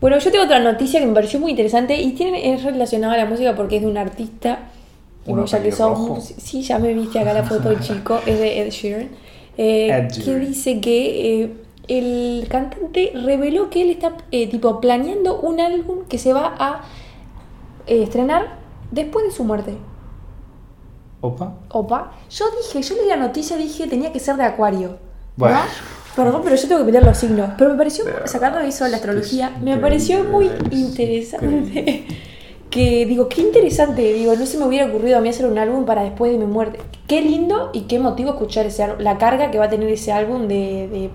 Bueno, 0.00 0.18
yo 0.18 0.30
tengo 0.30 0.44
otra 0.44 0.60
noticia 0.60 1.00
que 1.00 1.06
me 1.06 1.14
pareció 1.14 1.40
muy 1.40 1.50
interesante 1.50 1.96
y 2.00 2.12
tiene, 2.12 2.52
es 2.54 2.62
relacionada 2.62 3.14
a 3.14 3.16
la 3.16 3.26
música 3.26 3.54
porque 3.56 3.76
es 3.76 3.82
de 3.82 3.88
un 3.88 3.96
artista 3.96 4.58
Uno 5.26 5.46
ya 5.46 5.62
que 5.62 5.72
son. 5.72 6.20
Sí, 6.20 6.62
ya 6.62 6.78
me 6.78 6.92
viste 6.94 7.18
acá 7.18 7.32
la 7.32 7.42
foto 7.44 7.70
del 7.70 7.80
chico, 7.80 8.20
es 8.26 8.38
de 8.38 8.60
Ed 8.60 8.70
Sheeran. 8.70 9.08
eh, 9.56 9.88
Ed 10.10 10.24
que 10.24 10.34
dice 10.38 10.80
que 10.80 11.42
eh, 11.42 11.50
el 11.88 12.46
cantante 12.48 13.12
reveló 13.14 13.68
que 13.70 13.82
él 13.82 13.90
está 13.90 14.12
eh, 14.30 14.46
tipo 14.48 14.80
planeando 14.80 15.40
un 15.40 15.60
álbum 15.60 16.00
que 16.08 16.18
se 16.18 16.32
va 16.32 16.54
a 16.58 16.82
eh, 17.86 18.02
estrenar 18.02 18.58
después 18.90 19.24
de 19.26 19.32
su 19.32 19.44
muerte. 19.44 19.76
Opa. 21.20 21.54
Opa, 21.70 22.12
yo 22.30 22.44
dije, 22.58 22.82
yo 22.82 22.96
leí 22.96 23.08
la 23.08 23.16
noticia, 23.16 23.56
dije 23.56 23.86
tenía 23.86 24.12
que 24.12 24.20
ser 24.20 24.36
de 24.36 24.44
Acuario. 24.44 24.98
Bueno. 25.36 25.56
¿no? 25.56 25.94
Perdón, 26.14 26.42
pero 26.44 26.54
yo 26.54 26.68
tengo 26.68 26.80
que 26.80 26.86
meter 26.86 27.04
los 27.04 27.18
signos. 27.18 27.50
Pero 27.58 27.70
me 27.70 27.76
pareció, 27.76 28.04
sacando 28.24 28.60
eso 28.60 28.84
de 28.84 28.90
la 28.90 28.98
astrología, 28.98 29.56
me 29.60 29.76
pareció 29.78 30.24
muy 30.24 30.50
interesante. 30.70 32.06
Que 32.70 33.06
digo, 33.06 33.28
qué 33.28 33.40
interesante, 33.40 34.02
digo, 34.14 34.34
no 34.34 34.46
se 34.46 34.58
me 34.58 34.66
hubiera 34.66 34.86
ocurrido 34.86 35.16
a 35.16 35.20
mí 35.20 35.28
hacer 35.28 35.46
un 35.46 35.58
álbum 35.58 35.84
para 35.84 36.02
después 36.02 36.32
de 36.32 36.38
mi 36.38 36.46
muerte. 36.46 36.80
Qué 37.06 37.22
lindo 37.22 37.70
y 37.72 37.82
qué 37.82 38.00
motivo 38.00 38.30
escuchar 38.30 38.66
ese 38.66 38.82
álbum, 38.82 38.98
la 38.98 39.16
carga 39.16 39.52
que 39.52 39.60
va 39.60 39.66
a 39.66 39.68
tener 39.68 39.88
ese 39.90 40.10
álbum 40.10 40.48
de, 40.48 40.88
de 40.88 41.10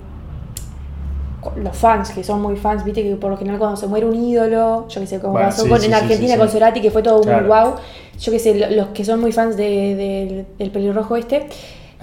los 1.58 1.76
fans, 1.78 2.12
que 2.12 2.24
son 2.24 2.42
muy 2.42 2.56
fans, 2.56 2.84
viste 2.84 3.04
que 3.04 3.16
por 3.16 3.32
lo 3.32 3.38
general 3.38 3.60
cuando 3.60 3.78
se 3.78 3.88
muere 3.88 4.06
un 4.06 4.16
ídolo, 4.16 4.88
yo 4.88 5.02
que 5.02 5.08
sé, 5.08 5.20
como 5.20 5.34
Bueno, 5.34 5.48
pasó 5.50 5.64
sí, 5.64 5.70
con, 5.70 5.80
sí, 5.80 5.86
en 5.88 5.94
Argentina 5.94 6.34
sí, 6.34 6.40
con. 6.40 6.50
Cerati, 6.50 6.82
que 6.82 6.92
fue 6.92 7.02
todo 7.04 7.22
Claro. 7.22 7.40
muy 7.40 7.48
guau, 7.48 7.76
yo 8.20 8.32
que 8.32 8.40
sé, 8.40 8.56
lo- 8.56 8.70
los 8.76 8.88
que 8.90 9.06
son 9.06 9.20
muy 9.22 9.32
fans 9.32 9.56
de, 9.58 9.64
de- 9.64 10.46
del 10.58 10.72
pelirrojo 10.72 11.16
este, 11.16 11.48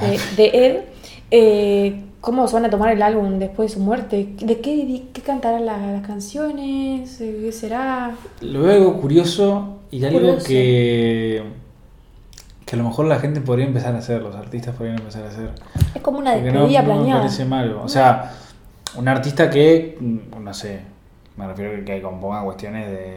de, 0.01 0.19
de 0.37 0.67
él, 0.67 0.83
eh, 1.31 2.03
¿cómo 2.21 2.47
se 2.49 2.55
van 2.55 2.65
a 2.67 2.71
tomar 2.71 2.91
el 2.93 3.03
álbum 3.03 3.39
después 3.39 3.71
de 3.71 3.75
su 3.77 3.81
muerte? 3.83 4.29
¿De 4.41 4.61
qué, 4.61 4.77
de 4.87 5.03
qué 5.13 5.23
cantarán 5.23 5.67
la- 5.67 5.79
las 5.93 6.07
canciones? 6.07 7.19
¿De 7.19 7.41
¿Qué 7.45 7.53
será? 7.53 8.13
Lo 8.41 8.63
veo 8.63 8.73
algo 8.77 9.01
curioso 9.01 9.79
y 9.91 10.05
algo 10.05 10.19
Curioso. 10.19 10.47
que. 10.47 11.43
que 12.65 12.75
a 12.75 12.79
lo 12.79 12.85
mejor 12.85 13.07
la 13.07 13.19
gente 13.21 13.41
podría 13.41 13.67
empezar 13.67 13.95
a 13.95 13.99
hacer, 13.99 14.23
los 14.23 14.35
artistas 14.35 14.75
podrían 14.75 14.99
empezar 14.99 15.25
a 15.25 15.29
hacer. 15.29 15.51
Es 15.95 16.03
como 16.03 16.19
una 16.19 16.35
no, 16.37 16.43
despedida 16.43 16.83
no 16.83 16.89
me 16.89 16.95
planeada. 16.95 17.21
parece 17.23 17.45
malo. 17.45 17.83
O 17.85 17.89
sea, 17.89 18.33
un 18.99 19.09
artista 19.09 19.49
que, 19.51 19.97
mm, 20.01 20.43
no 20.43 20.55
sé, 20.55 20.81
me 21.37 21.47
refiero 21.47 21.81
a 21.81 21.85
que 21.85 22.03
componga 22.03 22.43
cuestiones 22.43 22.89
de. 22.91 23.17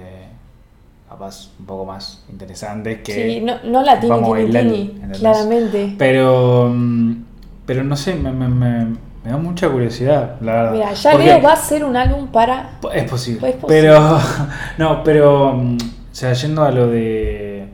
capaz 1.10 1.50
un 1.60 1.66
poco 1.66 1.86
más 1.86 2.24
interesantes 2.32 3.00
que. 3.04 3.14
Sí, 3.14 3.42
no, 3.42 3.56
no 3.64 3.82
la 3.84 4.00
Tini 4.00 4.10
vamos 4.12 4.38
¿entendés? 4.40 5.20
claramente. 5.20 5.96
Pero. 5.98 6.70
mm, 6.74 7.24
pero 7.66 7.84
no 7.84 7.96
sé, 7.96 8.16
me, 8.16 8.32
me, 8.32 8.48
me- 8.48 9.10
me 9.24 9.32
da 9.32 9.38
mucha 9.38 9.68
curiosidad, 9.70 10.38
la 10.42 10.54
verdad. 10.54 10.72
Mira, 10.72 10.94
ya 10.94 11.12
Porque- 11.12 11.26
Leo 11.26 11.42
va 11.42 11.50
a 11.50 11.54
hacer 11.54 11.84
un 11.84 11.96
álbum 11.98 12.28
para... 12.30 12.80
Es 12.94 13.04
posible. 13.10 13.50
Es 13.50 13.56
posible. 13.58 13.82
Pero. 13.82 14.20
No, 14.78 15.04
pero. 15.04 15.54
mm, 15.54 15.78
O 16.12 16.16
sea, 16.16 16.34
yendo 16.34 16.64
a 16.64 16.72
lo 16.72 16.88
de. 16.88 17.68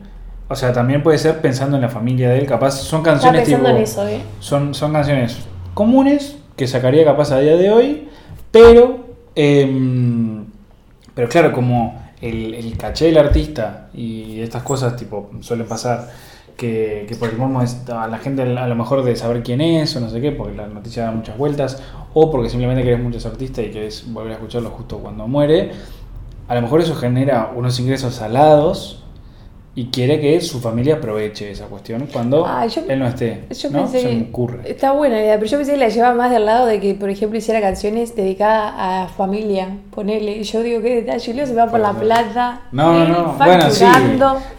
O 0.48 0.54
sea, 0.54 0.72
también 0.72 1.02
puede 1.02 1.18
ser 1.18 1.40
pensando 1.40 1.76
en 1.76 1.82
la 1.82 1.88
familia 1.88 2.30
de 2.30 2.38
él. 2.38 2.46
Capaz 2.46 2.72
son 2.72 3.02
canciones 3.02 3.42
pensando 3.42 3.66
tipo. 3.68 3.76
en 3.78 3.82
eso, 3.82 4.06
¿eh? 4.08 4.20
Son, 4.40 4.74
son 4.74 4.92
canciones 4.92 5.38
comunes 5.74 6.36
que 6.56 6.66
sacaría 6.66 7.04
capaz 7.04 7.32
a 7.32 7.40
día 7.40 7.56
de 7.56 7.70
hoy. 7.70 8.08
Pero. 8.50 9.06
em, 9.34 10.46
pero 11.14 11.28
claro, 11.28 11.52
como 11.52 11.98
el, 12.20 12.76
caché 12.76 13.06
del 13.06 13.18
artista 13.18 13.88
y 13.94 14.40
estas 14.40 14.62
cosas, 14.62 14.96
tipo, 14.96 15.30
suelen 15.40 15.66
pasar. 15.66 16.10
Que, 16.56 17.04
que 17.06 17.16
por 17.16 17.28
el 17.28 17.36
mormo 17.36 17.60
es 17.60 17.86
a 17.90 18.08
la 18.08 18.16
gente 18.16 18.40
a 18.40 18.66
lo 18.66 18.74
mejor 18.74 19.04
de 19.04 19.14
saber 19.14 19.42
quién 19.42 19.60
es 19.60 19.94
o 19.94 20.00
no 20.00 20.08
sé 20.08 20.22
qué, 20.22 20.32
porque 20.32 20.56
la 20.56 20.66
noticia 20.66 21.04
da 21.04 21.12
muchas 21.12 21.36
vueltas, 21.36 21.82
o 22.14 22.30
porque 22.30 22.48
simplemente 22.48 22.82
querés 22.82 22.98
muchos 22.98 23.26
artistas 23.26 23.66
y 23.66 23.68
querés 23.68 24.10
volver 24.10 24.32
a 24.32 24.34
escucharlo 24.36 24.70
justo 24.70 24.96
cuando 25.00 25.28
muere, 25.28 25.72
a 26.48 26.54
lo 26.54 26.62
mejor 26.62 26.80
eso 26.80 26.94
genera 26.94 27.52
unos 27.54 27.78
ingresos 27.78 28.14
salados 28.14 29.04
y 29.76 29.86
quiere 29.90 30.18
que 30.20 30.40
su 30.40 30.58
familia 30.58 30.94
aproveche 30.96 31.50
esa 31.50 31.66
cuestión 31.66 32.08
cuando 32.12 32.44
Ah, 32.46 32.66
yo- 32.66 32.82
él 32.88 32.98
no 32.98 33.06
esté. 33.06 33.44
Yo 33.50 33.70
¿no? 33.70 33.80
pensé 33.82 34.00
Se 34.00 34.12
me 34.14 34.22
ocurre. 34.22 34.60
está 34.64 34.92
buena 34.92 35.16
la 35.16 35.22
idea, 35.22 35.34
pero 35.38 35.50
yo 35.50 35.58
pensé 35.58 35.72
que 35.72 35.78
la 35.78 35.88
llevaba 35.88 36.14
más 36.14 36.30
del 36.30 36.46
lado 36.46 36.66
de 36.66 36.80
que, 36.80 36.94
por 36.94 37.10
ejemplo, 37.10 37.38
hiciera 37.38 37.60
canciones 37.60 38.16
dedicadas 38.16 38.72
a 38.76 39.08
familia, 39.16 39.68
ponele. 39.94 40.38
Y 40.38 40.42
yo 40.44 40.62
digo, 40.62 40.80
qué 40.82 40.96
detalle, 41.02 41.34
Leo 41.34 41.46
se 41.46 41.54
va 41.54 41.66
por 41.66 41.78
la 41.78 41.92
plata, 41.92 42.62
No, 42.72 43.02
él 43.02 43.12
no, 43.12 43.34
bueno, 43.38 43.70
sí. 43.70 43.84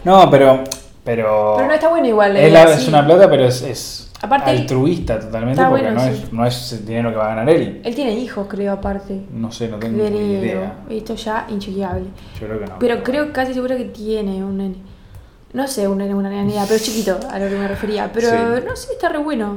No, 0.04 0.30
pero. 0.30 0.64
Pero, 1.04 1.54
Pero 1.56 1.68
no 1.68 1.72
está 1.74 1.88
bueno 1.88 2.06
igual. 2.06 2.36
es, 2.36 2.52
la- 2.52 2.68
sí. 2.68 2.82
es 2.82 2.88
una 2.88 3.04
plata, 3.06 3.30
pero 3.30 3.46
es, 3.46 3.62
es 3.62 4.10
Aparte, 4.20 4.50
altruista 4.50 5.18
totalmente 5.18 5.62
porque 5.64 5.82
bueno, 5.84 5.94
no, 5.94 6.00
sí. 6.02 6.08
es, 6.22 6.32
no 6.34 6.44
es 6.46 6.72
el 6.74 6.84
dinero 6.86 7.10
que 7.10 7.16
va 7.16 7.24
a 7.32 7.34
ganar 7.34 7.48
él. 7.48 7.80
Él 7.82 7.94
tiene 7.94 8.12
hijos, 8.14 8.46
creo, 8.46 8.74
aparte. 8.74 9.22
No 9.32 9.50
sé, 9.50 9.68
no 9.68 9.78
tengo 9.78 10.02
ni 10.04 10.08
Creo. 10.10 10.20
idea. 10.42 10.74
Esto 10.90 11.14
ya 11.14 11.46
inchequeable. 11.48 12.04
Yo 12.38 12.46
creo 12.46 12.58
que 12.60 12.66
no. 12.66 12.78
Pero 12.78 13.02
creo 13.02 13.32
casi 13.32 13.54
seguro 13.54 13.76
que 13.78 13.84
tiene 13.86 14.44
un 14.44 14.58
nene. 14.58 14.74
No 15.52 15.66
sé, 15.66 15.88
un 15.88 15.98
nene, 15.98 16.14
una 16.14 16.28
nena, 16.28 16.64
pero 16.68 16.78
chiquito, 16.78 17.18
a 17.30 17.38
lo 17.38 17.48
que 17.48 17.56
me 17.56 17.66
refería. 17.68 18.10
Pero 18.12 18.28
Sí. 18.28 18.36
no 18.66 18.76
sé, 18.76 18.92
está 18.92 19.08
re 19.08 19.18
bueno. 19.18 19.56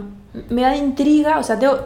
Me 0.49 0.62
da 0.62 0.77
intriga, 0.77 1.38
o 1.39 1.43
sea, 1.43 1.60
tengo, 1.60 1.77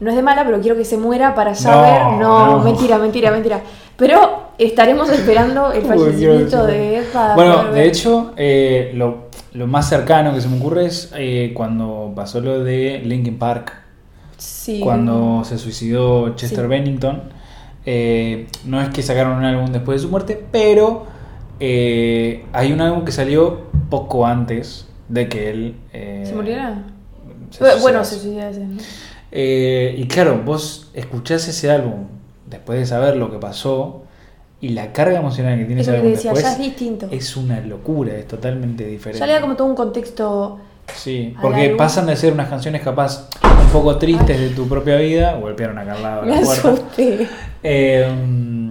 no 0.00 0.10
es 0.10 0.16
de 0.16 0.22
mala, 0.22 0.44
pero 0.44 0.60
quiero 0.60 0.76
que 0.76 0.84
se 0.84 0.98
muera 0.98 1.34
para 1.34 1.54
saber. 1.54 2.18
No, 2.20 2.58
mentira, 2.60 2.98
mentira, 2.98 3.30
mentira. 3.30 3.62
Pero 3.96 4.48
estaremos 4.58 5.08
esperando 5.08 5.72
el 5.72 5.82
fallecimiento 5.82 6.66
de 6.66 7.02
Bueno, 7.34 7.72
de 7.72 7.86
hecho, 7.86 8.32
eh, 8.36 8.92
lo, 8.94 9.28
lo 9.54 9.66
más 9.66 9.88
cercano 9.88 10.34
que 10.34 10.42
se 10.42 10.48
me 10.48 10.58
ocurre 10.58 10.84
es 10.86 11.10
eh, 11.16 11.52
cuando 11.54 12.12
pasó 12.14 12.40
lo 12.42 12.62
de 12.62 13.00
Linkin 13.04 13.38
Park. 13.38 13.72
sí. 14.36 14.80
cuando 14.80 15.42
se 15.44 15.56
suicidó 15.56 16.34
Chester 16.36 16.64
Sí. 16.64 16.68
Bennington. 16.68 17.22
Eh, 17.86 18.46
no 18.66 18.80
es 18.82 18.88
que 18.90 19.02
sacaron 19.02 19.38
un 19.38 19.44
álbum 19.44 19.70
después 19.72 20.00
de 20.00 20.06
su 20.06 20.10
muerte, 20.10 20.44
pero 20.52 21.06
eh, 21.60 22.44
hay 22.52 22.72
un 22.72 22.80
álbum 22.80 23.04
que 23.04 23.12
salió 23.12 23.62
poco 23.90 24.26
antes 24.26 24.88
de 25.08 25.28
que 25.28 25.50
él... 25.50 25.74
eh, 25.92 26.24
¿Se 26.26 26.34
muriera? 26.34 26.82
se 27.50 27.62
bueno, 27.80 28.04
suicidase. 28.04 28.04
se 28.04 28.20
suicida 28.20 28.50
ese, 28.50 28.60
¿no? 28.64 28.78
Eh, 29.32 29.94
y 29.98 30.06
claro, 30.06 30.42
vos 30.44 30.90
escuchás 30.94 31.46
ese 31.48 31.70
álbum 31.70 32.06
después 32.48 32.78
de 32.78 32.86
saber 32.86 33.16
lo 33.16 33.30
que 33.30 33.38
pasó 33.38 34.02
y 34.60 34.70
la 34.70 34.92
carga 34.92 35.18
emocional 35.18 35.58
que 35.58 35.64
tiene 35.64 35.80
Es 35.82 35.88
ese 35.88 35.96
álbum 35.96 36.10
decía, 36.12 36.30
después 36.32 36.44
ya 36.44 36.52
es 36.52 36.58
distinto. 36.66 37.08
es 37.10 37.36
una 37.36 37.60
locura, 37.60 38.14
es 38.16 38.26
totalmente 38.28 38.86
diferente. 38.86 39.18
Ya 39.20 39.26
le 39.26 39.32
da 39.34 39.40
como 39.40 39.56
todo 39.56 39.66
un 39.68 39.74
contexto. 39.74 40.58
Sí, 40.94 41.34
porque 41.40 41.70
pasan 41.70 42.06
de 42.06 42.14
ser 42.16 42.32
unas 42.32 42.48
canciones 42.48 42.82
capaz 42.82 43.28
un 43.42 43.68
poco 43.72 43.96
tristes 43.98 44.38
de 44.38 44.50
tu 44.50 44.68
propia 44.68 44.96
vida, 44.96 45.34
golpearon 45.34 45.78
lado 46.02 46.22
de 46.22 46.30
Me 46.30 46.36
la 46.36 46.42
puerta. 46.42 46.68
asusté. 46.72 47.28
Eh, 47.62 48.63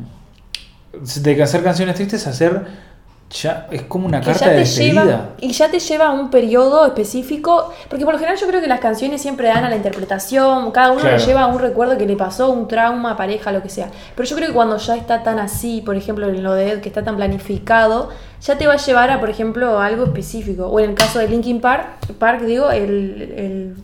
de 1.22 1.44
hacer 1.44 1.64
canciones 1.64 1.96
tristes 1.96 2.26
a 2.28 2.32
hacer 2.32 2.94
ya 3.32 3.68
es 3.72 3.82
como 3.84 4.06
una 4.06 4.22
carta 4.22 4.50
de 4.50 4.58
despedida. 4.60 5.04
lleva 5.06 5.30
y 5.42 5.52
ya 5.54 5.72
te 5.72 5.80
lleva 5.80 6.06
a 6.06 6.12
un 6.12 6.30
periodo 6.30 6.86
específico 6.86 7.74
porque 7.90 8.06
por 8.06 8.14
lo 8.14 8.20
general 8.20 8.40
yo 8.40 8.46
creo 8.48 8.62
que 8.62 8.68
las 8.68 8.80
canciones 8.80 9.24
siempre 9.24 9.48
dan 9.48 9.64
a 9.66 9.70
la 9.72 9.76
interpretación 9.76 10.70
cada 10.70 10.92
uno 10.92 11.02
Claro. 11.02 11.18
le 11.18 11.26
lleva 11.26 11.42
a 11.42 11.48
un 11.48 11.58
recuerdo 11.60 11.98
que 11.98 12.06
le 12.06 12.16
pasó 12.16 12.52
un 12.52 12.68
trauma 12.68 13.18
pareja 13.18 13.52
lo 13.52 13.64
que 13.64 13.70
sea 13.70 13.90
pero 14.16 14.30
yo 14.30 14.36
creo 14.36 14.50
que 14.50 14.54
cuando 14.54 14.78
ya 14.78 14.96
está 14.96 15.24
tan 15.24 15.40
así 15.40 15.82
por 15.82 15.96
ejemplo 15.96 16.30
en 16.30 16.44
lo 16.44 16.54
de 16.54 16.74
Ed 16.74 16.82
que 16.82 16.90
está 16.90 17.04
tan 17.04 17.16
planificado 17.16 18.10
ya 18.40 18.56
te 18.60 18.68
va 18.68 18.74
a 18.74 18.78
llevar 18.78 19.10
a 19.10 19.20
por 19.20 19.32
ejemplo 19.32 19.80
algo 19.80 20.04
específico 20.04 20.68
o 20.68 20.80
en 20.80 20.92
el 20.92 20.96
caso 20.96 21.18
de 21.18 21.28
Linkin 21.28 21.60
Park 21.60 21.88
Park 22.20 22.42
digo 22.44 22.70
el, 22.70 23.34
el- 23.36 23.76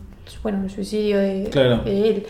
bueno 0.43 0.63
el 0.63 0.69
suicidio 0.69 1.17
de, 1.17 1.49
Claro. 1.51 1.77
de 1.77 2.07
él 2.09 2.27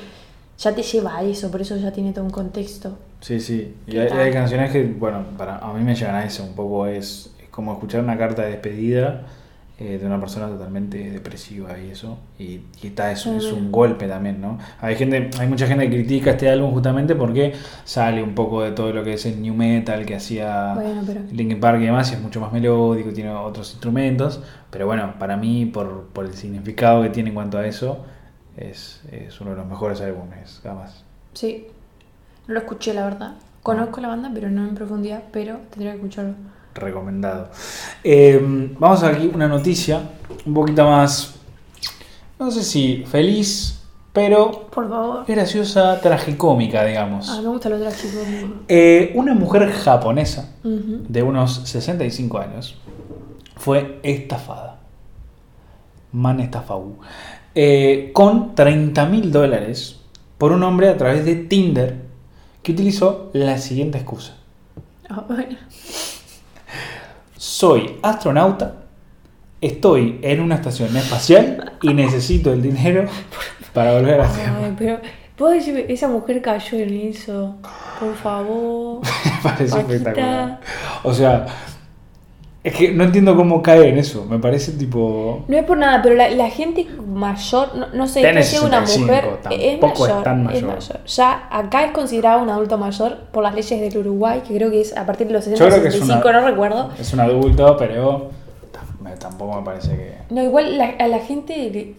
ya 0.57 0.73
te 0.73 0.83
lleva 0.83 1.17
a 1.17 1.23
eso 1.23 1.51
por 1.51 1.59
eso 1.59 1.75
ya 1.75 1.91
tiene 1.91 2.13
todo 2.13 2.23
un 2.23 2.31
contexto 2.31 2.97
Sí, 3.21 3.39
sí. 3.39 3.75
Y 3.87 3.91
¿Qué 3.91 4.01
hay, 4.01 4.07
hay 4.09 4.31
canciones 4.31 4.71
que, 4.71 4.83
bueno, 4.85 5.23
para 5.37 5.57
a 5.57 5.73
mí 5.73 5.83
me 5.83 5.95
llegan 5.95 6.15
a 6.15 6.23
eso 6.25 6.43
un 6.43 6.53
poco. 6.55 6.87
Es, 6.87 7.35
es 7.41 7.49
como 7.49 7.73
escuchar 7.73 8.01
una 8.03 8.17
carta 8.17 8.43
de 8.43 8.51
despedida 8.51 9.25
eh, 9.77 9.97
de 9.97 10.05
una 10.05 10.19
persona 10.19 10.47
totalmente 10.47 11.09
depresiva 11.11 11.77
y 11.79 11.91
eso. 11.91 12.17
Y, 12.37 12.61
y 12.81 12.87
está, 12.87 13.11
es, 13.11 13.25
es 13.25 13.51
un 13.51 13.71
golpe 13.71 14.07
también, 14.07 14.39
¿no? 14.41 14.57
Hay 14.81 14.95
gente, 14.95 15.29
hay 15.37 15.47
mucha 15.47 15.67
gente 15.67 15.89
que 15.89 15.95
critica 15.97 16.31
este 16.31 16.49
álbum 16.49 16.71
justamente 16.71 17.15
porque 17.15 17.53
sale 17.83 18.23
un 18.23 18.35
poco 18.35 18.61
de 18.61 18.71
todo 18.71 18.91
lo 18.93 19.03
que 19.03 19.13
es 19.13 19.25
el 19.25 19.41
new 19.41 19.53
metal 19.53 20.05
que 20.05 20.15
hacía 20.15 20.73
Bueno, 20.75 21.01
pero- 21.05 21.21
Linkin 21.31 21.59
Park 21.59 21.81
y 21.81 21.85
demás, 21.85 22.11
y 22.11 22.15
es 22.15 22.21
mucho 22.21 22.39
más 22.39 22.51
melódico, 22.53 23.11
tiene 23.11 23.31
otros 23.31 23.71
instrumentos. 23.71 24.41
Pero 24.69 24.85
bueno, 24.85 25.15
para 25.19 25.35
mí, 25.35 25.65
por, 25.65 26.07
por 26.13 26.25
el 26.25 26.33
significado 26.33 27.01
que 27.03 27.09
tiene 27.09 27.29
en 27.29 27.35
cuanto 27.35 27.57
a 27.57 27.65
eso, 27.67 28.05
es, 28.55 29.01
es 29.11 29.39
uno 29.41 29.51
de 29.51 29.57
los 29.57 29.65
mejores 29.67 29.99
álbumes, 30.01 30.59
jamás. 30.63 31.03
Sí, 31.33 31.67
no 32.49 32.55
lo 32.55 32.59
escuché 32.61 32.93
la 32.95 33.03
verdad. 33.05 33.33
Conozco 33.61 34.01
la 34.01 34.07
banda, 34.07 34.31
pero 34.33 34.49
no 34.49 34.67
en 34.67 34.73
profundidad, 34.73 35.21
pero 35.31 35.59
tendría 35.69 35.91
que 35.91 35.97
escucharlo. 35.97 36.33
recomendado. 36.73 37.49
Eh, 38.03 38.39
vamos 38.79 39.03
aquí 39.03 39.29
una 39.33 39.47
noticia 39.47 40.01
un 40.45 40.53
poquito 40.53 40.83
más, 40.85 41.35
no 42.39 42.49
sé 42.49 42.63
si 42.63 43.03
feliz, 43.05 43.81
pero 44.13 44.67
Por 44.71 44.89
favor. 44.89 45.25
graciosa, 45.27 45.99
tragicómica, 46.01 46.83
digamos. 46.85 47.29
Ah, 47.29 47.41
me 47.41 47.49
gusta 47.49 47.69
lo 47.69 47.79
trágico. 47.79 48.17
Eh, 48.67 49.11
una 49.13 49.35
mujer 49.35 49.69
japonesa 49.71 50.49
de 50.63 51.21
unos 51.21 51.61
65 51.65 52.39
años 52.39 52.77
fue 53.57 53.99
estafada. 54.01 54.79
Man 56.11 56.39
estafau. 56.39 56.97
Eh, 57.53 58.09
con 58.13 58.55
30 58.55 59.05
mil 59.05 59.31
dólares 59.31 59.99
por 60.39 60.51
un 60.53 60.63
hombre 60.63 60.89
a 60.89 60.97
través 60.97 61.25
de 61.25 61.35
Tinder 61.35 62.08
que 62.69 62.73
utilizó 62.73 63.31
la 63.33 63.57
siguiente 63.57 63.97
excusa. 63.97 64.33
Ah, 65.09 65.23
bueno. 65.27 65.57
Soy 67.35 67.97
astronauta, 68.03 68.75
estoy 69.59 70.19
en 70.21 70.39
una 70.41 70.55
estación 70.55 70.95
espacial 70.95 71.73
y 71.81 71.93
necesito 71.95 72.53
el 72.53 72.61
dinero 72.61 73.05
para 73.73 73.93
volver 73.93 74.21
a 74.21 74.27
Tierra. 74.27 74.59
Ay, 74.65 74.75
pero 74.77 74.99
¿puedo 75.35 75.53
decir, 75.53 75.83
esa 75.89 76.07
mujer 76.09 76.43
cayó 76.43 76.77
en 76.77 76.93
eso? 77.09 77.55
Por 77.99 78.15
favor. 78.15 79.01
Me 79.25 79.31
parece 79.41 79.75
Paquita. 79.75 79.93
espectacular. 79.93 80.59
O 81.03 81.13
sea, 81.13 81.47
es 82.63 82.75
que 82.75 82.91
no 82.91 83.05
entiendo 83.05 83.35
cómo 83.37 83.61
cae 83.61 83.87
en 83.89 83.97
eso. 83.97 84.25
Me 84.25 84.37
parece 84.39 84.73
tipo. 84.73 85.43
No 85.47 85.57
es 85.57 85.63
por 85.63 85.77
nada, 85.77 86.01
pero 86.01 86.15
la, 86.15 86.29
la 86.29 86.49
gente 86.49 86.85
mayor, 87.07 87.75
no, 87.75 87.87
no 87.93 88.05
sé, 88.07 88.21
que 88.21 88.43
sea 88.43 88.61
una 88.63 88.85
65, 88.85 89.05
mujer 89.05 89.25
es 89.51 89.79
tampoco 89.79 90.05
es 90.05 90.09
mayor, 90.11 90.23
tan 90.23 90.49
es 90.51 90.63
mayor. 90.63 90.99
Ya 91.05 91.47
acá 91.51 91.85
es 91.85 91.91
considerado 91.91 92.43
un 92.43 92.49
adulto 92.49 92.77
mayor 92.77 93.17
por 93.31 93.43
las 93.43 93.55
leyes 93.55 93.79
del 93.79 93.97
Uruguay, 93.97 94.41
que 94.45 94.55
creo 94.55 94.69
que 94.69 94.81
es 94.81 94.95
a 94.97 95.05
partir 95.05 95.27
de 95.27 95.33
los 95.33 95.45
Yo 95.45 95.51
60 95.51 95.69
creo 95.69 95.81
que 95.81 95.87
es 95.87 95.93
65, 95.95 96.27
una- 96.29 96.41
no 96.41 96.47
recuerdo. 96.47 96.89
Es 96.99 97.13
un 97.13 97.19
adulto, 97.21 97.77
pero 97.77 98.29
tampoco 99.19 99.59
me 99.59 99.65
parece 99.65 99.95
que. 99.95 100.13
No, 100.29 100.43
igual 100.43 100.77
la- 100.77 100.95
a 100.99 101.07
la 101.07 101.19
gente, 101.19 101.95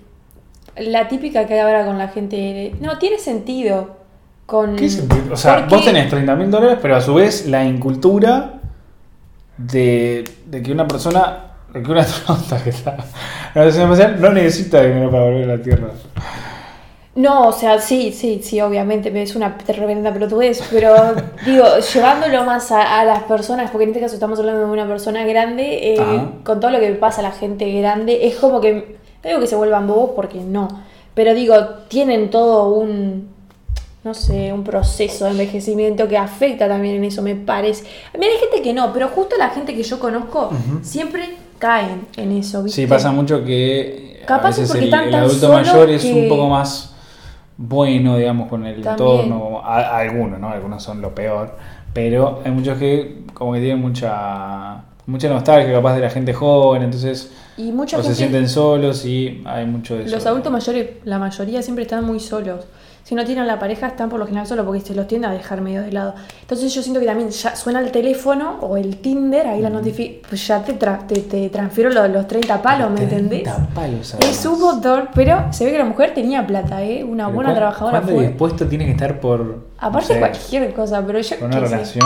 la 0.77 1.09
típica 1.09 1.47
que 1.47 1.55
hay 1.55 1.61
ahora 1.61 1.87
con 1.87 1.97
la 1.99 2.09
gente, 2.09 2.75
no, 2.81 2.99
tiene 2.99 3.19
sentido. 3.19 3.99
Con, 4.47 4.75
¿Qué 4.77 4.89
sentido? 4.91 5.33
O 5.33 5.37
sea, 5.37 5.61
porque- 5.61 5.75
vos 5.77 5.85
tenés 5.85 6.11
30 6.11 6.35
mil 6.37 6.51
dólares, 6.51 6.79
pero 6.83 6.97
a 6.97 7.01
su 7.01 7.15
vez 7.15 7.47
la 7.47 7.65
incultura 7.65 8.60
de, 9.67 10.25
de 10.47 10.63
que 10.63 10.73
una 10.73 10.87
persona, 10.87 11.53
de 11.73 11.83
que 11.83 11.91
una 11.91 12.01
astronauta 12.01 12.57
que 12.65 12.71
está 12.71 12.93
en 12.93 13.63
la 13.63 13.69
estación 13.69 13.93
espacial 13.93 14.21
no 14.21 14.31
necesita 14.33 14.83
dinero 14.83 15.11
para 15.11 15.25
volver 15.25 15.51
a 15.51 15.57
la 15.57 15.63
Tierra. 15.63 15.89
No, 17.17 17.49
o 17.49 17.53
sea, 17.53 17.81
sí, 17.81 18.13
sí, 18.13 18.41
sí, 18.43 18.61
obviamente, 18.61 19.11
es 19.21 19.35
una 19.35 19.59
tremenda 19.59 20.13
pelotudez, 20.13 20.63
pero 20.71 20.95
digo, 21.45 21.65
llevándolo 21.93 22.45
más 22.45 22.71
a, 22.71 23.01
a 23.01 23.05
las 23.05 23.25
personas, 23.25 23.71
porque 23.71 23.85
en 23.85 23.91
este 23.91 24.01
caso 24.01 24.15
estamos 24.15 24.39
hablando 24.39 24.61
de 24.61 24.73
una 24.73 24.87
persona 24.87 25.25
grande, 25.25 25.95
eh, 25.95 26.29
con 26.45 26.61
todo 26.61 26.71
lo 26.71 26.79
que 26.79 26.93
pasa 26.93 27.21
a 27.21 27.25
la 27.25 27.33
gente 27.33 27.71
grande, 27.81 28.27
es 28.27 28.37
como 28.37 28.61
que, 28.61 28.97
no 29.23 29.29
digo 29.29 29.41
que 29.41 29.49
se 29.49 29.57
vuelvan 29.57 29.89
bobos 29.89 30.13
porque 30.15 30.39
no, 30.39 30.69
pero 31.15 31.35
digo, 31.35 31.57
tienen 31.89 32.31
todo 32.31 32.73
un, 32.73 33.29
no 34.05 34.15
sé, 34.15 34.53
un 34.53 34.65
proceso 34.65 35.27
de 35.27 35.33
envejecimiento 35.33 36.09
que 36.09 36.17
afecta 36.17 36.67
también 36.69 36.97
en 36.97 37.05
eso, 37.05 37.21
me 37.23 37.35
parece. 37.37 37.85
Mira, 38.19 38.33
hay 38.33 38.39
gente 38.39 38.63
que 38.63 38.73
no, 38.73 38.93
pero 38.93 39.09
justo 39.09 39.37
la 39.39 39.51
gente 39.51 39.75
que 39.75 39.83
yo 39.83 39.99
conozco 39.99 40.51
siempre 40.83 41.37
caen 41.59 42.07
en 42.17 42.33
eso, 42.33 42.63
¿viste? 42.63 42.81
Sí, 42.83 42.87
pasa 42.87 43.13
mucho 43.13 43.45
que 43.45 44.23
Capaz 44.27 44.47
a 44.47 44.51
es 44.51 44.57
veces 44.73 44.91
porque 44.91 45.09
el, 45.09 45.15
adulto 45.15 45.53
mayor 45.53 45.91
es 45.91 46.05
un 46.05 46.29
poco 46.29 46.49
más 46.49 46.95
bueno, 47.57 48.17
digamos, 48.17 48.49
con 48.49 48.65
el 48.65 48.81
También. 48.83 49.21
entorno. 49.21 49.61
A- 49.63 49.81
a 49.81 49.99
algunos, 49.99 50.41
¿no? 50.41 50.49
Algunos 50.49 50.83
son 50.83 51.03
lo 51.03 51.15
peor. 51.15 51.57
Pero 51.93 52.41
hay 52.45 52.53
muchos 52.53 52.79
que 52.79 53.25
como 53.35 53.53
que 53.53 53.61
tienen 53.61 53.81
mucha 53.81 54.83
mucha 55.07 55.29
nostalgia 55.29 55.73
capaz 55.73 55.95
de 55.97 56.01
la 56.03 56.11
gente 56.11 56.33
joven, 56.33 56.83
entonces 56.83 57.33
Y 57.57 57.73
mucha 57.73 57.99
o 57.99 58.03
se 58.03 58.15
sienten 58.15 58.49
solos 58.49 59.05
y 59.05 59.43
hay 59.45 59.67
mucho 59.67 59.97
de 59.97 60.05
eso. 60.05 60.15
Los 60.15 60.25
adultos 60.25 60.53
mayores, 60.53 60.89
la 61.05 61.19
mayoría 61.19 61.61
siempre 61.63 61.83
están 61.83 62.05
muy 62.07 62.21
solos. 62.21 62.65
Si 63.03 63.15
no 63.17 63.25
tienen 63.25 63.47
la 63.47 63.59
pareja, 63.59 63.89
están 63.89 64.09
por 64.09 64.21
lo 64.21 64.27
general 64.27 64.47
solos 64.47 64.65
porque 64.65 64.81
se 64.81 64.95
los 64.95 65.09
tiende 65.09 65.27
a 65.27 65.31
dejar 65.31 65.61
medio 65.61 65.83
de 65.83 65.91
lado. 65.91 66.15
Entonces 66.43 66.73
yo 66.73 66.81
siento 66.83 67.01
que 67.01 67.07
también 67.07 67.31
ya 67.31 67.57
suena 67.57 67.81
el 67.81 67.91
teléfono 67.91 68.59
o 68.61 68.77
el 68.77 68.99
Tinder, 68.99 69.49
ahí 69.49 69.61
la 69.61 69.71
notificación, 69.71 70.23
pues 70.29 70.47
ya 70.47 70.63
te, 70.63 70.79
tra- 70.79 71.07
te, 71.07 71.21
te 71.21 71.49
transfiero 71.49 71.91
los, 71.91 72.09
los 72.09 72.29
30 72.29 72.63
palos, 72.63 72.91
¿me 72.91 72.97
30 73.07 73.17
entendés? 73.17 73.49
palos, 73.75 74.15
Es 74.21 74.47
un 74.47 74.61
montón, 74.61 75.09
pero 75.15 75.47
se 75.53 75.65
ve 75.65 75.73
que 75.73 75.79
la 75.79 75.85
mujer 75.87 76.15
tenía 76.15 76.47
plata, 76.47 76.83
¿eh? 76.85 77.03
Una 77.03 77.27
buena 77.29 77.51
¿cuán- 77.51 77.57
trabajadora 77.57 77.99
¿Cuánto 78.01 78.15
fue. 78.17 78.29
dispuesto 78.29 78.67
tiene 78.67 78.85
que 78.85 78.93
estar 78.93 79.19
por. 79.19 79.59
Aparte 79.79 80.09
no 80.09 80.15
sé, 80.15 80.19
cualquier 80.21 80.73
cosa, 80.75 81.05
pero 81.05 81.21
yo 81.21 81.37
por 81.39 81.49
una 81.49 81.67
sé. 81.67 82.01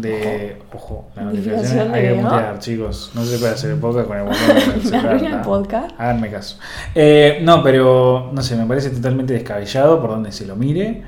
De. 0.00 0.58
Ojo, 0.74 1.06
la 1.16 1.22
Notificación 1.22 1.92
hay 1.94 2.02
que 2.08 2.14
mutear, 2.14 2.58
chicos. 2.58 3.10
No 3.14 3.24
se 3.24 3.38
puede 3.38 3.52
hacer 3.52 3.76
podcast 3.80 4.06
con 4.08 4.16
el 4.18 4.24
botón 4.24 4.94
arruina 5.06 5.36
el 5.36 5.40
podcast. 5.42 5.90
Háganme 5.98 6.30
caso. 6.30 6.58
Eh, 6.94 7.40
no, 7.42 7.62
pero 7.62 8.30
no 8.32 8.42
sé, 8.42 8.56
me 8.56 8.66
parece 8.66 8.90
totalmente 8.90 9.32
descabellado 9.34 10.00
por 10.00 10.10
donde 10.10 10.32
se 10.32 10.46
lo 10.46 10.56
mire. 10.56 11.02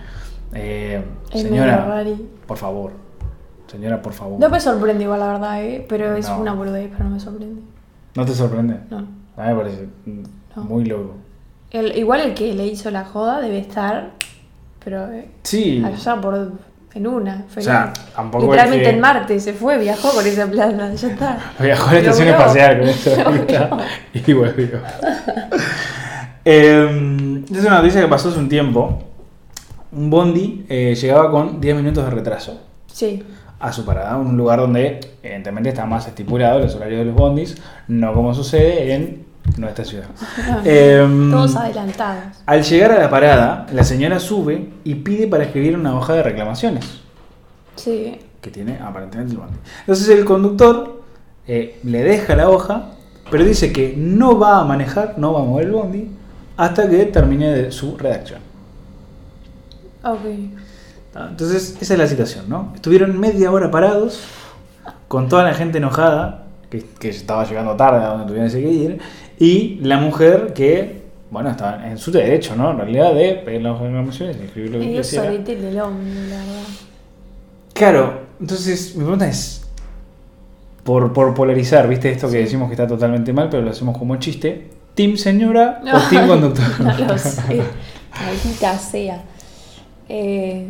Eh, 0.55 1.03
señora, 1.33 2.05
por 2.47 2.57
favor. 2.57 2.93
Señora, 3.67 4.01
por 4.01 4.15
favor. 4.15 4.41
No 4.41 4.49
me 4.49 4.59
sorprende 4.61 5.05
igual, 5.05 5.21
la 5.21 5.27
verdad, 5.33 5.63
¿eh? 5.63 5.85
Pero 5.89 6.15
es 6.17 6.27
No. 6.29 6.41
una 6.41 6.55
boludez, 6.55 6.89
pero 6.91 7.05
no 7.05 7.11
me 7.11 7.21
sorprende. 7.21 7.61
¿No 8.15 8.25
te 8.25 8.33
sorprende? 8.33 8.77
No. 8.91 8.99
A 9.37 9.43
mí 9.43 9.49
me 9.49 9.55
parece 9.55 9.89
No. 10.57 10.63
muy 10.65 10.85
loco. 10.87 11.15
El, 11.71 11.97
igual 11.99 12.21
el 12.23 12.33
que 12.35 12.55
le 12.55 12.67
hizo 12.67 12.91
la 12.91 13.05
joda 13.05 13.43
debe 13.43 13.59
estar, 13.59 14.13
pero 14.83 15.13
eh, 15.13 15.29
Sí. 15.43 15.83
allá 15.85 16.19
por 16.19 16.53
en 16.95 17.07
una, 17.07 17.45
feliz. 17.49 17.67
sea, 17.67 17.93
tampoco 18.17 18.45
es 18.45 18.51
Literalmente 18.51 18.85
que- 18.85 18.91
en 18.95 19.01
Marte 19.01 19.41
se 19.41 19.53
fue, 19.53 19.79
viajó 19.79 20.11
con 20.11 20.27
esa 20.27 20.47
plata, 20.47 20.93
ya 20.95 21.09
está. 21.09 21.39
Viajó 21.61 21.91
a 21.91 21.93
la 21.93 21.99
estación 22.01 22.29
espacial 22.29 22.79
con 22.81 22.89
esto 22.89 23.11
Logró. 23.25 23.79
y 24.15 24.33
volvió. 24.33 24.81
Eh, 26.45 27.45
es 27.53 27.61
una 27.65 27.77
noticia 27.79 28.01
que 28.01 28.09
pasó 28.09 28.29
hace 28.31 28.39
un 28.39 28.49
tiempo. 28.49 29.03
Un 29.93 30.11
bondi 30.11 30.67
eh, 30.69 30.95
llegaba 30.95 31.31
con 31.31 31.61
10 31.61 31.77
minutos 31.77 32.05
de 32.05 32.11
retraso 32.11 32.61
Sí. 32.87 33.23
a 33.59 33.73
su 33.73 33.85
parada, 33.85 34.17
un 34.17 34.37
lugar 34.37 34.61
donde 34.61 35.01
evidentemente 35.23 35.71
está 35.71 35.87
más 35.87 36.07
estipulado 36.07 36.59
los 36.59 36.75
horarios 36.75 36.99
de 37.01 37.05
los 37.07 37.15
bondis, 37.15 37.57
no 37.89 38.13
como 38.13 38.35
sucede 38.35 38.93
en 38.95 39.25
nuestra 39.57 39.85
ciudad. 39.85 40.07
Em, 40.65 41.31
Todos 41.31 41.57
adelantados. 41.57 42.37
Al 42.47 42.63
llegar 42.63 42.93
a 42.93 42.99
la 42.99 43.11
parada, 43.11 43.67
la 43.73 43.85
señora 43.85 44.19
sube 44.21 44.69
y 44.85 44.95
pide 44.97 45.27
para 45.27 45.45
escribir 45.45 45.77
una 45.77 45.97
hoja 45.97 46.15
de 46.15 46.23
reclamaciones 46.23 47.01
Sí. 47.77 48.19
que 48.41 48.51
tiene 48.51 48.79
aparentemente 48.81 49.33
el 49.35 49.39
bondi. 49.39 49.57
Entonces 49.81 50.09
el 50.11 50.25
conductor 50.25 51.03
eh, 51.47 51.79
le 51.85 52.03
deja 52.03 52.37
la 52.37 52.51
hoja, 52.51 52.91
pero 53.31 53.45
dice 53.45 53.73
que 53.73 53.95
no 53.97 54.39
va 54.39 54.59
a 54.61 54.65
manejar, 54.65 55.15
no 55.19 55.33
va 55.33 55.41
a 55.41 55.45
mover 55.45 55.67
el 55.67 55.73
bondi 55.73 56.11
hasta 56.57 56.89
que 56.89 57.05
termine 57.07 57.51
de 57.51 57.71
su 57.73 57.97
redacción. 57.97 58.41
Ok. 60.03 60.19
¿tá? 61.13 61.29
Entonces 61.31 61.77
esa 61.81 61.95
es 61.95 61.99
la 61.99 62.07
situación, 62.07 62.47
¿no? 62.49 62.73
Estuvieron 62.75 63.19
media 63.19 63.51
hora 63.51 63.71
parados 63.71 64.21
con 65.09 65.29
toda 65.29 65.43
la 65.45 65.55
gente 65.55 65.79
enojada, 65.79 66.45
que, 66.71 66.85
que 66.99 67.09
estaba 67.09 67.45
llegando 67.47 67.75
tarde 67.77 68.05
a 68.05 68.09
donde 68.09 68.27
tuvieron 68.27 68.51
que 68.51 68.61
ir, 68.61 68.99
y 69.39 69.79
la 69.83 69.99
mujer 69.99 70.53
que, 70.55 71.03
bueno, 71.31 71.51
estaba 71.51 71.87
en 71.89 71.99
su 71.99 72.11
derecho, 72.11 72.57
¿no? 72.57 72.71
En 72.73 72.79
realidad 72.79 73.15
de 73.15 73.35
pedir 73.37 73.63
las 73.63 73.79
reclamaciones 73.79 74.37
y 74.41 74.45
escribir 74.45 74.71
lo 74.73 74.81
que 74.81 74.97
quisiera. 74.97 75.31
del 75.31 75.81
hombre, 75.81 76.15
la 76.29 76.37
verdad. 76.37 76.63
Claro, 77.73 78.21
entonces 78.41 78.95
mi 78.97 79.03
pregunta 79.03 79.29
es, 79.29 79.63
por, 80.85 81.13
por 81.13 81.35
polarizar, 81.35 81.87
¿viste? 81.89 82.11
Esto 82.11 82.27
que 82.29 82.33
Sí. 82.39 82.39
decimos 82.45 82.69
que 82.69 82.75
está 82.75 82.87
totalmente 82.87 83.33
mal, 83.33 83.49
pero 83.51 83.63
lo 83.63 83.71
hacemos 83.71 83.97
como 83.97 84.17
chiste. 84.17 84.69
¿Team 84.95 85.17
señora 85.17 85.81
o 85.85 85.99
team 86.11 86.27
conductor? 86.27 86.65
no 86.81 86.99
lo 87.07 87.19
sé. 87.19 87.63
Maldita 88.19 88.77
sea. 88.79 89.23
Eh, 90.09 90.69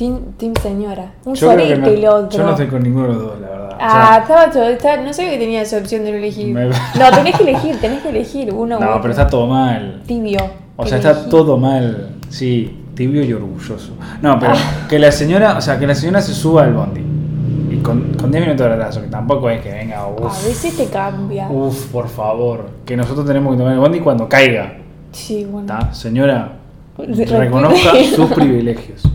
team, 0.00 0.18
team 0.38 0.54
señora. 0.62 1.12
Un 1.26 1.34
Yo 1.34 1.48
solete 1.50 1.72
el 1.74 2.00
no, 2.02 2.10
otro. 2.14 2.38
yo 2.38 2.44
no 2.44 2.50
estoy 2.52 2.66
con 2.68 2.82
ninguno 2.82 3.08
de 3.08 3.14
los 3.14 3.22
dos, 3.22 3.40
la 3.40 3.48
verdad. 3.48 3.70
O 3.72 3.76
Ah, 3.78 4.06
sea, 4.08 4.18
estaba 4.22 4.50
todo, 4.50 4.62
está- 4.70 4.96
no 5.02 5.12
sé 5.12 5.28
que 5.30 5.36
tenía 5.38 5.60
esa 5.60 5.76
opción 5.76 6.04
de 6.04 6.16
elegir. 6.16 6.54
Me- 6.54 6.68
No, 6.68 7.10
tenés 7.14 7.36
que 7.36 7.42
elegir, 7.42 7.78
tenés 7.80 8.02
que 8.02 8.08
elegir 8.08 8.52
uno 8.54 8.78
no, 8.80 8.86
otro. 8.88 9.00
pero 9.02 9.12
está 9.12 9.26
todo 9.26 9.46
mal. 9.46 10.02
Tibio. 10.06 10.38
O 10.76 10.86
sea, 10.86 10.96
está 10.96 11.28
todo 11.28 11.58
mal. 11.58 12.12
Sí, 12.30 12.78
tibio 12.94 13.22
y 13.22 13.32
orgulloso. 13.34 13.92
No, 14.22 14.38
pero 14.38 14.52
Ah. 14.54 14.86
que 14.88 14.98
la 14.98 15.12
señora, 15.12 15.56
o 15.58 15.60
sea, 15.60 15.78
que 15.78 15.86
la 15.86 15.94
señora 15.94 16.22
se 16.22 16.32
suba 16.32 16.64
al 16.64 16.72
bondi. 16.72 17.02
Y 17.70 17.76
con, 17.82 18.14
con 18.14 18.30
10 18.30 18.42
minutos 18.44 18.64
de 18.66 18.72
retraso, 18.72 19.00
que 19.02 19.08
tampoco 19.08 19.48
es 19.50 19.60
que 19.62 19.70
venga, 19.70 19.98
A 19.98 20.06
uff, 20.08 20.46
veces 20.46 20.76
te 20.78 20.86
cambia. 20.86 21.48
uff, 21.50 21.86
por 21.92 22.08
favor. 22.08 22.70
Que 22.86 22.96
nosotros 22.96 23.26
tenemos 23.26 23.52
que 23.52 23.58
tomar 23.58 23.74
el 23.74 23.78
bondi 23.80 24.00
cuando 24.00 24.28
caiga. 24.28 24.78
Sí, 25.12 25.44
bueno. 25.44 25.72
¿Está? 25.72 25.92
Señora. 25.92 26.52
Reconozca 27.06 27.92
sus 28.14 28.32
privilegios. 28.32 29.02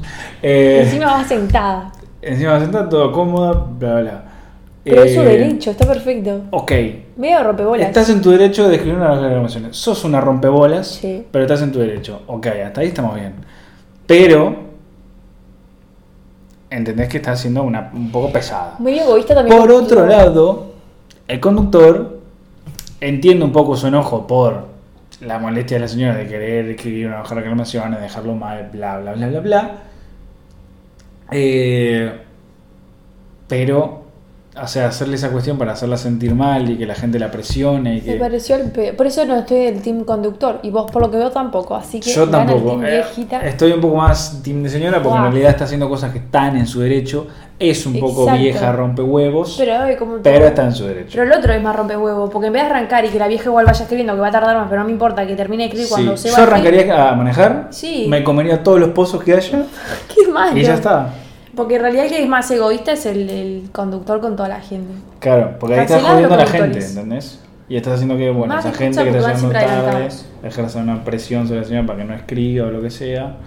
Eh, 0.47 0.81
Encima 0.83 1.05
vas 1.07 1.27
sentada. 1.27 1.91
encima 2.21 2.59
sentada, 2.59 2.87
todo 2.87 3.11
cómoda, 3.11 3.51
bla, 3.53 3.93
bla, 3.93 4.01
bla. 4.01 4.23
Pero 4.83 5.03
es 5.03 5.15
su 5.15 5.21
Eh, 5.21 5.25
derecho, 5.25 5.71
está 5.71 5.87
perfecto. 5.87 6.41
Ok. 6.51 6.71
Medio 7.17 7.43
rompebolas. 7.43 7.87
Estás 7.87 8.09
en 8.11 8.21
tu 8.21 8.29
derecho 8.29 8.67
de 8.67 8.75
escribir 8.75 8.99
una 8.99 9.15
de 9.15 9.21
reclamaciones. 9.29 9.75
Sos 9.75 10.03
una 10.03 10.21
rompebolas, 10.21 10.87
Sí. 10.87 11.25
pero 11.31 11.45
estás 11.45 11.63
en 11.63 11.71
tu 11.71 11.79
derecho. 11.79 12.21
Ok, 12.27 12.45
hasta 12.63 12.81
ahí 12.81 12.87
estamos 12.89 13.15
bien. 13.15 13.33
Pero 14.05 14.55
entendés 16.69 17.09
que 17.09 17.17
estás 17.17 17.39
siendo 17.39 17.63
una, 17.63 17.89
un 17.93 18.11
poco 18.11 18.31
pesada. 18.31 18.75
Muy 18.79 18.99
egoísta 18.99 19.33
también. 19.33 19.57
Por 19.57 19.71
otro 19.71 20.05
lado, 20.05 20.73
el 21.27 21.39
conductor 21.39 22.19
entiende 23.01 23.43
un 23.45 23.51
poco 23.51 23.75
su 23.75 23.87
enojo 23.87 24.27
por 24.27 24.74
la 25.21 25.39
molestia 25.39 25.77
de 25.77 25.81
la 25.81 25.87
señora 25.87 26.15
de 26.15 26.27
querer 26.27 26.69
escribir 26.69 27.07
una 27.07 27.21
hoja 27.21 27.35
de 27.35 27.41
reclamaciones, 27.41 28.01
dejarlo 28.01 28.35
mal, 28.35 28.69
bla, 28.71 28.97
bla, 28.99 29.13
bla, 29.13 29.27
bla, 29.27 29.39
bla. 29.39 29.77
Eh, 31.31 32.11
pero 33.47 34.04
o 34.61 34.67
sea, 34.67 34.87
hacerle 34.87 35.15
esa 35.15 35.29
cuestión 35.31 35.57
para 35.57 35.73
hacerla 35.73 35.97
sentir 35.97 36.33
mal 36.33 36.69
y 36.69 36.77
que 36.77 36.85
la 36.85 36.95
gente 36.95 37.19
la 37.19 37.29
presione 37.29 37.97
y 37.97 38.01
Me 38.01 38.13
que... 38.13 38.15
pareció 38.15 38.55
el 38.55 38.71
peor. 38.71 38.95
Por 38.95 39.05
eso 39.07 39.25
no 39.25 39.35
estoy 39.37 39.65
del 39.65 39.81
team 39.81 40.03
conductor. 40.05 40.59
Y 40.63 40.69
vos, 40.69 40.89
por 40.89 41.01
lo 41.01 41.11
que 41.11 41.17
veo, 41.17 41.29
tampoco. 41.31 41.75
Así 41.75 41.99
que 41.99 42.09
Yo 42.11 42.27
tampoco. 42.29 42.81
eh, 42.83 43.03
estoy 43.43 43.73
un 43.73 43.81
poco 43.81 43.97
más 43.97 44.41
team 44.43 44.63
de 44.63 44.69
señora 44.69 45.01
porque 45.03 45.15
en 45.17 45.21
Buah. 45.23 45.29
realidad 45.31 45.51
está 45.51 45.65
haciendo 45.65 45.89
cosas 45.89 46.11
que 46.11 46.19
están 46.19 46.55
en 46.57 46.67
su 46.67 46.79
derecho. 46.79 47.27
Es 47.57 47.85
un 47.85 47.99
poco 48.01 48.23
Exacto. 48.23 48.41
vieja, 48.41 48.71
rompe 48.73 49.01
huevos, 49.01 49.55
pero, 49.57 49.71
Pero, 49.73 49.83
ay, 49.85 49.95
como 49.95 50.15
todo. 50.17 50.33
está 50.33 50.65
en 50.65 50.73
su 50.73 50.85
derecho. 50.85 51.11
Pero 51.13 51.23
el 51.23 51.39
otro 51.39 51.53
es 51.53 51.61
más 51.63 51.73
rompehuevo, 51.75 52.29
porque 52.29 52.47
en 52.47 52.53
vez 52.53 52.63
de 52.63 52.69
arrancar 52.69 53.05
y 53.05 53.07
que 53.09 53.17
la 53.19 53.29
vieja 53.29 53.45
igual 53.45 53.65
vaya 53.65 53.81
escribiendo, 53.81 54.13
que 54.13 54.19
va 54.19 54.27
a 54.27 54.31
tardar 54.31 54.57
más, 54.57 54.67
pero 54.69 54.81
no 54.81 54.87
me 54.87 54.91
importa, 54.91 55.25
que 55.25 55.35
termine 55.37 55.63
de 55.63 55.67
escribir 55.69 55.89
cuando 55.89 56.17
Sí, 56.17 56.23
se 56.23 56.29
Yo 56.31 56.37
va 56.37 56.43
arrancaría 56.43 57.09
a 57.11 57.15
manejar, 57.15 57.67
Sí. 57.69 58.07
me 58.09 58.25
comería 58.25 58.61
todos 58.61 58.79
los 58.81 58.89
pozos 58.89 59.23
que 59.23 59.33
haya 59.35 59.63
Qué 60.13 60.27
malo. 60.31 60.57
y 60.57 60.63
ya 60.63 60.73
está. 60.73 61.09
Porque 61.55 61.75
en 61.75 61.81
realidad 61.81 62.05
el 62.05 62.11
que 62.11 62.21
es 62.23 62.27
más 62.27 62.49
egoísta 62.51 62.91
es 62.93 63.05
el, 63.05 63.29
el 63.29 63.69
conductor 63.71 64.19
con 64.19 64.35
toda 64.35 64.49
la 64.49 64.59
gente. 64.61 64.93
Claro, 65.19 65.55
porque 65.59 65.75
ahí 65.75 65.81
estás 65.81 66.03
jodiendo 66.03 66.33
a 66.33 66.37
la 66.37 66.47
gente. 66.47 66.85
¿entendés? 66.85 67.39
Y 67.67 67.77
estás 67.77 67.93
haciendo 67.93 68.15
que, 68.17 68.29
bueno, 68.29 68.53
Más 68.53 68.65
esa 68.65 68.75
gente 68.75 69.03
que 69.03 69.09
está 69.09 69.33
llegando 69.33 69.49
tarde 69.51 70.09
ejerza 70.43 70.79
una 70.79 71.03
presión 71.03 71.47
sobre 71.47 71.61
la 71.61 71.65
señora 71.67 71.87
para 71.87 71.99
que 71.99 72.05
no 72.05 72.13
escriba 72.13 72.67
o 72.67 72.71
lo 72.71 72.81
que 72.81 72.91
sea. 72.91 73.37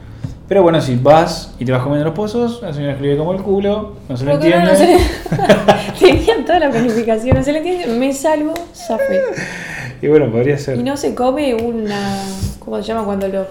Pero 0.48 0.62
bueno, 0.62 0.80
si 0.80 0.96
vas 0.96 1.54
y 1.58 1.64
te 1.66 1.72
vas 1.72 1.82
comiendo 1.82 2.06
los 2.06 2.14
pozos, 2.14 2.62
la 2.62 2.72
señora 2.72 2.94
escribe 2.94 3.18
como 3.18 3.32
el 3.34 3.42
culo, 3.42 3.96
no 4.08 4.16
se 4.16 4.24
lo 4.24 4.32
Porque 4.32 4.46
entiende. 4.48 4.72
no 4.72 4.76
se 4.78 6.00
Tenían 6.06 6.44
toda 6.46 6.58
la 6.58 6.70
planificación, 6.70 7.36
no 7.36 7.42
se 7.44 7.52
le 7.52 7.58
entiende, 7.58 7.86
me 7.98 8.12
salvo, 8.12 8.54
zafé. 8.74 9.20
Y 10.00 10.06
bueno, 10.06 10.30
podría 10.30 10.56
ser. 10.56 10.78
Y 10.78 10.82
no 10.84 10.96
se 10.96 11.12
come 11.14 11.54
una. 11.54 12.22
¿Cómo 12.60 12.76
se 12.76 12.84
llama 12.84 13.04
cuando 13.04 13.26
lo.? 13.28 13.46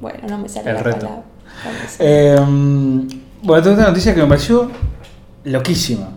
Bueno, 0.00 0.18
no 0.28 0.38
me 0.38 0.48
sale 0.48 0.70
El 0.70 0.76
la 0.76 0.82
reto. 0.82 0.98
palabra. 0.98 1.22
Eh, 1.98 2.36
bueno, 3.42 3.62
tengo 3.62 3.76
una 3.76 3.88
noticia 3.88 4.14
que 4.14 4.22
me 4.22 4.26
pareció 4.28 4.70
loquísima. 5.44 6.08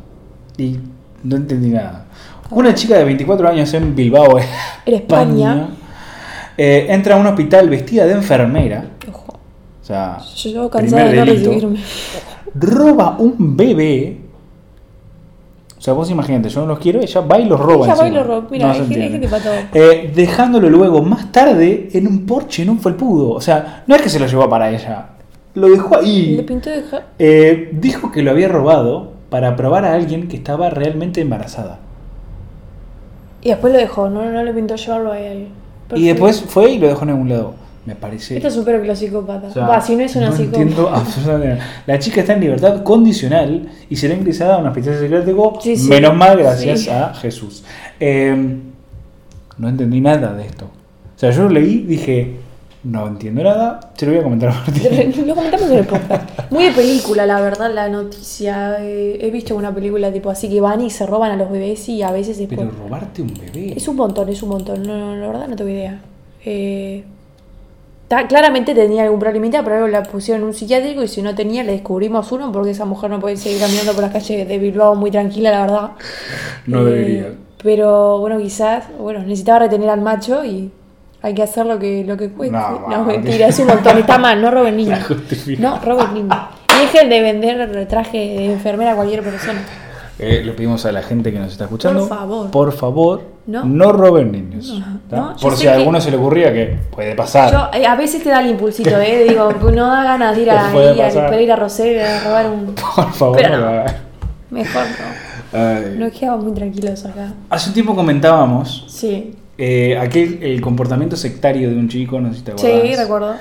Y 0.57 0.77
no 1.23 1.35
entendí 1.35 1.69
nada. 1.69 2.05
Una 2.49 2.73
chica 2.73 2.97
de 2.97 3.05
24 3.05 3.47
años 3.49 3.73
en 3.73 3.95
Bilbao, 3.95 4.37
En 4.85 4.93
España. 4.93 5.69
eh, 6.57 6.87
entra 6.89 7.15
a 7.15 7.17
un 7.19 7.27
hospital 7.27 7.69
vestida 7.69 8.05
de 8.05 8.13
enfermera. 8.13 8.85
Ojo. 9.09 9.33
O 9.81 9.83
sea, 9.85 10.17
Yo 10.35 10.69
cansada 10.69 11.05
de 11.05 11.15
no 11.15 11.25
recibirme. 11.25 11.79
roba 12.55 13.15
un 13.19 13.55
bebé. 13.57 14.17
O 15.77 15.81
sea, 15.83 15.93
vos 15.95 16.11
imagínate, 16.11 16.47
yo 16.49 16.61
no 16.61 16.67
los 16.67 16.79
quiero, 16.79 16.99
ella 17.01 17.21
va 17.21 17.39
y 17.39 17.45
los 17.45 17.59
roba. 17.59 17.85
Ella 17.87 17.95
va 17.95 18.03
y 18.03 18.07
encima. 18.09 18.23
lo 18.23 18.27
roba. 18.35 18.47
Mira, 18.51 18.67
No 18.67 18.73
gente- 18.75 19.01
gente. 19.01 19.69
Eh, 19.73 20.11
dejándolo 20.13 20.69
luego 20.69 21.01
más 21.01 21.31
tarde 21.31 21.89
en 21.93 22.05
un 22.05 22.25
porche, 22.27 22.61
en 22.61 22.69
un 22.69 22.79
felpudo. 22.79 23.31
O 23.31 23.41
sea, 23.41 23.83
no 23.87 23.95
es 23.95 24.01
que 24.03 24.09
se 24.09 24.19
lo 24.19 24.27
llevó 24.27 24.47
para 24.47 24.69
ella, 24.69 25.07
lo 25.53 25.69
dejó 25.69 25.97
ahí. 25.97 26.35
Le 26.37 26.43
pintó 26.43 26.69
de 26.69 26.83
ja- 26.83 27.03
Eh, 27.19 27.69
dijo 27.73 28.11
que 28.11 28.21
lo 28.23 28.31
había 28.31 28.47
robado 28.47 29.11
para 29.29 29.55
probar 29.55 29.85
a 29.85 29.93
alguien 29.93 30.27
que 30.27 30.37
estaba 30.37 30.69
realmente 30.69 31.21
embarazada. 31.21 31.79
Y 33.41 33.49
después 33.49 33.73
lo 33.73 33.79
dejó, 33.79 34.09
no, 34.09 34.29
no 34.29 34.43
le 34.43 34.53
pintó 34.53 34.75
llevarlo 34.75 35.11
a 35.11 35.19
él. 35.19 35.47
Y 35.95 36.07
después 36.07 36.41
fue 36.41 36.71
y 36.71 36.79
lo 36.79 36.87
dejó 36.87 37.03
en 37.03 37.09
algún 37.09 37.29
lado. 37.29 37.53
Me 37.83 37.95
parece. 37.95 38.35
Este 38.35 38.47
es 38.47 38.55
un 38.57 38.63
perro 38.63 38.95
psicópata. 38.95 39.47
o 39.47 39.51
sea, 39.51 39.81
si 39.81 39.95
no 39.95 40.03
es 40.03 40.15
una 40.15 40.29
no 40.29 40.35
psicópata. 40.35 40.61
entiendo 40.61 40.89
absolutamente. 40.93 41.63
La 41.87 41.97
chica 41.97 42.21
está 42.21 42.33
en 42.33 42.41
libertad 42.41 42.83
condicional 42.83 43.69
y 43.89 43.95
será 43.95 44.13
ingresada 44.13 44.55
a 44.55 44.57
un 44.59 44.67
hospital 44.67 44.99
psiquiátrico. 44.99 45.59
Sí, 45.61 45.75
sí. 45.75 45.89
Menos 45.89 46.15
mal, 46.15 46.37
gracias 46.37 46.81
Sí. 46.81 46.89
a 46.91 47.11
Jesús. 47.15 47.63
Eh, 47.99 48.57
no 49.57 49.67
entendí 49.69 49.99
nada 49.99 50.33
de 50.35 50.45
esto. 50.45 50.65
O 50.65 51.19
sea, 51.19 51.31
yo 51.31 51.43
lo 51.43 51.49
leí, 51.49 51.79
dije, 51.79 52.35
no 52.83 53.07
entiendo 53.07 53.43
nada, 53.43 53.79
se 53.95 54.05
lo 54.07 54.11
voy 54.13 54.21
a 54.21 54.23
comentar 54.23 54.49
a 54.49 54.53
Martín. 54.53 55.13
Lo 55.27 55.35
comentamos 55.35 55.69
en 55.69 55.77
el 55.77 55.85
podcast. 55.85 56.51
Muy 56.51 56.63
de 56.65 56.71
película, 56.71 57.25
la 57.27 57.39
verdad, 57.39 57.71
la 57.73 57.87
noticia. 57.89 58.77
Eh, 58.79 59.19
he 59.21 59.29
visto 59.29 59.55
una 59.55 59.73
película 59.73 60.11
tipo 60.11 60.29
así 60.31 60.49
que 60.49 60.59
van 60.61 60.81
y 60.81 60.89
se 60.89 61.05
roban 61.05 61.31
a 61.31 61.35
los 61.35 61.51
bebés 61.51 61.87
y 61.89 62.01
a 62.01 62.11
veces 62.11 62.39
es 62.39 62.47
Pero 62.47 62.63
por- 62.63 62.77
robarte 62.79 63.21
un 63.21 63.33
bebé. 63.33 63.73
Es 63.77 63.87
un 63.87 63.95
montón, 63.97 64.29
es 64.29 64.41
un 64.41 64.49
montón. 64.49 64.81
No, 64.83 64.97
no, 64.97 65.15
la 65.15 65.27
verdad 65.27 65.47
no 65.47 65.55
tengo 65.55 65.69
idea. 65.69 66.01
Eh, 66.43 67.03
ta- 68.07 68.27
claramente 68.27 68.73
tenía 68.73 69.03
algún 69.03 69.19
problemita, 69.19 69.63
pero 69.63 69.75
algo 69.75 69.87
la 69.87 70.01
pusieron 70.01 70.41
en 70.41 70.47
un 70.47 70.53
psiquiátrico 70.55 71.03
y 71.03 71.07
si 71.07 71.21
no 71.21 71.35
tenía 71.35 71.63
le 71.63 71.73
descubrimos 71.73 72.31
uno 72.31 72.51
porque 72.51 72.71
esa 72.71 72.85
mujer 72.85 73.11
no 73.11 73.19
puede 73.19 73.37
seguir 73.37 73.59
caminando 73.59 73.93
por 73.93 74.01
las 74.01 74.11
calles 74.11 74.47
de 74.47 74.57
Bilbao 74.57 74.95
muy 74.95 75.11
tranquila, 75.11 75.51
la 75.51 75.61
verdad. 75.61 75.91
No 76.65 76.81
Eh, 76.87 76.91
debería. 76.91 77.27
Pero 77.61 78.17
bueno, 78.19 78.39
quizás, 78.39 78.85
bueno, 78.99 79.19
necesitaba 79.19 79.59
retener 79.59 79.89
al 79.91 80.01
macho 80.01 80.43
y 80.43 80.71
hay 81.21 81.33
que 81.33 81.43
hacer 81.43 81.65
lo 81.65 81.77
que, 81.79 82.03
lo 82.05 82.17
que 82.17 82.29
cueste. 82.29 82.55
No, 82.57 82.87
No, 82.89 83.03
mentira, 83.05 83.47
es 83.47 83.59
un 83.59 83.67
montón, 83.67 83.97
está 83.97 84.17
mal, 84.17 84.41
no 84.41 84.49
roben 84.51 84.75
niños. 84.77 84.99
No, 85.59 85.79
roben 85.79 86.13
niños. 86.13 86.37
Y 86.75 86.81
dejen 86.81 87.09
de 87.09 87.21
vender 87.21 87.87
traje 87.87 88.17
de 88.17 88.53
enfermera 88.53 88.93
a 88.93 88.95
cualquier 88.95 89.21
persona. 89.23 89.59
Eh, 90.19 90.41
le 90.45 90.51
pedimos 90.51 90.85
a 90.85 90.91
la 90.91 91.01
gente 91.01 91.31
que 91.31 91.39
nos 91.39 91.51
está 91.51 91.63
escuchando. 91.63 92.01
Por 92.07 92.09
favor. 92.17 92.51
Por 92.51 92.73
favor, 92.73 93.21
no, 93.47 93.63
No. 93.65 93.91
roben 93.91 94.31
niños. 94.31 94.79
Por 95.41 95.55
si 95.55 95.67
a 95.67 95.71
que- 95.73 95.77
alguno 95.79 95.99
se 95.99 96.11
le 96.11 96.17
ocurría 96.17 96.53
que 96.53 96.77
puede 96.91 97.15
pasar. 97.15 97.51
Yo, 97.51 97.79
eh, 97.79 97.87
a 97.87 97.95
veces 97.95 98.21
te 98.23 98.29
da 98.29 98.39
el 98.41 98.51
impulsito, 98.51 98.99
¿eh? 98.99 99.25
Digo, 99.27 99.51
no 99.73 99.87
da 99.87 100.03
ganas 100.03 100.35
de 100.35 100.41
ir 100.43 100.51
a, 100.51 100.93
ir 100.93 101.01
a. 101.17 101.27
Pereira 101.29 101.55
Rosell 101.55 101.99
a 102.01 102.23
robar 102.23 102.45
un. 102.51 102.75
Por 102.95 103.11
favor, 103.13 103.37
Pero 103.37 103.57
no. 103.57 103.83
Mejor 104.51 104.83
no. 104.83 105.59
Ay. 105.59 105.95
Nos 105.97 106.11
quedamos 106.13 106.43
muy 106.45 106.53
tranquilos 106.53 107.03
acá. 107.05 107.33
Hace 107.49 107.69
un 107.69 107.73
tiempo 107.73 107.95
comentábamos 107.95 108.85
Sí. 108.87 109.35
Eh, 109.63 109.95
aquel 109.95 110.39
el 110.41 110.59
comportamiento 110.59 111.15
sectario 111.15 111.69
de 111.69 111.75
un 111.75 111.87
chico, 111.87 112.19
no 112.19 112.31
sé 112.33 112.39
si 112.39 112.43
te 112.45 112.57
Sí, 112.57 112.67
acordás. 112.67 112.99
recuerdo. 112.99 113.35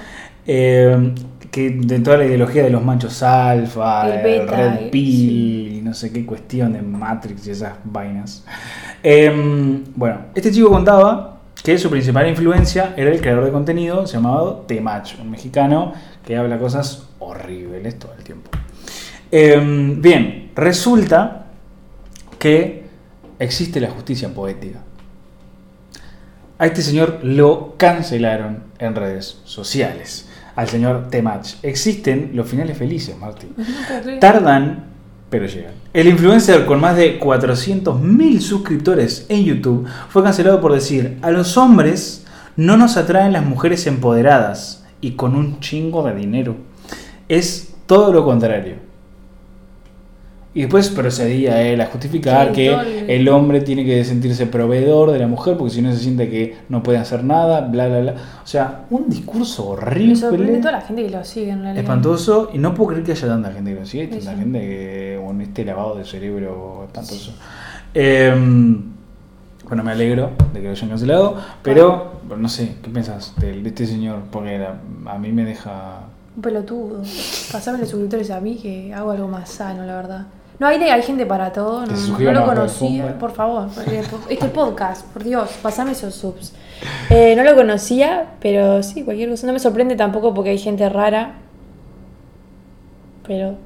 Eh, 0.46 1.14
que 1.50 1.70
de 1.70 1.98
toda 2.00 2.18
la 2.18 2.26
ideología 2.26 2.62
de 2.62 2.68
los 2.70 2.84
machos 2.84 3.22
alfa, 3.22 4.06
El 4.08 4.22
beta, 4.22 4.54
red 4.56 4.86
eh, 4.86 4.88
pill 4.92 5.72
y 5.78 5.80
no 5.82 5.94
sé 5.94 6.12
qué 6.12 6.26
cuestión 6.26 6.74
de 6.74 6.82
Matrix 6.82 7.46
y 7.46 7.50
esas 7.52 7.72
vainas. 7.84 8.44
Eh, 9.02 9.82
bueno, 9.96 10.26
este 10.34 10.52
chico 10.52 10.68
contaba 10.70 11.40
que 11.64 11.78
su 11.78 11.88
principal 11.88 12.28
influencia 12.28 12.92
era 12.96 13.10
el 13.10 13.20
creador 13.20 13.44
de 13.46 13.50
contenido 13.50 14.04
llamado 14.04 14.64
Temach, 14.68 15.18
un 15.20 15.30
mexicano 15.30 15.94
que 16.26 16.36
habla 16.36 16.58
cosas 16.58 17.08
horribles 17.18 17.98
todo 17.98 18.12
el 18.16 18.22
tiempo. 18.24 18.50
Eh, 19.32 19.58
bien, 19.98 20.50
resulta 20.54 21.46
que 22.38 22.84
existe 23.38 23.80
la 23.80 23.90
justicia 23.90 24.28
poética. 24.28 24.80
A 26.60 26.66
este 26.66 26.82
señor 26.82 27.20
lo 27.22 27.72
cancelaron 27.78 28.64
en 28.78 28.94
redes 28.94 29.40
sociales. 29.44 30.28
Al 30.56 30.68
señor 30.68 31.08
Temach. 31.08 31.54
Existen 31.62 32.32
los 32.34 32.46
finales 32.50 32.76
felices, 32.76 33.16
Martín. 33.16 33.54
Tardan, 34.20 34.84
pero 35.30 35.46
llegan. 35.46 35.72
El 35.94 36.08
influencer 36.08 36.66
con 36.66 36.78
más 36.78 36.98
de 36.98 37.18
400.000 37.18 38.40
suscriptores 38.40 39.24
en 39.30 39.44
YouTube 39.44 39.88
fue 40.10 40.22
cancelado 40.22 40.60
por 40.60 40.74
decir, 40.74 41.16
a 41.22 41.30
los 41.30 41.56
hombres 41.56 42.26
no 42.56 42.76
nos 42.76 42.98
atraen 42.98 43.32
las 43.32 43.46
mujeres 43.46 43.86
empoderadas 43.86 44.84
y 45.00 45.12
con 45.12 45.36
un 45.36 45.60
chingo 45.60 46.02
de 46.02 46.14
dinero. 46.14 46.56
Es 47.30 47.72
todo 47.86 48.12
lo 48.12 48.22
contrario. 48.22 48.89
Y 50.52 50.62
después 50.62 50.88
procedía 50.90 51.62
él 51.62 51.80
a 51.80 51.86
justificar 51.86 52.48
Sí, 52.48 52.54
que 52.54 52.74
el- 52.74 53.08
el 53.10 53.28
hombre 53.28 53.60
tiene 53.60 53.84
que 53.84 54.02
sentirse 54.04 54.46
proveedor 54.46 55.12
de 55.12 55.20
la 55.20 55.28
mujer 55.28 55.56
porque 55.56 55.72
si 55.74 55.80
no 55.80 55.92
se 55.92 55.98
siente 56.00 56.28
que 56.28 56.56
no 56.68 56.82
puede 56.82 56.98
hacer 56.98 57.22
nada, 57.22 57.60
bla, 57.60 57.86
bla, 57.86 58.00
bla. 58.00 58.14
O 58.42 58.46
sea, 58.48 58.80
un 58.90 59.08
discurso 59.08 59.76
Me 59.76 60.16
sorprende 60.16 60.26
horrible, 60.26 60.58
toda 60.58 60.72
la 60.72 60.80
gente 60.80 61.04
que 61.04 61.10
lo 61.10 61.22
sigue 61.22 61.50
en 61.50 61.60
realidad. 61.62 61.84
espantoso, 61.84 62.50
y 62.52 62.58
no 62.58 62.74
puedo 62.74 62.88
creer 62.90 63.04
que 63.04 63.12
haya 63.12 63.28
tanta 63.28 63.52
gente 63.52 63.74
que 63.74 63.80
lo 63.80 63.86
sigue, 63.86 64.08
tanta 64.08 64.32
Sí. 64.32 64.38
gente 64.40 64.58
que, 64.60 65.20
con 65.24 65.40
este 65.40 65.64
lavado 65.64 65.94
de 65.94 66.04
cerebro 66.04 66.82
espantoso. 66.88 67.32
Eh, 67.94 68.34
bueno, 69.68 69.84
me 69.84 69.92
alegro 69.92 70.30
de 70.52 70.58
que 70.60 70.66
lo 70.66 70.72
hayan 70.72 70.88
cancelado, 70.88 71.36
pero 71.62 72.20
no 72.36 72.48
sé, 72.48 72.74
¿qué 72.82 72.90
piensas 72.90 73.34
de, 73.38 73.62
de 73.62 73.68
este 73.68 73.86
señor? 73.86 74.18
Porque 74.32 74.58
la- 74.58 74.80
a 75.12 75.16
mí 75.16 75.30
me 75.30 75.44
deja... 75.44 76.00
Un 76.34 76.42
pelotudo. 76.42 77.02
Pasame 77.52 77.78
los 77.78 77.88
suscriptores 77.88 78.30
a 78.32 78.40
mí 78.40 78.56
que 78.56 78.92
hago 78.94 79.12
algo 79.12 79.28
más 79.28 79.48
sano, 79.48 79.84
la 79.84 79.94
verdad. 79.96 80.26
No, 80.60 80.66
hay, 80.66 80.78
de- 80.78 80.90
hay 80.92 81.02
gente 81.02 81.24
para 81.26 81.52
todo. 81.52 81.84
No, 81.86 82.32
lo 82.32 82.44
conocía. 82.44 83.02
Fútbol. 83.04 83.18
Por 83.18 83.32
favor, 83.32 83.68
porque 83.74 84.02
este 84.28 84.48
podcast, 84.48 85.06
por 85.06 85.24
Dios, 85.24 85.50
pasame 85.62 85.92
esos 85.92 86.14
subs. 86.14 86.52
Eh, 87.08 87.34
no 87.34 87.42
lo 87.44 87.54
conocía, 87.56 88.34
pero 88.40 88.82
sí, 88.82 89.02
cualquier 89.02 89.30
cosa. 89.30 89.46
No 89.46 89.52
me 89.54 89.58
sorprende 89.58 89.96
tampoco 89.96 90.32
porque 90.34 90.50
hay 90.50 90.58
gente 90.58 90.88
rara. 90.88 91.36
Pero 93.26 93.56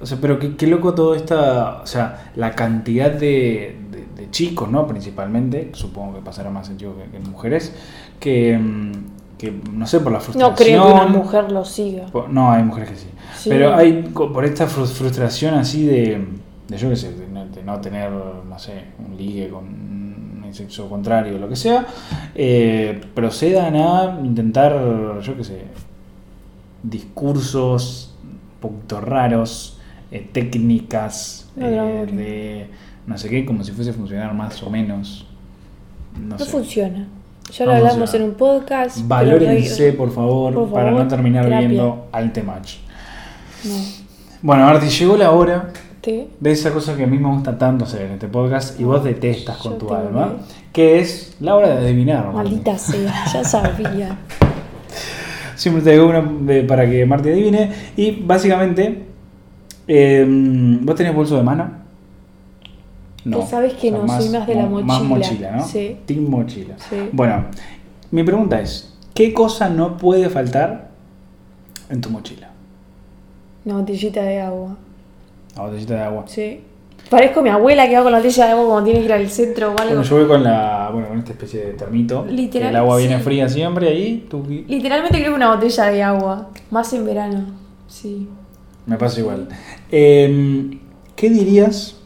O 0.00 0.06
sea, 0.06 0.18
pero 0.20 0.38
qué, 0.38 0.56
qué 0.56 0.66
loco 0.66 0.94
todo 0.94 1.14
esta... 1.14 1.82
O 1.82 1.86
sea, 1.86 2.30
la 2.34 2.52
cantidad 2.52 3.10
de, 3.10 3.76
de- 3.90 4.06
de 4.16 4.30
chicos, 4.30 4.70
¿no? 4.70 4.86
Principalmente, 4.86 5.70
supongo 5.74 6.14
que 6.14 6.20
pasará 6.22 6.50
más 6.50 6.68
en 6.70 6.78
chicos 6.78 6.94
que, 7.04 7.10
que 7.10 7.16
en 7.18 7.30
mujeres, 7.30 7.74
que, 8.18 8.56
mm, 8.58 8.92
que, 9.40 9.52
no 9.72 9.86
sé, 9.86 10.00
por 10.00 10.12
la 10.12 10.20
frustración... 10.20 10.50
no 10.50 10.56
creo 10.56 10.86
que 10.86 10.92
una 10.92 11.06
mujer 11.06 11.50
lo 11.52 11.64
siga. 11.64 12.06
Por- 12.06 12.28
No, 12.30 12.50
hay 12.52 12.62
mujeres 12.62 12.90
que 12.90 12.96
sí. 12.96 13.06
Sí. 13.36 13.48
Pero 13.48 13.74
hay 13.74 14.02
por 14.12 14.44
esta 14.44 14.66
frus- 14.66 14.92
frustración 14.92 15.54
así 15.54 15.86
de, 15.86 16.26
de 16.68 16.76
yo 16.76 16.90
qué 16.90 16.96
sé, 16.96 17.12
de 17.14 17.26
no, 17.28 17.46
de 17.46 17.62
no 17.62 17.80
tener, 17.80 18.10
no 18.10 18.58
sé, 18.58 18.84
un 18.98 19.16
ligue 19.16 19.48
con 19.48 19.64
un 19.64 20.54
sexo 20.54 20.88
contrario 20.88 21.36
o 21.36 21.38
lo 21.38 21.48
que 21.48 21.56
sea, 21.56 21.86
eh, 22.34 23.00
procedan 23.14 23.76
a 23.76 24.20
intentar, 24.24 25.20
yo 25.22 25.36
qué 25.36 25.44
sé, 25.44 25.64
discursos 26.82 28.14
un 28.24 28.38
poquito 28.60 29.00
raros 29.00 29.78
eh, 30.10 30.28
técnicas 30.32 31.50
No, 31.56 31.66
eh, 31.66 32.06
de 32.06 32.66
no 33.06 33.16
sé 33.18 33.28
qué, 33.30 33.44
como 33.46 33.64
si 33.64 33.72
fuese 33.72 33.90
a 33.90 33.94
funcionar 33.94 34.34
más 34.34 34.62
o 34.62 34.70
menos. 34.70 35.26
No, 36.20 36.36
No 36.36 36.38
sé. 36.38 36.44
funciona. 36.46 37.06
Ya 37.52 37.66
lo 37.66 37.72
hablamos 37.72 38.14
en 38.14 38.22
un 38.22 38.34
podcast. 38.34 38.98
Valórense, 39.06 39.92
por 39.92 40.12
favor, 40.12 40.54
por 40.54 40.70
para 40.72 40.90
no 40.90 41.06
terminar 41.08 41.44
terapia. 41.44 41.68
viendo 41.68 42.06
Altematch. 42.12 42.74
No. 43.64 43.74
Bueno, 44.42 44.66
Arti, 44.66 44.88
llegó 44.88 45.16
la 45.16 45.32
hora 45.32 45.70
¿Te? 46.00 46.28
de 46.38 46.50
esa 46.50 46.72
cosa 46.72 46.96
que 46.96 47.04
a 47.04 47.06
mí 47.06 47.18
me 47.18 47.28
gusta 47.28 47.58
tanto 47.58 47.84
hacer 47.84 48.02
en 48.02 48.12
este 48.12 48.28
podcast 48.28 48.78
y 48.80 48.84
vos 48.84 49.02
detestas 49.04 49.56
con 49.58 49.72
Yo 49.72 49.78
tu 49.78 49.94
alma, 49.94 50.34
que 50.72 50.98
es 51.00 51.34
la 51.40 51.56
hora 51.56 51.68
de 51.68 51.86
adivinar. 51.86 52.32
Maldita 52.32 52.78
sea, 52.78 53.24
ya 53.32 53.44
sabía. 53.44 54.16
Siempre 55.56 55.82
te 55.82 55.90
digo 55.90 56.06
una 56.06 56.22
de- 56.22 56.62
para 56.62 56.88
que 56.88 57.04
Marti 57.04 57.28
adivine. 57.30 57.70
Y 57.96 58.12
básicamente, 58.22 59.02
eh, 59.88 60.24
¿vos 60.80 60.94
tenés 60.96 61.14
bolso 61.14 61.36
de 61.36 61.42
mano? 61.42 61.79
Vos 63.24 63.48
sabés 63.50 63.74
que 63.74 63.90
no, 63.90 64.06
soy 64.08 64.28
más 64.30 64.46
de 64.46 64.54
la 64.54 64.66
mo- 64.66 64.82
Más 64.82 65.02
mochila. 65.02 65.28
mochila, 65.28 65.56
¿no? 65.56 65.64
Sí. 65.66 65.96
Team 66.06 66.28
mochila. 66.28 66.74
Sí. 66.88 66.96
Bueno, 67.12 67.46
mi 68.10 68.22
pregunta 68.24 68.60
es, 68.60 68.94
¿qué 69.14 69.32
cosa 69.34 69.68
no 69.68 69.96
puede 69.96 70.28
faltar 70.30 70.90
en 71.90 72.00
tu 72.00 72.10
mochila? 72.10 72.48
Una 73.64 73.76
botellita 73.76 74.22
de 74.22 74.40
agua. 74.40 74.76
La 75.56 75.62
botellita 75.64 75.94
de 75.94 76.00
agua. 76.00 76.24
Sí. 76.26 76.60
Parezco 77.10 77.42
mi 77.42 77.48
abuela 77.50 77.88
que 77.88 77.96
va 77.96 78.02
con 78.02 78.12
la 78.12 78.18
botella 78.18 78.46
de 78.46 78.52
agua 78.52 78.64
cuando 78.66 78.84
tiene 78.84 79.00
que 79.00 79.06
ir 79.06 79.12
al 79.12 79.28
centro 79.28 79.66
o 79.68 79.70
algo. 79.70 79.84
Bueno, 79.84 80.02
yo 80.02 80.16
voy 80.16 80.26
con 80.26 80.42
la, 80.44 80.90
bueno, 80.92 81.08
con 81.08 81.18
esta 81.18 81.32
especie 81.32 81.60
de 81.66 81.72
termito. 81.72 82.24
Literal, 82.26 82.70
el 82.70 82.76
agua 82.76 82.98
sí. 82.98 83.06
viene 83.06 83.22
fría 83.22 83.48
siempre 83.48 83.88
ahí. 83.88 84.26
tú- 84.30 84.44
Literalmente 84.46 85.18
creo 85.18 85.30
que 85.32 85.36
una 85.36 85.54
botella 85.54 85.86
de 85.86 86.02
agua. 86.02 86.48
Más 86.70 86.92
en 86.92 87.04
verano. 87.04 87.44
Sí. 87.88 88.28
me 88.86 88.96
pasa 88.96 89.20
igual. 89.20 89.48
Eh, 89.90 90.78
¿Qué 91.16 91.28
dirías 91.30 91.99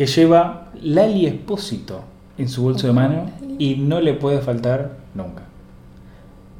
que 0.00 0.06
lleva 0.06 0.70
Lali 0.80 1.26
Espósito 1.26 2.00
en 2.38 2.48
su 2.48 2.62
bolso 2.62 2.86
de 2.86 2.94
mano 2.94 3.30
y 3.58 3.74
no 3.74 4.00
le 4.00 4.14
puede 4.14 4.40
faltar 4.40 4.92
nunca? 5.12 5.42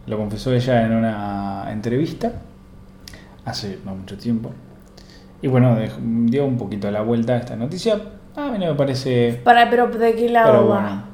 Lo 0.06 0.18
confesó 0.18 0.52
ella 0.52 0.84
en 0.84 0.92
una 0.92 1.72
entrevista 1.72 2.32
hace 3.46 3.78
no 3.82 3.94
mucho 3.94 4.18
tiempo. 4.18 4.50
Y 5.40 5.48
bueno, 5.48 5.74
dio 6.02 6.44
un 6.44 6.58
poquito 6.58 6.90
la 6.90 7.00
vuelta 7.00 7.32
a 7.32 7.36
esta 7.38 7.56
noticia. 7.56 7.98
A 8.36 8.50
mí 8.50 8.58
no 8.58 8.66
me 8.66 8.74
parece 8.74 9.40
Para, 9.42 9.70
pero 9.70 9.86
¿de 9.86 10.14
qué 10.14 10.28
lado 10.28 10.52
Pero 10.52 10.68
va? 10.68 11.04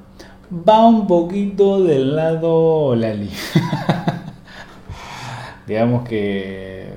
va 0.68 0.85
un 0.85 1.07
poquito 1.07 1.85
del 1.85 2.16
lado 2.16 2.97
Lali. 2.97 3.31
Digamos 5.68 6.09
que. 6.09 6.93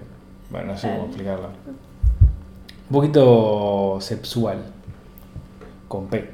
Bueno, 0.49 0.71
no 0.71 0.77
sé 0.79 0.89
cómo 0.89 1.05
explicarlo. 1.05 1.49
Un 2.89 2.93
poquito 2.95 3.97
sexual. 4.01 4.78
Con 5.89 6.07
P. 6.07 6.29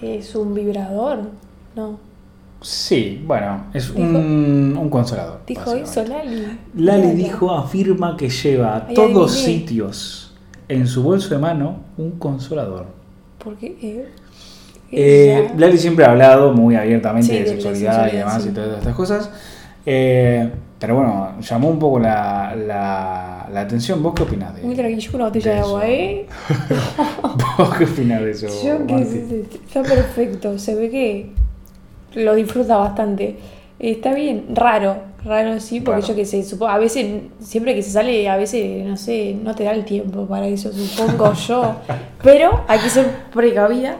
Es 0.00 0.34
un 0.36 0.54
vibrador. 0.54 1.18
No. 1.74 1.98
Sí, 2.60 3.22
bueno, 3.26 3.64
es 3.74 3.90
un, 3.90 4.76
un 4.78 4.88
consolador. 4.88 5.40
Dijo 5.46 5.72
eso 5.72 6.04
Lali. 6.04 6.58
Lali 6.76 7.08
dijo, 7.10 7.50
afirma 7.52 8.16
que 8.16 8.28
lleva 8.30 8.76
a 8.76 8.86
todos 8.86 9.32
sitios 9.32 10.34
en 10.68 10.86
su 10.86 11.02
bolso 11.02 11.34
de 11.34 11.40
mano 11.40 11.80
un 11.98 12.12
consolador. 12.12 12.86
¿Por 13.42 13.56
qué? 13.56 13.76
Eh, 13.82 14.08
Eh, 14.92 15.50
Lali 15.58 15.76
siempre 15.76 16.04
ha 16.04 16.12
hablado 16.12 16.52
muy 16.52 16.76
abiertamente 16.76 17.26
Sí, 17.32 17.38
de 17.40 17.46
sexualidad 17.48 18.12
y 18.12 18.16
demás 18.16 18.42
sí. 18.42 18.50
y 18.50 18.52
todas 18.52 18.78
estas 18.78 18.94
cosas. 18.94 19.30
Eh, 19.84 20.50
pero 20.84 20.96
bueno, 20.96 21.40
llamó 21.40 21.70
un 21.70 21.78
poco 21.78 21.98
la, 21.98 22.54
la, 22.54 23.48
la 23.50 23.60
atención. 23.62 24.02
¿Vos 24.02 24.12
qué 24.14 24.24
opinás 24.24 24.54
de 24.54 24.60
yo 25.00 25.12
con 25.12 25.20
una 25.22 25.28
botella 25.30 25.52
de 25.54 25.58
agua, 25.60 25.86
eso? 25.86 25.92
¿eh? 25.94 26.26
¿Vos 27.58 27.74
qué 27.78 27.84
opinás 27.84 28.20
de 28.20 28.30
eso? 28.32 28.46
Yo 28.62 28.86
que 28.86 29.46
está 29.66 29.82
perfecto, 29.82 30.58
se 30.58 30.74
ve 30.74 30.90
que 30.90 31.30
lo 32.20 32.34
disfruta 32.34 32.76
bastante. 32.76 33.38
Está 33.78 34.12
bien, 34.12 34.44
raro, 34.52 34.96
raro 35.24 35.58
sí, 35.58 35.80
porque 35.80 36.02
Raro. 36.02 36.12
yo 36.12 36.16
que 36.16 36.26
sé, 36.26 36.42
supo- 36.42 36.68
a 36.68 36.76
veces, 36.76 37.22
siempre 37.40 37.74
que 37.74 37.82
se 37.82 37.90
sale, 37.90 38.28
a 38.28 38.36
veces, 38.36 38.84
no 38.84 38.98
sé, 38.98 39.34
no 39.42 39.54
te 39.54 39.64
da 39.64 39.72
el 39.72 39.86
tiempo 39.86 40.26
para 40.26 40.46
eso, 40.46 40.70
supongo 40.70 41.32
yo. 41.32 41.76
Pero 42.22 42.60
hay 42.68 42.78
que 42.78 42.90
ser 42.90 43.06
precavida. 43.32 43.96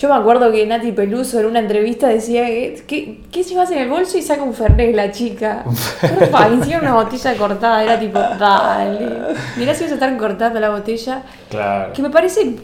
Yo 0.00 0.08
me 0.08 0.14
acuerdo 0.14 0.50
que 0.50 0.64
Nati 0.66 0.92
Peluso 0.92 1.38
en 1.40 1.44
una 1.44 1.58
entrevista 1.58 2.08
decía 2.08 2.46
que, 2.46 2.82
que, 2.86 3.20
¿qué 3.30 3.42
llevas 3.42 3.70
en 3.70 3.80
el 3.80 3.90
bolso? 3.90 4.16
Y 4.16 4.22
saca 4.22 4.42
un 4.42 4.54
Fernet 4.54 4.94
la 4.96 5.10
chica. 5.10 5.62
Porfa, 5.64 6.46
encima 6.48 6.78
una 6.80 6.94
botella 6.94 7.34
cortada, 7.36 7.84
era 7.84 8.00
tipo, 8.00 8.18
dale. 8.18 9.06
Mirá 9.58 9.74
si 9.74 9.82
vas 9.84 9.90
a 9.90 9.94
estar 9.96 10.16
cortando 10.16 10.58
la 10.58 10.70
botella. 10.70 11.20
Claro. 11.50 11.92
Que 11.92 12.00
me 12.00 12.08
parece 12.08 12.56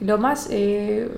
lo 0.00 0.18
más 0.18 0.48
eh, 0.50 1.08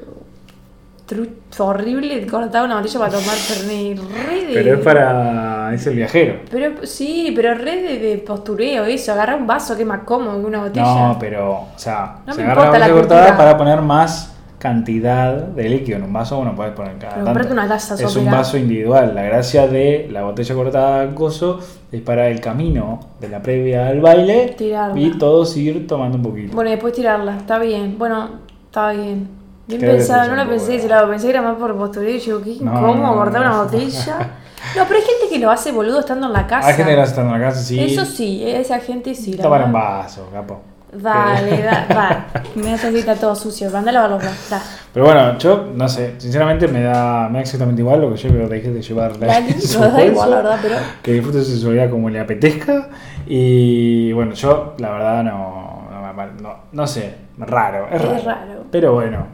horrible 1.58 2.26
cortar 2.26 2.64
una 2.64 2.76
botella 2.76 2.98
para 2.98 3.12
tomar 3.12 3.34
Fernet. 3.36 3.98
Re 3.98 4.44
de- 4.48 4.52
Pero 4.52 4.74
es 4.74 4.80
para. 4.84 5.72
es 5.72 5.86
el 5.86 5.94
viajero. 5.96 6.40
Pero 6.50 6.86
sí, 6.86 7.32
pero 7.34 7.54
re 7.54 7.76
de, 7.80 7.98
de 7.98 8.18
postureo 8.18 8.84
eso. 8.84 9.12
Agarrar 9.12 9.36
un 9.40 9.46
vaso 9.46 9.74
que 9.76 9.82
es 9.82 9.88
más 9.88 10.00
cómodo 10.04 10.38
que 10.40 10.46
una 10.46 10.58
botella. 10.64 10.84
No, 10.84 11.16
pero. 11.18 11.52
O 11.52 11.68
sea, 11.76 12.16
No 12.26 12.34
se 12.34 12.40
me 12.42 12.44
agarra 12.50 12.60
importa 12.66 12.78
la 12.80 12.86
la 12.88 12.92
botella 12.94 13.08
cortada 13.18 13.36
para 13.38 13.56
poner 13.56 13.80
más 13.80 14.34
cantidad 14.58 15.32
de 15.34 15.68
líquido 15.68 15.98
en 15.98 16.04
un 16.04 16.12
vaso. 16.12 16.36
Bueno, 16.36 16.54
puedes 16.54 16.72
poner 16.74 16.98
cada 16.98 17.12
tanto. 17.14 17.24
comprate 17.26 17.52
una 17.52 17.68
taza 17.68 17.94
Es 17.94 18.16
un 18.16 18.30
vaso 18.30 18.56
individual. 18.56 19.14
La 19.14 19.22
gracia 19.22 19.66
de 19.66 20.08
la 20.10 20.22
botella 20.24 20.54
cortada 20.54 21.14
coso 21.14 21.60
es 21.90 22.00
para 22.02 22.28
el 22.28 22.40
camino 22.40 23.00
de 23.20 23.28
la 23.28 23.40
previa 23.40 23.88
al 23.88 24.00
baile 24.00 24.54
Tirarla. 24.56 25.00
y 25.00 25.16
todos 25.18 25.56
ir 25.56 25.86
tomando 25.86 26.16
un 26.16 26.22
poquito. 26.22 26.54
Bueno, 26.54 26.70
y 26.70 26.72
después 26.72 26.92
tirarla. 26.92 27.36
Está 27.36 27.58
bien. 27.58 27.96
Bueno, 27.98 28.28
está 28.66 28.92
bien. 28.92 29.28
Bien 29.66 29.80
pensado, 29.82 30.30
no 30.30 30.36
lo 30.36 30.42
un 30.42 30.48
pensé 30.48 30.76
ese 30.76 30.88
lado. 30.88 31.08
Pensé 31.10 31.26
que 31.26 31.30
era 31.32 31.42
más 31.42 31.56
por 31.56 31.76
postureo. 31.76 32.10
Y 32.16 32.18
digo, 32.18 32.40
qué 32.42 32.50
incómodo 32.50 32.94
no, 32.94 33.06
no, 33.06 33.14
cortar 33.14 33.42
no. 33.42 33.46
una 33.48 33.62
botella. 33.62 34.30
No, 34.76 34.82
pero 34.88 34.98
hay 34.98 35.06
gente 35.06 35.28
que 35.30 35.38
lo 35.38 35.52
hace 35.52 35.70
boludo 35.70 36.00
estando 36.00 36.26
en 36.26 36.32
la 36.32 36.44
casa. 36.48 36.66
Hay 36.66 36.74
gente 36.74 36.90
que 36.90 36.96
la 36.96 37.04
está 37.04 37.20
en 37.22 37.30
la 37.30 37.38
casa, 37.38 37.60
sí. 37.62 37.78
Eso 37.78 38.04
sí, 38.04 38.42
esa 38.44 38.80
gente 38.80 39.14
sí. 39.14 39.34
la 39.34 39.44
Tomar 39.44 39.60
verdad. 39.60 39.72
vaso, 39.72 40.28
capo. 40.32 40.60
Dale, 40.92 41.62
da, 41.62 41.86
da. 41.88 42.26
Me 42.54 42.74
está 42.74 43.14
todo 43.14 43.34
sucio. 43.34 43.68
Anda 43.76 43.90
a 43.90 43.92
lavar 43.92 44.10
los. 44.10 44.22
Da. 44.48 44.62
Pero 44.92 45.04
bueno, 45.04 45.38
yo 45.38 45.68
no 45.74 45.88
sé, 45.88 46.14
sinceramente 46.18 46.66
me 46.66 46.82
da, 46.82 47.28
me 47.28 47.38
da 47.38 47.40
exactamente 47.42 47.82
igual 47.82 48.00
lo 48.00 48.10
que 48.10 48.16
yo 48.16 48.30
creo 48.30 48.48
que 48.48 48.54
dejes 48.54 48.74
de 48.74 48.82
llevar 48.82 49.16
la 49.18 49.26
da 49.90 50.04
igual, 50.04 50.30
la 50.30 50.36
verdad, 50.36 50.58
pero. 50.62 50.76
Que 51.02 51.12
disfrute 51.12 51.42
su 51.44 51.52
sexualidad 51.52 51.90
como 51.90 52.08
le 52.08 52.20
apetezca. 52.20 52.88
Y 53.26 54.12
bueno, 54.12 54.32
yo 54.32 54.74
la 54.78 54.90
verdad 54.90 55.24
no, 55.24 55.88
no, 55.90 56.26
no, 56.42 56.56
no 56.72 56.86
sé, 56.86 57.14
raro, 57.36 57.86
es 57.92 58.02
Es 58.02 58.24
raro. 58.24 58.64
Pero 58.70 58.94
bueno, 58.94 59.26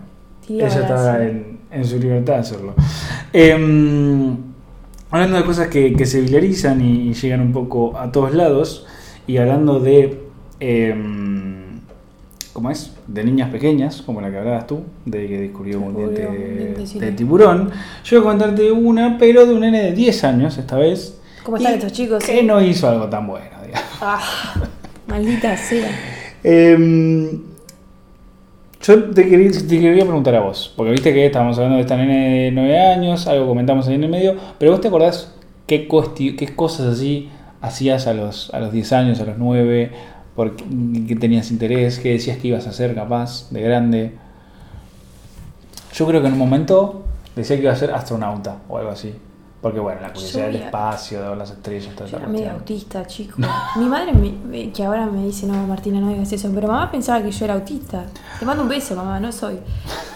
ella 0.49 0.67
está 0.67 1.23
en, 1.25 1.61
en 1.71 1.85
su 1.85 1.99
libertad 1.99 2.35
de 2.35 2.41
hacerlo. 2.41 2.75
Em, 3.33 4.37
hablando 5.11 5.37
de 5.37 5.45
cosas 5.45 5.69
que, 5.69 5.95
que 5.95 6.05
se 6.05 6.21
viralizan 6.21 6.81
y, 6.81 7.09
y 7.11 7.15
llegan 7.15 7.41
un 7.41 7.53
poco 7.53 7.97
a 7.97 8.11
todos 8.11 8.35
lados, 8.35 8.87
y 9.29 9.37
hablando 9.37 9.79
de. 9.79 10.25
em, 10.59 11.24
¿Cómo 12.55 12.71
es? 12.71 12.93
De 13.09 13.25
niñas 13.25 13.51
pequeñas, 13.51 14.01
como 14.01 14.21
la 14.21 14.31
que 14.31 14.39
hablabas 14.39 14.69
tú, 14.69 14.85
de 15.05 15.27
que 15.27 15.39
descubrió 15.41 15.81
un 15.81 15.97
diente 15.97 16.25
un 16.29 17.01
de 17.01 17.11
tiburón. 17.11 17.73
Yo 18.05 18.21
voy 18.21 18.29
a 18.29 18.31
contarte 18.31 18.71
una, 18.71 19.19
pero 19.19 19.45
de 19.45 19.55
un 19.55 19.61
nene 19.61 19.83
de 19.83 19.93
10 19.93 20.23
años 20.23 20.57
esta 20.57 20.77
vez. 20.77 21.21
¿Cómo 21.43 21.57
están 21.57 21.75
estos 21.75 21.91
chicos? 21.91 22.23
Que 22.23 22.45
no 22.45 22.63
hizo 22.63 22.89
algo 22.89 23.09
tan 23.09 23.27
bueno, 23.27 23.57
digamos. 23.67 23.89
Ah, 24.01 24.23
maldita 25.09 25.57
sea. 25.57 25.89
Em, 26.45 27.43
yo 28.81 29.05
te 29.11 29.29
quería, 29.29 29.51
te 29.51 29.81
quería 29.81 30.05
preguntar 30.05 30.37
a 30.37 30.41
vos, 30.41 30.73
porque 30.77 30.93
viste 30.93 31.13
que 31.13 31.27
estábamos 31.27 31.57
hablando 31.57 31.77
de 31.77 31.83
esta 31.83 31.97
nene 31.97 32.45
de 32.45 32.51
9 32.53 32.81
años, 32.81 33.27
algo 33.27 33.49
comentamos 33.49 33.89
ahí 33.89 33.97
en 33.97 34.05
el 34.05 34.11
medio, 34.11 34.37
pero 34.59 34.71
vos 34.71 34.81
te 34.81 34.87
acordás 34.87 35.35
qué 35.67 35.89
cosas 35.89 36.87
así 36.87 37.31
hacías 37.65 38.07
a 38.07 38.15
los, 38.15 38.53
a 38.53 38.61
los 38.61 38.73
10 38.73 38.93
años, 38.93 39.21
a 39.21 39.25
los 39.25 39.39
9, 39.39 39.91
por 40.35 40.57
qué, 40.57 41.17
tenías 41.19 41.51
interés, 41.51 41.99
qué 41.99 42.11
decías 42.13 42.39
que 42.39 42.49
ibas 42.49 42.67
a 42.67 42.71
hacer 42.71 42.95
capaz 42.95 43.51
de 43.51 43.61
grande. 43.63 44.19
Yo 45.95 46.07
creo 46.07 46.21
que 46.21 46.27
en 46.27 46.33
un 46.33 46.39
momento 46.39 47.03
decía 47.37 47.57
que 47.57 47.63
iba 47.63 47.73
a 47.73 47.77
ser 47.77 47.93
astronauta 47.93 48.59
o 48.69 48.79
algo 48.79 48.91
así. 48.91 49.15
Porque 49.63 49.81
bueno, 49.81 50.03
la 50.03 50.13
curiosidad 50.13 50.47
del 50.49 50.57
espacio, 50.57 51.23
de 51.23 51.29
ver 51.31 51.39
las 51.39 51.51
estrellas, 51.51 51.95
toda 51.95 52.07
esa 52.07 52.19
era 52.19 52.27
medio 52.27 52.51
autista, 52.51 53.07
chico. 53.07 53.39
Mi 53.77 53.87
madre, 53.87 54.13
me- 54.13 54.71
que 54.73 54.85
ahora 54.85 55.07
me 55.07 55.25
dice, 55.25 55.47
no, 55.47 55.55
Martina, 55.67 56.01
no 56.01 56.11
digas 56.11 56.31
eso, 56.35 56.51
pero 56.55 56.69
mamá 56.69 56.91
pensaba 56.91 57.23
que 57.23 57.31
yo 57.31 57.45
era 57.47 57.55
autista. 57.55 58.05
Te 58.39 58.45
mando 58.45 58.63
un 58.65 58.69
beso, 58.69 58.95
mamá, 58.95 59.19
no 59.21 59.33
soy. 59.33 59.59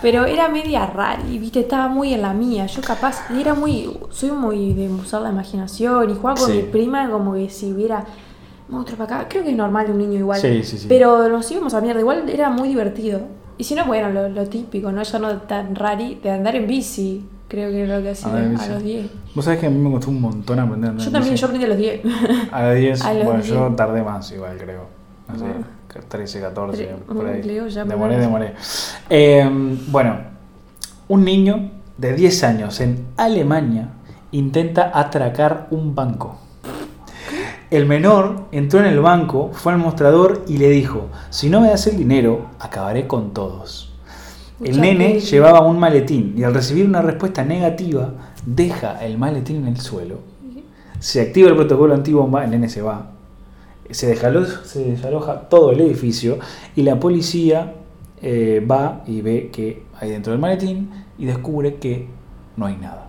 Pero 0.02 0.26
era 0.26 0.48
media 0.48 0.84
rara 0.84 1.22
y, 1.26 1.38
viste, 1.38 1.60
estaba 1.60 1.88
muy 1.88 2.12
en 2.12 2.20
la 2.20 2.34
mía. 2.34 2.66
Yo 2.66 2.82
capaz, 2.82 3.22
era 3.30 3.54
muy, 3.54 3.90
soy 4.10 4.32
muy 4.32 4.74
de 4.74 4.90
usar 4.90 5.22
la 5.22 5.30
imaginación 5.30 6.10
y 6.10 6.14
jugar 6.14 6.36
con 6.36 6.48
Sí. 6.50 6.52
mi 6.58 6.62
prima 6.64 7.08
como 7.08 7.32
que 7.32 7.48
si 7.48 7.72
hubiera 7.72 8.04
monstruo 8.68 8.98
para 8.98 9.16
acá. 9.20 9.28
Creo 9.28 9.44
que 9.44 9.50
es 9.50 9.56
normal 9.56 9.86
de 9.86 9.92
un 9.92 9.98
niño 9.98 10.18
igual. 10.18 10.40
Sí, 10.40 10.62
sí, 10.64 10.78
sí. 10.78 10.86
Pero 10.88 11.28
nos 11.28 11.50
íbamos 11.50 11.74
a 11.74 11.80
mierda, 11.80 12.00
igual 12.00 12.28
era 12.28 12.50
muy 12.50 12.68
divertido. 12.68 13.20
Y 13.56 13.64
si 13.64 13.74
no, 13.74 13.84
bueno, 13.86 14.10
lo, 14.10 14.28
lo 14.28 14.46
típico, 14.46 14.92
¿no? 14.92 15.02
Ya 15.02 15.18
no 15.18 15.36
tan 15.42 15.74
rari, 15.74 16.16
de 16.22 16.30
andar 16.30 16.54
en 16.56 16.66
bici. 16.66 17.24
Creo 17.48 17.70
que 17.70 17.82
era 17.84 17.96
lo 17.96 18.02
que 18.02 18.10
hacía 18.10 18.30
a 18.32 18.40
bici. 18.40 18.68
los 18.68 18.82
10. 18.82 19.06
Vos 19.34 19.44
sabés 19.44 19.58
que 19.60 19.66
a 19.66 19.70
mí 19.70 19.78
me 19.78 19.90
costó 19.90 20.10
un 20.10 20.20
montón 20.20 20.58
aprender 20.60 20.88
a 20.88 20.90
andar 20.92 21.02
Yo 21.04 21.08
en 21.08 21.12
también, 21.14 21.32
bici. 21.32 21.40
yo 21.40 21.46
aprendí 21.46 21.64
a 21.64 21.68
los 21.68 21.78
10. 21.78 22.00
A 22.52 22.62
las 22.62 22.76
10, 22.78 23.04
A 23.04 23.14
los 23.14 23.24
bueno, 23.24 23.40
10. 23.42 23.54
yo 23.54 23.74
tardé 23.74 24.02
más 24.02 24.30
igual, 24.32 24.56
creo. 24.58 24.82
no 25.28 25.38
sé, 25.38 25.44
Ah. 25.46 26.00
13, 26.08 26.40
14, 26.40 26.90
Tre- 26.90 26.96
por 27.14 27.26
ahí. 27.26 27.42
Ya 27.70 27.84
demoré, 27.84 28.18
demoré. 28.18 28.54
Eh, 29.10 29.48
bueno, 29.88 30.16
un 31.08 31.24
niño 31.24 31.70
de 31.96 32.12
10 32.14 32.44
años 32.44 32.78
en 32.80 33.06
Alemania 33.16 33.88
intenta 34.30 34.92
atracar 34.96 35.66
un 35.70 35.94
banco. 35.94 36.38
El 37.70 37.84
menor 37.84 38.46
entró 38.50 38.80
en 38.80 38.86
el 38.86 39.00
banco, 39.00 39.50
fue 39.52 39.72
al 39.72 39.78
mostrador 39.78 40.42
y 40.48 40.56
le 40.56 40.70
dijo, 40.70 41.08
si 41.28 41.50
no 41.50 41.60
me 41.60 41.68
das 41.68 41.86
el 41.86 41.98
dinero, 41.98 42.46
acabaré 42.58 43.06
con 43.06 43.34
todos. 43.34 43.92
El 44.64 44.80
nene 44.80 45.20
llevaba 45.20 45.60
un 45.60 45.78
maletín 45.78 46.34
y 46.36 46.44
al 46.44 46.54
recibir 46.54 46.86
una 46.86 47.02
respuesta 47.02 47.44
negativa, 47.44 48.14
deja 48.46 49.04
el 49.04 49.18
maletín 49.18 49.56
en 49.56 49.68
el 49.68 49.80
suelo. 49.80 50.16
Se 50.98 51.20
activa 51.20 51.50
el 51.50 51.56
protocolo 51.56 51.94
antibomba, 51.94 52.42
el 52.42 52.50
nene 52.50 52.70
se 52.70 52.80
va. 52.80 53.10
Se 53.90 54.06
desaloja, 54.06 54.64
se 54.64 54.84
desaloja 54.84 55.48
todo 55.48 55.72
el 55.72 55.80
edificio 55.82 56.38
y 56.74 56.82
la 56.82 56.98
policía 56.98 57.74
eh, 58.22 58.66
va 58.68 59.02
y 59.06 59.20
ve 59.20 59.50
que 59.52 59.84
hay 60.00 60.10
dentro 60.10 60.32
del 60.32 60.40
maletín 60.40 60.90
y 61.18 61.26
descubre 61.26 61.76
que 61.76 62.08
no 62.56 62.64
hay 62.64 62.76
nada. 62.76 63.08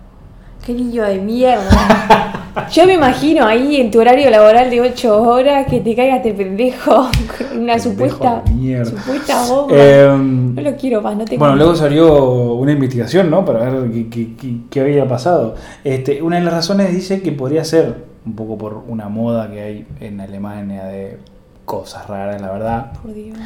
Qué 0.64 0.74
niño 0.74 1.02
de 1.04 1.18
mierda. 1.18 2.36
Yo 2.72 2.86
me 2.86 2.94
imagino 2.94 3.44
ahí 3.46 3.76
en 3.76 3.90
tu 3.90 4.00
horario 4.00 4.28
laboral 4.30 4.70
de 4.70 4.80
8 4.80 5.22
horas 5.22 5.66
que 5.66 5.80
te 5.80 5.94
caiga 5.94 6.16
este 6.16 6.32
pendejo 6.34 7.08
con 7.50 7.58
una 7.62 7.78
supuesta, 7.78 8.42
de 8.44 8.52
mierda. 8.52 8.84
supuesta 8.84 9.46
bomba. 9.48 9.74
Em, 9.76 10.54
no 10.54 10.62
lo 10.62 10.76
quiero 10.76 11.00
más, 11.02 11.16
no 11.16 11.24
te 11.24 11.36
Bueno, 11.38 11.56
luego 11.56 11.74
salió 11.76 12.54
una 12.54 12.72
investigación, 12.72 13.30
¿no? 13.30 13.44
Para 13.44 13.70
ver 13.70 13.90
qué, 13.90 14.08
qué- 14.08 14.36
qué- 14.36 14.56
qué 14.70 14.80
había 14.80 15.06
pasado. 15.06 15.54
Este, 15.84 16.22
una 16.22 16.36
de 16.38 16.42
las 16.44 16.54
razones 16.54 16.92
dice 16.92 17.22
que 17.22 17.32
podría 17.32 17.64
ser 17.64 18.04
un 18.26 18.34
poco 18.34 18.58
por 18.58 18.82
una 18.88 19.08
moda 19.08 19.50
que 19.50 19.60
hay 19.60 19.86
en 20.00 20.20
Alemania 20.20 20.84
de 20.84 21.18
cosas 21.64 22.08
raras, 22.08 22.40
la 22.40 22.50
verdad. 22.52 22.92
Por 23.00 23.14
Dios. 23.14 23.38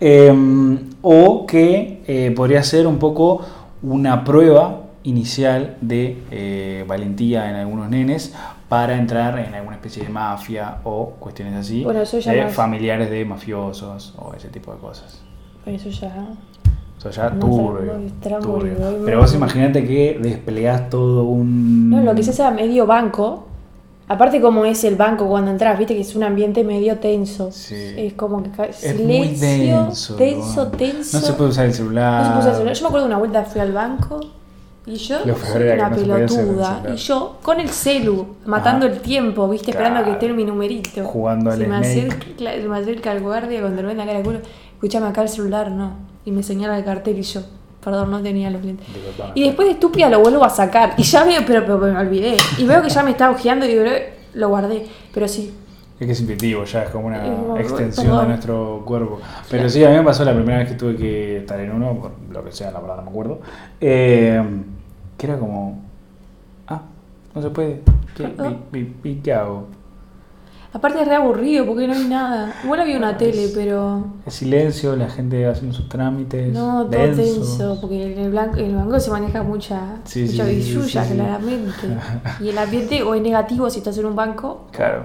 Eh, 0.00 0.32
o 1.02 1.46
que 1.46 2.00
eh, 2.06 2.32
podría 2.34 2.62
ser 2.62 2.86
un 2.86 2.98
poco 2.98 3.40
una 3.82 4.22
prueba 4.24 4.81
inicial 5.04 5.76
de 5.80 6.22
eh, 6.30 6.84
valentía 6.86 7.48
en 7.50 7.56
algunos 7.56 7.88
nenes 7.90 8.34
para 8.68 8.96
entrar 8.96 9.38
en 9.38 9.54
alguna 9.54 9.76
especie 9.76 10.02
de 10.04 10.08
mafia 10.08 10.78
o 10.84 11.10
cuestiones 11.18 11.54
así 11.54 11.84
Bueno, 11.84 12.00
eso 12.02 12.18
ya 12.18 12.32
de 12.32 12.44
más- 12.44 12.54
familiares 12.54 13.10
de 13.10 13.24
mafiosos 13.24 14.14
o 14.18 14.32
ese 14.34 14.48
tipo 14.48 14.72
de 14.72 14.78
cosas. 14.78 15.20
Eso 15.66 15.90
ya. 15.90 16.26
Eso 16.98 17.10
ya 17.10 17.30
No, 17.30 17.40
turbio, 17.46 17.92
turbio. 18.40 18.76
Pero 19.04 19.18
vos 19.20 19.34
imagínate 19.34 19.84
que 19.86 20.18
desplegás 20.22 20.88
todo 20.88 21.24
un... 21.24 21.90
No, 21.90 22.00
lo 22.00 22.14
que 22.14 22.22
se 22.22 22.30
hace 22.30 22.44
a 22.44 22.50
medio 22.50 22.86
banco. 22.86 23.48
Aparte 24.08 24.40
como 24.40 24.64
es 24.64 24.82
el 24.84 24.96
banco 24.96 25.26
cuando 25.28 25.50
entras, 25.50 25.78
viste 25.78 25.94
que 25.94 26.00
es 26.02 26.14
un 26.14 26.22
ambiente 26.22 26.64
medio 26.64 26.98
tenso. 26.98 27.50
Sí. 27.50 27.74
Es 27.96 28.12
como 28.14 28.42
que 28.42 28.50
Es 28.68 28.76
silencio, 28.76 29.06
muy 29.18 29.28
denso. 29.28 30.14
tenso, 30.16 30.66
tenso. 30.68 31.18
No 31.20 31.26
se 31.26 31.32
puede 31.34 31.50
usar 31.50 31.66
el 31.66 31.74
celular. 31.74 32.20
No 32.20 32.26
se 32.26 32.30
puede 32.30 32.38
usar 32.40 32.50
el 32.50 32.56
celular. 32.56 32.74
Yo 32.76 32.82
me 32.82 32.88
acuerdo 32.88 33.06
de 33.06 33.10
una 33.12 33.18
vuelta 33.18 33.44
fui 33.44 33.60
al 33.60 33.72
banco 33.72 34.20
y 34.84 34.96
yo 34.96 35.18
soy 35.20 35.62
una 35.62 35.88
no 35.90 35.96
pelotuda. 35.96 36.82
Y 36.92 36.96
yo 36.96 37.38
con 37.42 37.60
el 37.60 37.68
celu, 37.68 38.26
matando 38.46 38.86
Ajá. 38.86 38.94
el 38.96 39.00
tiempo, 39.00 39.48
viste, 39.48 39.70
esperando 39.70 40.00
a 40.00 40.02
que 40.02 40.10
Claro. 40.10 40.20
esté 40.26 40.32
mi 40.34 40.44
numerito. 40.44 41.04
Jugando 41.04 41.50
al 41.50 41.58
se 41.58 41.66
me, 41.66 41.76
acerca, 41.76 42.26
me 42.68 42.78
acerca 42.78 43.12
el 43.12 43.20
guardia 43.22 43.60
cuando 43.60 43.82
me 43.82 43.88
ven 43.88 43.96
la 43.98 44.06
cara 44.06 44.18
de 44.18 44.24
culo. 44.24 44.38
Escuchame 44.74 45.06
acá 45.06 45.22
el 45.22 45.28
celular, 45.28 45.70
no. 45.70 45.92
Y 46.24 46.32
me 46.32 46.42
señala 46.42 46.76
el 46.78 46.84
cartel 46.84 47.18
y 47.18 47.22
yo, 47.22 47.42
perdón, 47.82 48.10
no 48.10 48.20
tenía 48.22 48.50
los 48.50 48.64
lentes. 48.64 48.86
Y 49.34 49.44
después 49.44 49.66
de 49.68 49.74
estúpida 49.74 50.08
lo 50.08 50.20
vuelvo 50.20 50.44
a 50.44 50.50
sacar. 50.50 50.94
Y 50.96 51.02
ya 51.04 51.22
veo, 51.24 51.42
pero, 51.46 51.64
pero 51.64 51.78
me 51.78 51.96
olvidé. 51.98 52.36
Y 52.58 52.64
veo 52.64 52.82
que 52.82 52.88
ya 52.90 53.02
me 53.04 53.12
está 53.12 53.30
ojeando 53.30 53.64
y 53.66 53.68
digo, 53.68 53.84
lo 54.34 54.48
guardé. 54.48 54.86
Pero 55.14 55.28
sí, 55.28 55.54
Es 56.00 56.06
que 56.06 56.12
es 56.14 56.20
intuitivo, 56.20 56.64
ya 56.64 56.82
es 56.82 56.90
como 56.90 57.06
una 57.06 57.22
como, 57.22 57.56
extensión 57.58 58.06
perdón. 58.06 58.22
de 58.22 58.28
nuestro 58.30 58.82
cuerpo. 58.84 59.20
Pero 59.48 59.62
Claro. 59.62 59.68
sí, 59.68 59.84
a 59.84 59.90
mí 59.90 59.96
me 59.96 60.02
pasó 60.02 60.24
la 60.24 60.34
primera 60.34 60.58
vez 60.58 60.68
que 60.70 60.74
tuve 60.74 60.96
que 60.96 61.36
estar 61.38 61.60
en 61.60 61.70
uno, 61.70 61.94
por 62.00 62.10
lo 62.32 62.44
que 62.44 62.50
sea, 62.50 62.72
la 62.72 62.80
verdad 62.80 62.96
no 62.96 63.02
me 63.02 63.10
acuerdo, 63.10 63.40
eh, 63.80 64.42
que 65.22 65.28
era 65.28 65.38
como, 65.38 65.78
ah, 66.66 66.82
no 67.32 67.42
se 67.42 67.50
puede, 67.50 67.80
¿qué, 68.16 69.20
qué 69.22 69.32
hago? 69.32 69.66
aparte 70.74 71.02
es 71.02 71.06
re 71.06 71.14
aburrido 71.14 71.64
porque 71.66 71.86
no 71.86 71.92
hay 71.92 72.08
nada. 72.08 72.54
Igual 72.64 72.80
había 72.80 72.96
una 72.96 73.16
tele, 73.16 73.50
pero. 73.54 74.04
El 74.26 74.32
silencio, 74.32 74.96
la 74.96 75.08
gente 75.08 75.46
haciendo 75.46 75.76
sus 75.76 75.88
trámites, 75.88 76.52
No, 76.52 76.86
todo 76.86 76.88
densos. 76.88 77.56
tenso, 77.58 77.78
porque 77.80 78.12
en 78.14 78.18
el, 78.18 78.30
blanco, 78.30 78.56
en 78.56 78.70
el 78.70 78.76
banco 78.76 78.98
se 78.98 79.10
maneja 79.12 79.42
mucha, 79.44 79.98
Sí, 80.04 80.22
mucha 80.24 80.46
sí, 80.46 80.54
billulla, 80.56 81.04
sí. 81.04 81.14
claramente. 81.14 81.72
Y 82.40 82.48
el 82.48 82.58
ambiente 82.58 83.02
o 83.04 83.14
es 83.14 83.22
negativo 83.22 83.70
si 83.70 83.78
estás 83.78 83.96
en 83.98 84.06
un 84.06 84.16
banco, 84.16 84.66
Claro. 84.72 85.04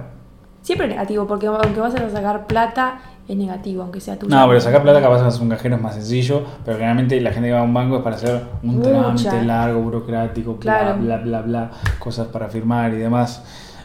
siempre 0.62 0.86
es 0.88 0.94
negativo, 0.94 1.26
porque 1.28 1.46
aunque 1.46 1.78
vas 1.80 1.94
a 1.94 2.10
sacar 2.10 2.46
plata, 2.48 2.98
es 3.28 3.36
negativo, 3.36 3.82
aunque 3.82 4.00
sea 4.00 4.18
tuyo. 4.18 4.34
No, 4.34 4.48
pero 4.48 4.58
sacar 4.60 4.82
plata 4.82 5.02
capaz 5.02 5.20
hacer 5.22 5.42
un 5.42 5.50
cajero 5.50 5.76
es 5.76 5.82
más 5.82 5.94
sencillo, 5.94 6.42
pero 6.64 6.78
generalmente 6.78 7.20
la 7.20 7.30
gente 7.30 7.48
que 7.48 7.52
va 7.52 7.60
a 7.60 7.64
un 7.64 7.74
banco 7.74 7.98
es 7.98 8.02
para 8.02 8.16
hacer 8.16 8.42
un 8.62 8.80
trámite 8.82 9.42
largo, 9.44 9.80
burocrático, 9.82 10.54
bla, 10.54 10.60
Claro. 10.78 10.98
bla, 11.00 11.18
bla, 11.18 11.42
bla, 11.42 11.70
cosas 11.98 12.28
para 12.28 12.48
firmar 12.48 12.92
y 12.94 12.96
demás. 12.96 13.42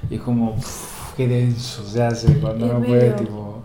Y 0.10 0.16
es 0.16 0.22
como, 0.22 0.52
uff, 0.52 1.14
qué 1.18 1.28
denso 1.28 1.84
se 1.84 2.02
hace 2.02 2.40
cuando 2.40 2.68
no 2.68 2.80
puede, 2.82 3.12
tipo, 3.12 3.62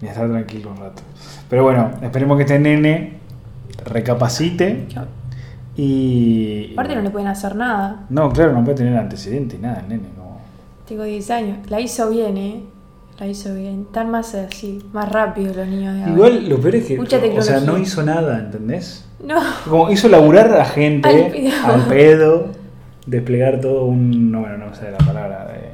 ni 0.00 0.08
estar 0.08 0.28
tranquilo 0.28 0.70
un 0.70 0.76
rato. 0.78 1.02
Pero 1.48 1.62
bueno, 1.62 1.92
esperemos 2.02 2.36
que 2.36 2.42
este 2.42 2.58
nene 2.58 3.18
recapacite 3.84 4.88
y... 5.76 6.72
Aparte 6.72 6.94
no 6.96 7.02
le 7.02 7.10
pueden 7.10 7.28
hacer 7.28 7.54
nada. 7.56 8.06
No, 8.10 8.30
claro, 8.32 8.52
no 8.52 8.64
puede 8.64 8.78
tener 8.78 8.96
antecedentes, 8.96 9.58
nada, 9.60 9.80
el 9.80 9.88
nene, 9.88 10.08
no. 10.16 10.38
Tengo 10.86 11.04
10 11.04 11.30
años. 11.30 11.58
La 11.70 11.80
hizo 11.80 12.10
bien, 12.10 12.36
¿eh? 12.36 12.62
La 13.18 13.26
hizo 13.26 13.54
bien. 13.54 13.82
Están 13.88 14.10
más 14.10 14.34
así, 14.34 14.82
más 14.92 15.10
rápido 15.10 15.54
los 15.54 15.66
niños 15.68 15.94
de 15.94 16.00
ahora. 16.02 16.12
Igual 16.12 16.48
lo 16.48 16.58
peor 16.60 16.74
es 16.76 16.86
que, 16.86 16.96
Mucha 16.98 17.18
o 17.38 17.42
sea, 17.42 17.60
no 17.60 17.78
hizo 17.78 18.02
nada, 18.02 18.38
¿entendés? 18.38 19.04
No, 19.24 19.40
Como 19.68 19.90
hizo 19.90 20.08
laburar 20.08 20.52
a 20.56 20.64
gente 20.64 21.08
Al 21.08 21.30
pedo. 21.30 21.66
al 21.72 21.86
pedo, 21.86 22.46
desplegar 23.06 23.60
todo 23.60 23.84
un. 23.84 24.32
No, 24.32 24.40
bueno, 24.40 24.58
no 24.58 24.74
sé 24.74 24.90
la 24.90 24.98
palabra. 24.98 25.46
De, 25.46 25.70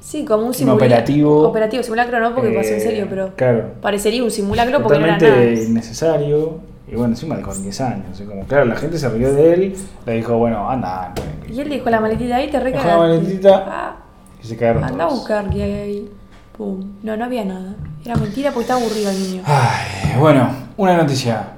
sí, 0.00 0.24
como 0.24 0.42
un 0.42 0.48
Un 0.48 0.54
simulacro. 0.54 0.86
operativo. 0.86 1.48
Operativo, 1.48 1.82
simulacro 1.82 2.20
no, 2.20 2.34
porque 2.34 2.50
pasó 2.50 2.68
en 2.68 2.76
eh, 2.76 2.80
serio, 2.80 3.06
pero 3.10 3.32
Claro. 3.34 3.64
parecería 3.80 4.22
un 4.22 4.30
simulacro 4.30 4.80
porque 4.82 4.98
no 5.00 5.06
era 5.06 5.18
Totalmente 5.18 5.54
nada. 5.56 5.68
innecesario. 5.68 6.58
Y 6.88 6.94
bueno, 6.94 7.14
encima 7.14 7.40
con 7.42 7.60
10 7.60 7.80
años. 7.80 8.20
y 8.20 8.24
como, 8.24 8.44
claro, 8.44 8.64
la 8.66 8.76
gente 8.76 8.96
se 8.96 9.08
rió 9.08 9.32
de 9.34 9.54
él. 9.54 9.74
Le 10.06 10.12
dijo, 10.12 10.38
bueno, 10.38 10.70
anda. 10.70 11.12
Y 11.52 11.58
él 11.60 11.68
dejó 11.68 11.90
la 11.90 11.98
maletita 11.98 12.36
ahí, 12.36 12.46
te 12.48 12.60
Dejó 12.60 12.64
la 12.64 12.70
recagaste. 12.70 12.96
maletita. 12.98 13.64
Ah, 13.66 13.96
Y 14.40 14.46
se 14.46 14.56
cagaron 14.56 14.84
anda 14.84 15.04
a 15.04 15.08
todos. 15.08 15.18
buscar 15.18 15.50
qué 15.50 15.62
hay 15.64 15.72
ahí. 15.72 16.10
Pum. 16.56 16.80
No, 17.02 17.16
no 17.16 17.24
había 17.24 17.44
nada. 17.44 17.74
Era 18.04 18.16
mentira 18.16 18.50
porque 18.50 18.62
estaba 18.62 18.80
aburrido 18.80 19.10
el 19.10 19.18
niño. 19.22 19.42
Ay, 19.46 20.18
bueno, 20.18 20.48
una 20.76 20.96
noticia 20.96 21.48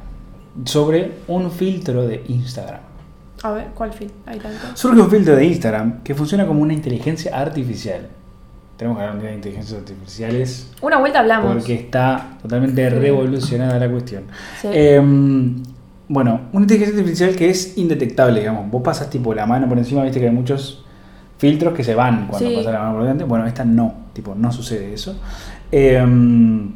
sobre 0.64 1.12
un 1.28 1.51
filtro 1.51 2.07
de 2.07 2.24
Instagram. 2.28 2.80
A 3.42 3.53
ver, 3.53 3.68
¿cuál 3.74 3.92
fin? 3.92 4.11
Hay 4.26 4.38
tanto. 4.38 4.59
Surge 4.74 5.01
un 5.01 5.09
filtro 5.11 5.36
de 5.36 5.44
Instagram 5.44 6.03
que 6.03 6.14
funciona 6.14 6.46
como 6.46 6.61
una 6.62 6.72
inteligencia 6.72 7.38
artificial. 7.38 8.09
Tenemos 8.76 8.96
que 8.99 9.03
hablar 9.05 9.16
un 9.16 9.20
día 9.22 9.30
de 9.30 9.36
inteligencias 9.36 9.78
artificiales 9.80 10.70
Una 10.82 10.99
vuelta 10.99 11.18
hablamos. 11.20 11.53
porque 11.55 11.74
está 11.74 12.30
totalmente 12.42 12.90
revolucionada 12.90 13.78
la 13.78 13.88
cuestión. 13.90 14.24
Sí. 14.61 14.68
Em, 14.72 15.62
bueno, 16.09 16.40
una 16.53 16.62
inteligencia 16.62 16.99
artificial 16.99 17.36
que 17.36 17.51
es 17.51 17.76
indetectable, 17.78 18.40
digamos. 18.40 18.70
Vos 18.70 18.82
pasas 18.82 19.11
tipo 19.11 19.34
la 19.34 19.46
mano 19.46 19.68
por 19.68 19.78
encima, 19.78 20.03
viste 20.03 20.18
que 20.20 20.26
hay 20.28 20.32
muchos 20.34 20.84
filtros 21.38 21.74
que 21.74 21.84
se 21.84 21.94
van 21.94 22.26
cuando 22.28 22.49
Sí. 22.49 22.57
pasas 22.57 22.72
la 22.72 22.78
mano 22.80 22.92
por 22.94 23.03
delante. 23.03 23.24
Bueno, 23.24 23.46
esta 23.46 23.64
no, 23.64 23.94
tipo, 24.18 24.34
no 24.34 24.50
sucede 24.52 24.92
eso. 24.92 25.16
Em, 25.72 26.72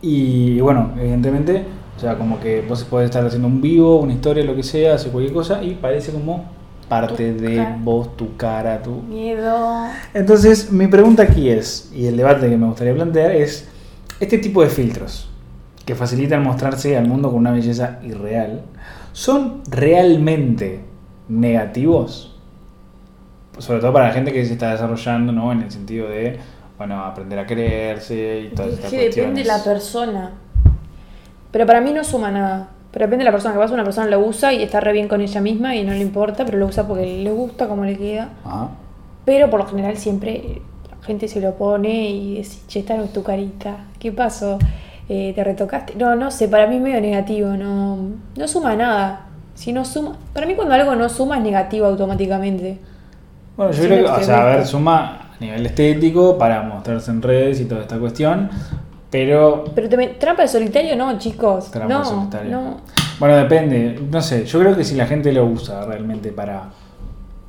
y 0.00 0.60
bueno, 0.60 0.92
evidentemente, 0.98 1.64
o 1.96 2.00
sea, 2.00 2.16
como 2.16 2.38
que 2.40 2.64
vos 2.68 2.84
podés 2.84 3.06
estar 3.06 3.24
haciendo 3.26 3.48
un 3.48 3.60
vivo, 3.60 3.98
una 4.00 4.12
historia, 4.12 4.44
lo 4.44 4.54
que 4.54 4.62
sea, 4.62 4.94
hacer 4.94 5.10
cualquier 5.10 5.34
cosa 5.34 5.62
y 5.62 5.74
parece 5.74 6.12
como 6.12 6.44
parte 6.88 7.32
Tu 7.32 7.40
de 7.42 7.56
cara. 7.56 7.78
vos, 7.82 8.16
tu 8.16 8.36
cara, 8.36 8.80
tu, 8.82 9.02
Miedo. 9.02 9.86
entonces, 10.14 10.70
mi 10.72 10.86
pregunta 10.86 11.24
aquí 11.24 11.48
es, 11.50 11.90
y 11.94 12.06
el 12.06 12.16
debate 12.16 12.48
que 12.48 12.56
me 12.56 12.66
gustaría 12.66 12.94
plantear 12.94 13.32
es, 13.32 13.68
este 14.20 14.38
tipo 14.38 14.62
de 14.62 14.68
filtros 14.68 15.28
que 15.84 15.94
facilitan 15.94 16.42
mostrarse 16.42 16.96
al 16.96 17.06
mundo 17.08 17.28
con 17.30 17.38
una 17.40 17.50
belleza 17.50 17.98
irreal, 18.04 18.62
¿son 19.12 19.62
realmente 19.70 20.80
negativos? 21.28 22.37
Sobre 23.58 23.80
todo 23.80 23.92
para 23.92 24.08
la 24.08 24.12
gente 24.14 24.32
que 24.32 24.44
se 24.44 24.52
está 24.54 24.70
desarrollando, 24.72 25.32
¿no? 25.32 25.52
En 25.52 25.62
el 25.62 25.70
sentido 25.70 26.08
de, 26.08 26.38
bueno, 26.76 27.02
aprender 27.04 27.38
a 27.38 27.46
creerse 27.46 28.40
y 28.40 28.54
todas 28.54 28.68
Es 28.72 28.74
estas 28.76 28.90
que 28.90 29.08
depende 29.08 29.42
de 29.42 29.46
la 29.48 29.54
cuestiones. 29.54 29.62
persona. 29.82 30.30
Pero 31.50 31.66
para 31.66 31.80
mí 31.80 31.92
no 31.92 32.04
suma 32.04 32.30
nada. 32.30 32.68
Pero 32.92 33.06
depende 33.06 33.24
de 33.24 33.26
la 33.26 33.32
persona 33.32 33.54
que 33.54 33.60
pasa. 33.60 33.74
Una 33.74 33.84
persona 33.84 34.06
lo 34.06 34.20
usa 34.20 34.52
y 34.52 34.62
está 34.62 34.80
re 34.80 34.92
bien 34.92 35.08
con 35.08 35.20
ella 35.20 35.40
misma 35.40 35.74
y 35.76 35.84
no 35.84 35.92
le 35.92 36.00
importa, 36.00 36.44
pero 36.44 36.58
lo 36.58 36.66
usa 36.66 36.86
porque 36.86 37.22
le 37.22 37.30
gusta 37.32 37.68
como 37.68 37.84
le 37.84 37.96
queda. 37.96 38.30
Ajá. 38.44 38.68
Pero 39.24 39.50
por 39.50 39.60
lo 39.60 39.66
general 39.66 39.96
siempre 39.96 40.62
la 40.90 41.04
gente 41.04 41.28
se 41.28 41.40
lo 41.40 41.54
pone 41.54 42.10
y 42.10 42.36
dice, 42.36 42.60
che, 42.66 42.80
esta 42.80 42.96
no 42.96 43.04
es 43.04 43.12
tu 43.12 43.22
carita. 43.22 43.76
¿Qué 43.98 44.10
pasó? 44.12 44.58
Eh, 45.08 45.32
¿Te 45.34 45.42
retocaste? 45.44 45.94
No, 45.96 46.14
no 46.16 46.30
sé, 46.30 46.48
para 46.48 46.66
mí 46.66 46.76
es 46.76 46.82
medio 46.82 47.00
negativo, 47.00 47.48
no, 47.50 47.98
no 48.36 48.48
suma 48.48 48.74
nada. 48.76 49.26
Si 49.54 49.72
no 49.72 49.84
suma, 49.84 50.16
para 50.32 50.46
mí 50.46 50.54
cuando 50.54 50.74
algo 50.74 50.94
no 50.94 51.08
suma 51.08 51.38
es 51.38 51.42
negativo 51.42 51.86
automáticamente. 51.86 52.78
Bueno, 53.58 53.72
yo 53.72 53.82
creo 53.82 54.04
que, 54.06 54.10
o 54.10 54.22
sea, 54.24 54.40
a 54.42 54.44
ver, 54.46 54.66
suma 54.66 55.32
a 55.36 55.36
nivel 55.40 55.66
estético 55.66 56.38
para 56.38 56.62
mostrarse 56.62 57.10
en 57.10 57.20
redes 57.20 57.60
y 57.60 57.66
toda 57.66 57.82
esta 57.82 57.98
cuestión, 57.98 58.48
Pero 59.10 59.64
Pero 59.74 59.88
te- 59.88 60.06
trampa 60.18 60.42
de 60.42 60.48
solitario 60.48 60.94
no, 60.96 61.18
chicos. 61.18 61.70
Trampa 61.70 61.92
no, 61.92 61.98
de 62.00 62.04
solitario. 62.06 62.50
no. 62.52 62.76
Bueno, 63.18 63.36
depende. 63.36 64.00
No 64.10 64.22
sé, 64.22 64.44
yo 64.46 64.60
creo 64.60 64.76
que 64.76 64.84
si 64.84 64.94
la 64.94 65.06
gente 65.06 65.32
lo 65.32 65.44
usa 65.46 65.84
realmente 65.84 66.30
para, 66.30 66.68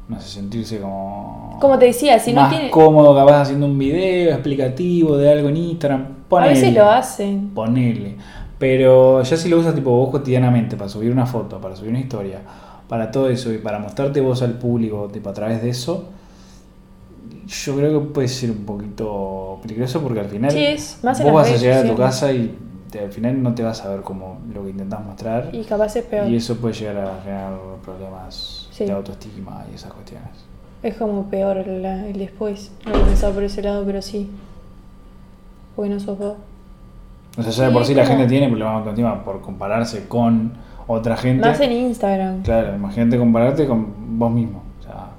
no 0.07 0.19
sé, 0.19 0.27
sentirse 0.29 0.79
como... 0.79 1.57
Como 1.61 1.77
te 1.77 1.85
decía, 1.85 2.17
si 2.17 2.33
no 2.33 2.41
más 2.41 2.49
tiene... 2.49 2.71
cómodo 2.71 3.15
capaz 3.15 3.41
haciendo 3.41 3.67
un 3.67 3.77
video 3.77 4.31
explicativo 4.33 5.15
de 5.17 5.31
algo 5.31 5.49
en 5.49 5.57
Instagram, 5.57 6.01
A 6.01 6.29
ponele. 6.29 6.53
veces 6.53 6.73
lo 6.73 6.89
hacen. 6.89 7.49
Ponele. 7.53 8.15
Pero 8.57 9.21
ya 9.21 9.37
si 9.37 9.47
lo 9.47 9.59
usas 9.59 9.75
tipo 9.75 9.91
vos 9.91 10.09
cotidianamente 10.09 10.75
para 10.75 10.89
subir 10.89 11.11
una 11.11 11.25
foto, 11.27 11.59
para 11.61 11.75
subir 11.75 11.91
una 11.91 11.99
historia, 11.99 12.39
para 12.89 13.11
todo 13.11 13.29
eso 13.29 13.53
y 13.53 13.59
para 13.59 13.79
mostrarte 13.79 14.19
vos 14.19 14.41
al 14.41 14.53
público 14.53 15.07
tipo 15.13 15.29
a 15.29 15.33
través 15.33 15.61
de 15.61 15.69
eso, 15.69 16.09
yo 17.47 17.75
creo 17.75 17.99
que 18.01 18.07
puede 18.09 18.27
ser 18.27 18.51
un 18.51 18.65
poquito 18.65 19.59
peligroso 19.61 20.01
porque 20.01 20.19
al 20.19 20.27
final 20.27 20.51
Sí, 20.51 20.65
es 20.65 20.99
más 21.03 21.19
en 21.19 21.27
vos 21.27 21.35
vas 21.35 21.51
a 21.51 21.55
llegar 21.55 21.85
a 21.85 21.89
tu 21.89 21.95
casa 21.95 22.31
y 22.33 22.55
te- 22.91 22.99
al 22.99 23.11
final 23.11 23.41
no 23.41 23.53
te 23.55 23.63
vas 23.63 23.83
a 23.85 23.89
ver 23.89 24.01
como 24.01 24.39
lo 24.53 24.63
que 24.63 24.71
intentás 24.71 25.03
mostrar 25.05 25.49
Y 25.53 25.63
capaz 25.63 25.95
es 25.95 26.03
peor. 26.05 26.27
y 26.27 26.35
eso 26.35 26.57
puede 26.57 26.73
llegar 26.73 26.97
a 26.97 27.21
generar 27.23 27.53
problemas 27.85 28.67
Sí. 28.71 28.85
de 28.85 28.91
autoestima 28.91 29.65
y 29.71 29.75
esas 29.75 29.93
cuestiones. 29.93 30.29
Es 30.81 30.95
como 30.95 31.25
peor 31.29 31.57
el 31.57 32.13
después. 32.17 32.71
No 32.85 32.95
he 32.95 32.99
pensado 33.03 33.33
por 33.33 33.43
ese 33.43 33.61
lado, 33.61 33.83
pero 33.85 34.01
sí. 34.01 34.29
Porque 35.75 35.89
no 35.93 35.99
sos 35.99 36.17
vos. 36.17 36.33
O 37.37 37.43
sea, 37.43 37.51
ya 37.51 37.67
de 37.67 37.71
por 37.73 37.85
sí 37.85 37.93
la 37.93 38.05
gente 38.05 38.25
tiene 38.27 38.47
problemas 38.47 38.73
de 38.73 38.79
autoestima 38.79 39.23
por 39.23 39.41
compararse 39.41 40.07
con 40.07 40.53
otra 40.93 41.15
gente. 41.17 41.47
Más 41.47 41.59
en 41.59 41.71
Instagram. 41.71 42.41
Claro, 42.43 42.75
imagínate 42.75 43.17
compararte 43.17 43.67
con 43.67 44.17
vos 44.17 44.31
mismo. 44.31 44.63
O 44.79 44.83
sea, 44.83 45.09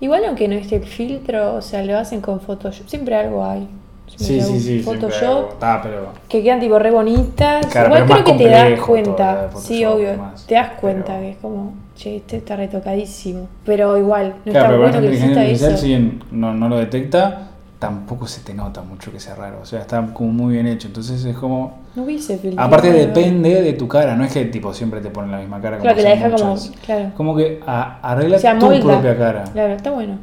Igual 0.00 0.24
aunque 0.26 0.46
no 0.48 0.54
esté 0.54 0.76
el 0.76 0.84
filtro, 0.84 1.54
o 1.56 1.62
sea, 1.62 1.82
lo 1.82 1.98
hacen 1.98 2.20
con 2.20 2.40
Photoshop. 2.40 2.86
Siempre 2.88 3.16
algo 3.16 3.44
hay. 3.44 3.68
Siempre 4.06 4.46
sí, 4.46 4.60
sí, 4.60 4.78
sí. 4.78 4.82
Photoshop. 4.82 5.54
Ah, 5.60 5.80
pero. 5.82 6.12
que 6.28 6.42
quedan 6.42 6.60
tipo 6.60 6.78
re 6.78 6.90
bonitas. 6.90 7.66
Claro, 7.66 7.94
Igual 7.94 8.04
creo 8.06 8.24
que 8.24 8.44
te 8.44 8.48
das 8.48 8.80
cuenta. 8.80 9.50
Sí, 9.56 9.84
obvio. 9.84 10.10
Te 10.46 10.54
das 10.54 10.70
cuenta 10.80 11.06
pero- 11.14 11.20
que 11.20 11.30
es 11.30 11.36
como, 11.38 11.74
che, 11.96 12.16
este 12.16 12.36
está 12.38 12.56
retocadísimo. 12.56 13.48
Pero 13.66 13.98
igual, 13.98 14.34
no 14.44 14.52
claro, 14.52 14.58
está 14.58 14.68
pero 14.68 14.78
bueno 14.78 15.00
que 15.00 15.14
exista 15.14 15.44
eso. 15.44 15.76
si 15.76 16.20
no, 16.30 16.54
no 16.54 16.68
lo 16.68 16.76
detecta, 16.78 17.48
tampoco 17.78 18.26
se 18.26 18.40
te 18.40 18.54
nota 18.54 18.82
mucho 18.82 19.12
que 19.12 19.20
sea 19.20 19.34
raro. 19.34 19.58
O 19.62 19.66
sea, 19.66 19.80
está 19.80 20.02
como 20.14 20.30
muy 20.32 20.54
bien 20.54 20.66
hecho. 20.68 20.86
Entonces 20.86 21.24
es 21.24 21.36
como. 21.36 21.78
No 21.98 22.04
hubiese 22.04 22.38
filtro. 22.38 22.62
Aparte, 22.62 22.92
depende 22.92 23.60
de 23.60 23.72
tu 23.72 23.88
cara. 23.88 24.14
No 24.14 24.22
es 24.22 24.32
que 24.32 24.44
tipo 24.44 24.72
siempre 24.72 25.00
te 25.00 25.10
ponen 25.10 25.32
la 25.32 25.38
misma 25.38 25.60
cara. 25.60 25.78
Claro, 25.78 25.96
que 25.96 26.02
como 26.02 26.14
la 26.14 26.14
hacen 26.14 26.30
deja 26.30 26.44
como. 26.44 26.84
Claro. 26.86 27.10
Como 27.16 27.36
que 27.36 27.60
a- 27.66 27.98
arregla 28.12 28.36
O 28.36 28.40
sea, 28.40 28.56
tu 28.56 28.66
molda. 28.66 28.80
propia 28.80 29.18
cara. 29.18 29.44
Claro, 29.52 29.74
está 29.74 29.90
bueno. 29.90 30.18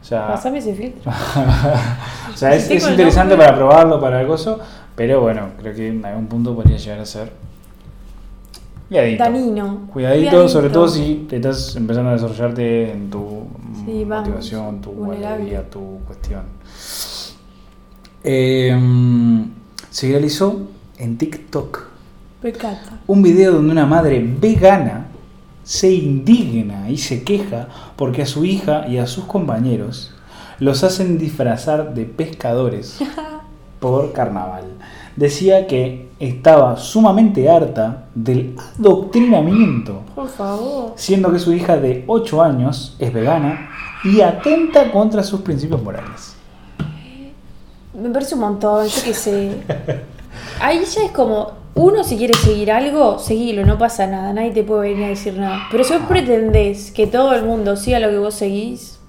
O 0.00 0.04
sea, 0.04 0.28
Pasame 0.28 0.58
ese 0.58 0.74
filtro. 0.76 1.10
o 2.32 2.36
sea, 2.36 2.54
es, 2.54 2.70
interesante 2.70 3.36
para 3.36 3.56
probarlo, 3.56 4.00
para 4.00 4.20
el 4.20 4.28
gozo, 4.28 4.60
pero 4.94 5.20
bueno, 5.20 5.48
creo 5.58 5.74
que 5.74 5.88
en 5.88 6.04
algún 6.04 6.28
punto 6.28 6.54
podría 6.54 6.76
llegar 6.76 7.00
a 7.00 7.06
ser 7.06 7.32
cuidadito. 8.88 9.24
Danino. 9.24 9.88
Cuidadito, 9.92 10.48
sobre 10.48 10.70
todo 10.70 10.86
si 10.86 11.26
te 11.28 11.36
estás 11.36 11.74
empezando 11.74 12.10
a 12.10 12.12
desarrollarte 12.12 12.92
en 12.92 13.10
tu 13.10 13.48
Sí, 13.84 14.04
vamos, 14.04 14.28
motivación, 14.28 14.80
tu 14.80 14.90
guardería, 14.92 15.68
tu 15.68 15.98
cuestión. 16.06 16.42
Eh, 18.22 18.76
se 19.90 20.06
viralizó 20.06 20.68
en 20.98 21.18
TikTok 21.18 21.86
Pecata. 22.40 22.98
un 23.06 23.22
video 23.22 23.52
donde 23.52 23.72
una 23.72 23.86
madre 23.86 24.20
vegana 24.40 25.06
se 25.64 25.92
indigna 25.92 26.90
y 26.90 26.98
se 26.98 27.22
queja 27.22 27.68
porque 27.96 28.22
a 28.22 28.26
su 28.26 28.44
hija 28.44 28.86
y 28.88 28.98
a 28.98 29.06
sus 29.06 29.24
compañeros 29.24 30.12
los 30.58 30.82
hacen 30.84 31.18
disfrazar 31.18 31.94
de 31.94 32.04
pescadores 32.04 32.98
por 33.80 34.12
carnaval. 34.12 34.64
Decía 35.16 35.66
que 35.66 36.08
estaba 36.18 36.76
sumamente 36.78 37.48
harta 37.50 38.06
del 38.14 38.56
adoctrinamiento, 38.78 40.02
Por 40.14 40.28
favor. 40.28 40.94
siendo 40.96 41.30
que 41.32 41.38
su 41.38 41.52
hija 41.52 41.76
de 41.76 42.04
8 42.06 42.42
años 42.42 42.96
es 42.98 43.12
vegana 43.12 43.68
y 44.04 44.20
atenta 44.20 44.90
contra 44.90 45.22
sus 45.22 45.42
principios 45.42 45.82
morales. 45.82 46.34
Me 47.94 48.08
parece 48.08 48.34
un 48.34 48.40
montón, 48.40 48.86
yo 48.86 49.02
qué 49.04 49.14
sé. 49.14 49.52
Ahí 50.60 50.84
ya 50.84 51.04
es 51.04 51.10
como, 51.10 51.52
uno 51.74 52.04
si 52.04 52.16
quiere 52.16 52.34
seguir 52.34 52.70
algo, 52.70 53.18
seguilo, 53.18 53.64
no 53.64 53.78
pasa 53.78 54.06
nada, 54.06 54.32
nadie 54.32 54.50
te 54.50 54.62
puede 54.62 54.90
venir 54.90 55.04
a 55.04 55.08
decir 55.08 55.38
nada. 55.38 55.62
Pero 55.70 55.84
si 55.84 55.94
vos 55.94 56.02
pretendés 56.08 56.90
que 56.90 57.06
todo 57.06 57.34
el 57.34 57.44
mundo 57.44 57.76
siga 57.76 57.98
lo 57.98 58.10
que 58.10 58.18
vos 58.18 58.34
seguís, 58.34 59.00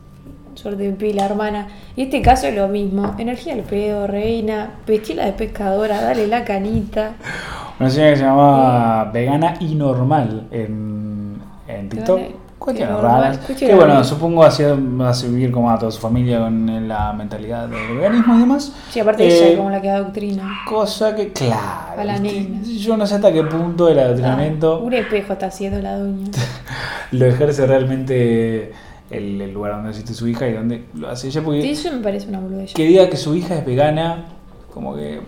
suerte 0.55 0.83
de 0.83 0.93
pila, 0.93 1.25
hermana. 1.25 1.67
Y 1.95 2.03
este 2.03 2.21
caso 2.21 2.47
es 2.47 2.55
lo 2.55 2.67
mismo, 2.67 3.15
energía 3.17 3.53
al 3.53 3.61
pedo, 3.61 4.07
reina, 4.07 4.75
vestila 4.87 5.25
de 5.25 5.33
pescadora, 5.33 6.01
dale 6.01 6.27
la 6.27 6.43
canita. 6.45 7.13
Una 7.79 7.89
señora 7.89 8.11
que 8.11 8.17
se 8.17 8.23
llamaba 8.23 9.11
Vegana 9.11 9.55
y 9.59 9.75
Normal 9.75 10.47
en, 10.51 11.41
en 11.67 11.89
TikTok. 11.89 12.19
Cuestiones 12.63 12.97
raras. 13.01 13.37
Que 13.39 13.75
bueno, 13.75 14.01
supongo 14.05 14.41
así 14.43 14.63
va 14.63 15.09
a 15.09 15.21
vivir 15.23 15.51
como 15.51 15.69
a 15.69 15.77
toda 15.77 15.91
su 15.91 15.99
familia 15.99 16.39
con 16.39 16.87
la 16.87 17.11
mentalidad 17.11 17.67
del 17.67 17.97
veganismo 17.97 18.35
y 18.35 18.39
demás. 18.39 18.71
Sí, 18.89 19.01
aparte 19.01 19.27
Eh, 19.27 19.35
ella 19.37 19.47
es 19.49 19.57
como 19.57 19.69
la 19.69 19.81
que 19.81 19.87
da 19.89 19.99
doctrina. 19.99 20.61
Cosa 20.65 21.13
que, 21.13 21.33
claro. 21.33 21.99
A 21.99 22.05
la 22.05 22.17
nena. 22.19 22.61
Yo 22.63 22.95
no 22.95 23.05
sé 23.05 23.15
hasta 23.15 23.33
qué 23.33 23.43
punto 23.43 23.89
el 23.89 23.99
Ah, 23.99 24.03
adoctrinamiento 24.03 24.79
un 24.79 24.93
espejo 24.93 25.33
está 25.33 25.47
haciendo 25.47 25.81
la 25.81 25.97
doña. 25.97 26.31
lo 27.11 27.25
ejerce 27.25 27.67
realmente 27.67 28.71
el, 29.11 29.41
el 29.41 29.53
lugar 29.53 29.73
donde 29.73 29.89
existe 29.89 30.13
su 30.13 30.25
hija 30.29 30.47
y 30.47 30.53
donde 30.53 30.85
lo 30.93 31.09
hace 31.09 31.27
ella. 31.27 31.41
Porque 31.43 31.61
Sí, 31.63 31.69
eso 31.71 31.91
me 31.91 31.99
parece 32.01 32.29
una 32.29 32.39
boludez. 32.39 32.73
que 32.73 32.85
diga 32.85 33.09
que 33.09 33.17
su 33.17 33.35
hija 33.35 33.55
es 33.55 33.65
vegana, 33.65 34.23
como 34.73 34.95
que. 34.95 35.19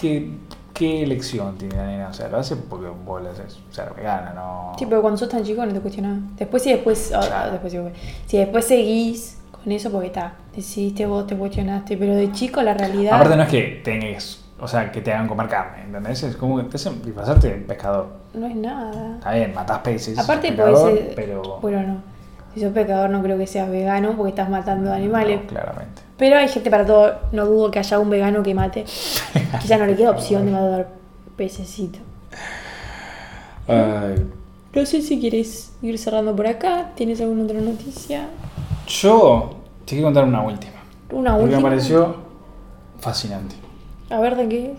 ¿Qué, 0.00 0.30
qué 0.80 1.02
elección 1.02 1.58
tiene 1.58 1.76
la 1.76 1.86
nena? 1.86 2.08
O 2.08 2.12
sea, 2.14 2.28
lo 2.28 2.38
hace 2.38 2.56
porque 2.56 2.88
vos 2.88 3.22
le 3.22 3.28
haces 3.28 3.58
ser 3.70 3.92
vegana, 3.94 4.32
¿no? 4.34 4.72
Sí, 4.78 4.86
pero 4.86 5.02
cuando 5.02 5.18
sos 5.18 5.28
tan 5.28 5.44
chico 5.44 5.64
no 5.66 5.72
te 5.74 5.80
cuestionás. 5.80 6.18
Después 6.36 6.62
si 6.62 6.70
después, 6.72 7.12
ah, 7.14 7.20
Claro. 7.26 7.52
después, 7.52 7.76
si 8.26 8.38
después 8.38 8.64
seguís 8.64 9.38
con 9.52 9.70
eso 9.70 9.90
porque 9.92 10.06
está, 10.06 10.32
decidiste 10.56 11.04
vos, 11.04 11.26
te 11.26 11.36
cuestionaste, 11.36 11.98
pero 11.98 12.14
de 12.14 12.32
chico 12.32 12.62
la 12.62 12.72
realidad... 12.72 13.12
Aparte, 13.12 13.36
no 13.36 13.42
es 13.42 13.48
que 13.50 13.82
tengas. 13.84 14.42
O 14.58 14.66
sea, 14.68 14.90
que 14.90 15.02
te 15.02 15.12
hagan 15.12 15.28
comer 15.28 15.48
carne, 15.48 15.82
¿entendés? 15.84 16.22
Es 16.22 16.36
como 16.36 16.56
que 16.56 16.64
te 16.64 16.76
hacen 16.76 17.02
disfrazarte 17.02 17.48
de 17.48 17.54
pescador. 17.56 18.08
no 18.32 18.46
es 18.46 18.56
nada. 18.56 19.16
Está 19.16 19.32
bien, 19.32 19.54
matás 19.54 19.78
peces. 19.80 20.18
Aparte 20.18 20.48
pescador, 20.48 20.92
ser... 20.96 21.12
Pero. 21.14 21.58
Bueno, 21.60 21.82
no. 21.82 21.96
Si 22.54 22.60
sos 22.60 22.72
pecador 22.72 23.10
no 23.10 23.22
creo 23.22 23.38
que 23.38 23.46
seas 23.46 23.70
vegano 23.70 24.12
porque 24.16 24.30
estás 24.30 24.48
matando 24.50 24.92
animales. 24.92 25.40
no, 25.42 25.46
claramente. 25.48 26.02
Pero 26.20 26.36
hay 26.36 26.48
gente 26.48 26.70
para 26.70 26.84
todo, 26.86 27.14
no 27.32 27.46
dudo 27.46 27.70
que 27.70 27.78
haya 27.78 27.98
un 27.98 28.10
vegano 28.10 28.42
que 28.42 28.54
mate. 28.54 28.84
Quizá 29.60 29.78
no 29.78 29.86
le 29.86 29.96
queda 29.96 30.10
opción 30.10 30.44
de 30.44 30.52
matar 30.52 30.88
pececito. 31.34 31.98
Ay, 33.66 34.26
No 34.74 34.84
sé 34.86 35.00
si 35.00 35.18
quieres 35.18 35.72
ir 35.82 35.98
cerrando 35.98 36.36
por 36.36 36.46
acá. 36.46 36.90
¿Tienes 36.94 37.20
alguna 37.22 37.44
otra 37.44 37.60
noticia? 37.60 38.28
yo 38.86 39.56
te 39.86 39.94
quiero 39.94 40.08
contar 40.08 40.24
una 40.24 40.42
última. 40.42 40.74
Una 41.10 41.32
Porque 41.32 41.46
me 41.46 41.54
última. 41.56 41.70
pareció 41.70 42.16
fascinante. 42.98 43.54
A 44.10 44.20
ver 44.20 44.36
de 44.36 44.48
qué. 44.48 44.74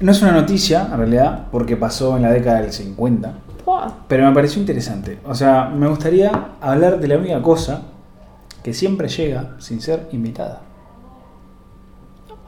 No 0.00 0.10
es 0.10 0.22
una 0.22 0.32
noticia, 0.32 0.88
en 0.90 0.96
realidad, 0.98 1.46
porque 1.52 1.76
pasó 1.76 2.16
en 2.16 2.22
la 2.22 2.30
década 2.30 2.62
del 2.62 2.72
50. 2.72 3.34
Buah. 3.66 3.90
Pero 4.08 4.26
me 4.26 4.34
pareció 4.34 4.58
interesante. 4.60 5.18
O 5.26 5.34
sea, 5.34 5.66
me 5.68 5.86
gustaría 5.86 6.30
hablar 6.62 6.98
de 6.98 7.08
la 7.08 7.18
única 7.18 7.42
cosa 7.42 7.82
que 8.62 8.72
siempre 8.72 9.08
llega 9.08 9.56
sin 9.58 9.80
ser 9.80 10.08
invitada. 10.12 10.62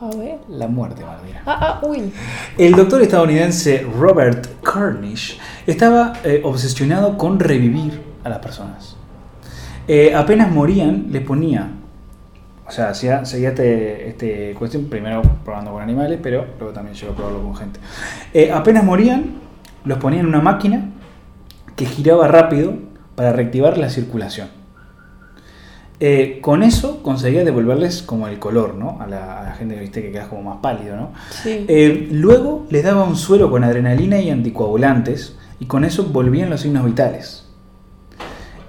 A 0.01 0.17
ver. 0.17 0.39
La 0.49 0.67
muerte, 0.67 1.05
Martina. 1.05 1.43
Ah, 1.47 1.59
ah, 1.61 1.87
uy. 1.87 2.13
El 2.59 2.73
doctor 2.73 3.01
estadounidense 3.03 3.87
Robert 3.99 4.61
Cornish 4.63 5.39
estaba 5.67 6.15
eh, 6.25 6.41
obsesionado 6.45 7.17
con 7.17 7.39
revivir 7.39 8.03
a 8.25 8.29
las 8.29 8.39
personas. 8.39 8.97
Eh, 9.87 10.15
apenas 10.15 10.51
morían, 10.51 11.07
les 11.11 11.23
ponía. 11.23 11.71
O 12.67 12.71
sea, 12.71 12.89
hacía, 12.89 13.25
seguía 13.25 13.51
este, 13.51 14.09
este 14.09 14.55
cuestión, 14.55 14.87
primero 14.87 15.23
probando 15.45 15.73
con 15.73 15.83
animales, 15.83 16.19
pero 16.23 16.47
luego 16.59 16.73
también 16.73 16.97
llegó 16.97 17.13
a 17.13 17.17
probarlo 17.17 17.43
con 17.43 17.57
gente. 17.57 17.79
Eh, 18.33 18.51
apenas 18.51 18.85
morían, 18.85 19.35
los 19.85 19.99
ponía 19.99 20.21
en 20.21 20.27
una 20.27 20.41
máquina 20.41 20.91
que 21.77 21.87
giraba 21.87 22.27
rápido 22.27 22.75
para 23.15 23.33
reactivar 23.33 23.79
la 23.79 23.91
circulación. 23.91 24.49
Eh, 26.01 26.39
con 26.41 26.63
eso 26.63 27.03
conseguía 27.03 27.45
devolverles 27.45 28.03
como 28.03 28.27
el 28.27 28.39
color, 28.39 28.75
¿no? 28.75 28.99
A 29.01 29.07
la, 29.07 29.41
a 29.41 29.45
la 29.45 29.53
gente 29.53 29.79
¿viste? 29.79 30.03
que 30.03 30.11
queda 30.11 30.29
como 30.29 30.43
más 30.43 30.59
pálido, 30.61 30.97
¿no? 30.97 31.13
Sí. 31.43 31.65
Eh, 31.69 32.09
luego 32.11 32.67
les 32.71 32.83
daba 32.83 33.05
un 33.05 33.17
suero 33.17 33.51
con 33.51 33.63
adrenalina 33.63 34.21
y 34.21 34.31
anticoagulantes 34.31 35.37
y 35.61 35.67
con 35.67 35.85
eso 35.85 36.05
volvían 36.05 36.51
los 36.51 36.63
signos 36.63 36.85
vitales. 36.85 37.45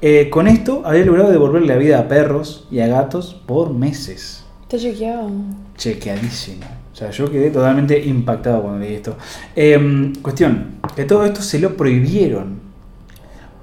Eh, 0.01 0.29
con 0.29 0.47
esto 0.47 0.83
había 0.85 1.03
logrado 1.03 1.31
devolverle 1.31 1.67
la 1.67 1.77
vida 1.77 1.99
a 1.99 2.07
perros 2.07 2.67
y 2.69 2.79
a 2.79 2.87
gatos 2.87 3.33
por 3.45 3.73
meses. 3.73 4.45
Está 4.61 4.77
chequeado. 4.77 5.31
Chequeadísimo. 5.77 6.65
O 6.93 6.95
sea, 6.95 7.09
yo 7.09 7.29
quedé 7.31 7.49
totalmente 7.49 8.05
impactado 8.05 8.61
cuando 8.61 8.79
leí 8.79 8.95
esto. 8.95 9.17
Eh, 9.55 10.13
cuestión, 10.21 10.75
que 10.95 11.05
todo 11.05 11.25
esto 11.25 11.41
se 11.41 11.59
lo 11.59 11.75
prohibieron 11.75 12.59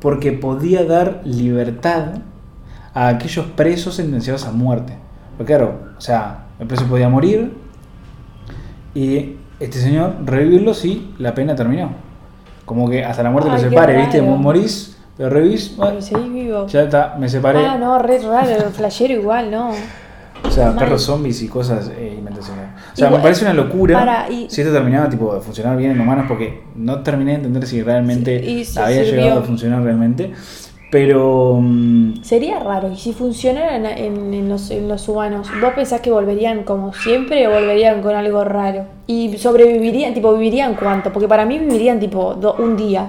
porque 0.00 0.32
podía 0.32 0.84
dar 0.84 1.22
libertad 1.24 2.22
a 2.94 3.08
aquellos 3.08 3.46
presos 3.46 3.94
sentenciados 3.96 4.44
a 4.46 4.52
muerte. 4.52 4.94
Porque 5.36 5.54
claro, 5.54 5.78
o 5.96 6.00
sea, 6.00 6.44
el 6.58 6.66
preso 6.66 6.86
podía 6.86 7.08
morir 7.08 7.52
y 8.94 9.36
este 9.60 9.78
señor 9.78 10.14
revivirlos 10.24 10.84
y 10.84 11.14
la 11.18 11.34
pena 11.34 11.54
terminó. 11.54 11.90
Como 12.64 12.88
que 12.88 13.04
hasta 13.04 13.22
la 13.22 13.30
muerte 13.30 13.50
Ay, 13.50 13.62
lo 13.62 13.68
separe, 13.70 13.96
¿viste? 13.96 14.22
Morís, 14.22 14.98
Pero 15.16 15.30
seguís 16.00 16.32
vivo. 16.32 16.66
ya 16.68 16.82
está, 16.82 17.16
me 17.18 17.28
separé. 17.28 17.64
Ah, 17.66 17.76
no, 17.78 17.98
re 17.98 18.18
raro, 18.18 18.70
flashero 18.70 19.14
igual, 19.14 19.50
no. 19.50 19.70
O 20.44 20.50
sea, 20.50 20.66
Mal. 20.68 20.76
perros 20.76 21.02
zombies 21.02 21.40
y 21.42 21.48
cosas 21.48 21.90
eh, 21.96 22.14
inventaciones. 22.18 22.64
O 22.92 22.96
sea, 22.96 23.06
Igual- 23.06 23.20
me 23.20 23.22
parece 23.22 23.44
una 23.44 23.54
locura 23.54 23.98
Para, 23.98 24.30
y- 24.30 24.50
si 24.50 24.60
esto 24.60 24.72
terminaba 24.72 25.08
tipo 25.08 25.34
de 25.34 25.40
funcionar 25.40 25.76
bien 25.76 25.92
en 25.92 26.00
humanos 26.00 26.26
porque 26.28 26.62
no 26.74 27.00
terminé 27.00 27.32
de 27.32 27.36
entender 27.38 27.66
si 27.66 27.82
realmente 27.82 28.40
Sí, 28.40 28.50
y 28.50 28.64
si 28.64 28.78
había 28.78 29.04
sirvió. 29.04 29.22
llegado 29.22 29.40
a 29.40 29.44
funcionar 29.44 29.82
realmente. 29.82 30.32
Pero 30.92 31.58
mm, 31.58 32.22
Sería 32.22 32.58
raro, 32.58 32.92
y 32.92 32.96
si 32.96 33.14
funcionara 33.14 33.76
en, 33.96 34.46
los, 34.46 34.70
en 34.70 34.88
los 34.88 35.08
humanos, 35.08 35.48
¿vos 35.58 35.72
pensás 35.74 36.02
que 36.02 36.10
volverían 36.10 36.64
como 36.64 36.92
siempre 36.92 37.48
o 37.48 37.50
volverían 37.50 38.02
con 38.02 38.14
algo 38.14 38.44
raro? 38.44 38.84
¿Y 39.06 39.38
sobrevivirían, 39.38 40.12
tipo, 40.12 40.34
vivirían 40.34 40.74
cuánto? 40.74 41.10
Porque 41.10 41.26
para 41.26 41.46
mí 41.46 41.58
vivirían 41.58 41.98
tipo 41.98 42.34
do- 42.34 42.56
un 42.58 42.76
día. 42.76 43.06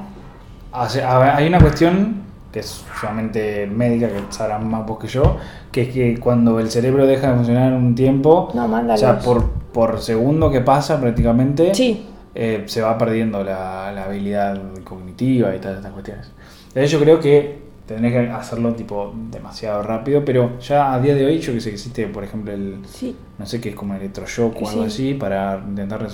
o 0.71 0.87
sea, 0.87 1.35
hay 1.35 1.45
una 1.45 1.59
cuestión 1.59 2.23
que 2.53 2.59
es 2.61 2.85
solamente 3.01 3.67
médica, 3.67 4.07
que 4.07 4.21
sabrán 4.29 4.65
más 4.69 4.85
vos 4.87 4.97
que 4.97 5.07
yo, 5.07 5.35
que 5.69 5.81
es 5.81 5.89
que 5.89 6.17
cuando 6.21 6.61
el 6.61 6.71
cerebro 6.71 7.05
deja 7.05 7.31
de 7.31 7.35
funcionar 7.35 7.73
un 7.73 7.95
tiempo, 7.95 8.47
No, 8.53 8.63
o 8.93 8.95
sea, 8.97 9.19
por, 9.19 9.49
por 9.73 9.99
segundo 9.99 10.49
que 10.49 10.61
pasa 10.61 11.01
prácticamente, 11.01 11.75
Sí. 11.75 12.05
eh, 12.33 12.63
se 12.67 12.81
va 12.81 12.97
perdiendo 12.97 13.43
la, 13.43 13.91
la 13.93 14.05
habilidad 14.05 14.57
cognitiva 14.85 15.53
y 15.53 15.59
todas 15.59 15.77
estas 15.79 15.91
cuestiones. 15.91 16.31
Entonces 16.69 16.91
yo 16.91 16.99
creo 17.01 17.19
que 17.19 17.62
tendría 17.85 18.11
que 18.11 18.29
hacerlo 18.29 18.73
tipo 18.73 19.13
demasiado 19.31 19.83
rápido, 19.83 20.23
pero 20.23 20.57
ya 20.59 20.93
a 20.93 20.99
día 20.99 21.15
de 21.15 21.25
hoy 21.25 21.39
yo 21.39 21.53
que 21.53 21.59
sé 21.61 21.69
que 21.69 21.75
existe, 21.75 22.07
por 22.07 22.23
ejemplo, 22.23 22.53
el 22.53 22.77
Sí. 22.87 23.15
no 23.37 23.45
sé 23.45 23.59
qué 23.59 23.69
es 23.69 23.75
como 23.75 23.93
electroshock 23.95 24.55
o 24.61 24.69
algo 24.69 24.81
Sí. 24.83 24.87
así 24.87 25.13
para 25.15 25.61
intentar 25.67 26.07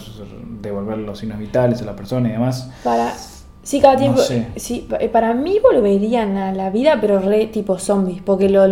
devolver 0.61 0.97
los 0.97 1.19
signos 1.19 1.37
vitales 1.39 1.81
a 1.81 1.85
la 1.85 1.95
persona 1.95 2.29
y 2.29 2.31
demás. 2.33 2.69
Para. 2.83 3.13
Sí, 3.61 3.79
cada 3.81 3.93
No 3.95 3.99
tiempo. 3.99 4.21
sé. 4.21 4.47
Sí, 4.55 4.87
eh, 4.99 5.09
para 5.09 5.33
mí 5.33 5.59
volverían 5.61 6.37
a 6.37 6.53
la 6.53 6.69
vida, 6.71 6.97
pero 6.99 7.19
re 7.19 7.47
tipo 7.47 7.77
zombies. 7.77 8.21
Porque 8.23 8.49
lo, 8.49 8.65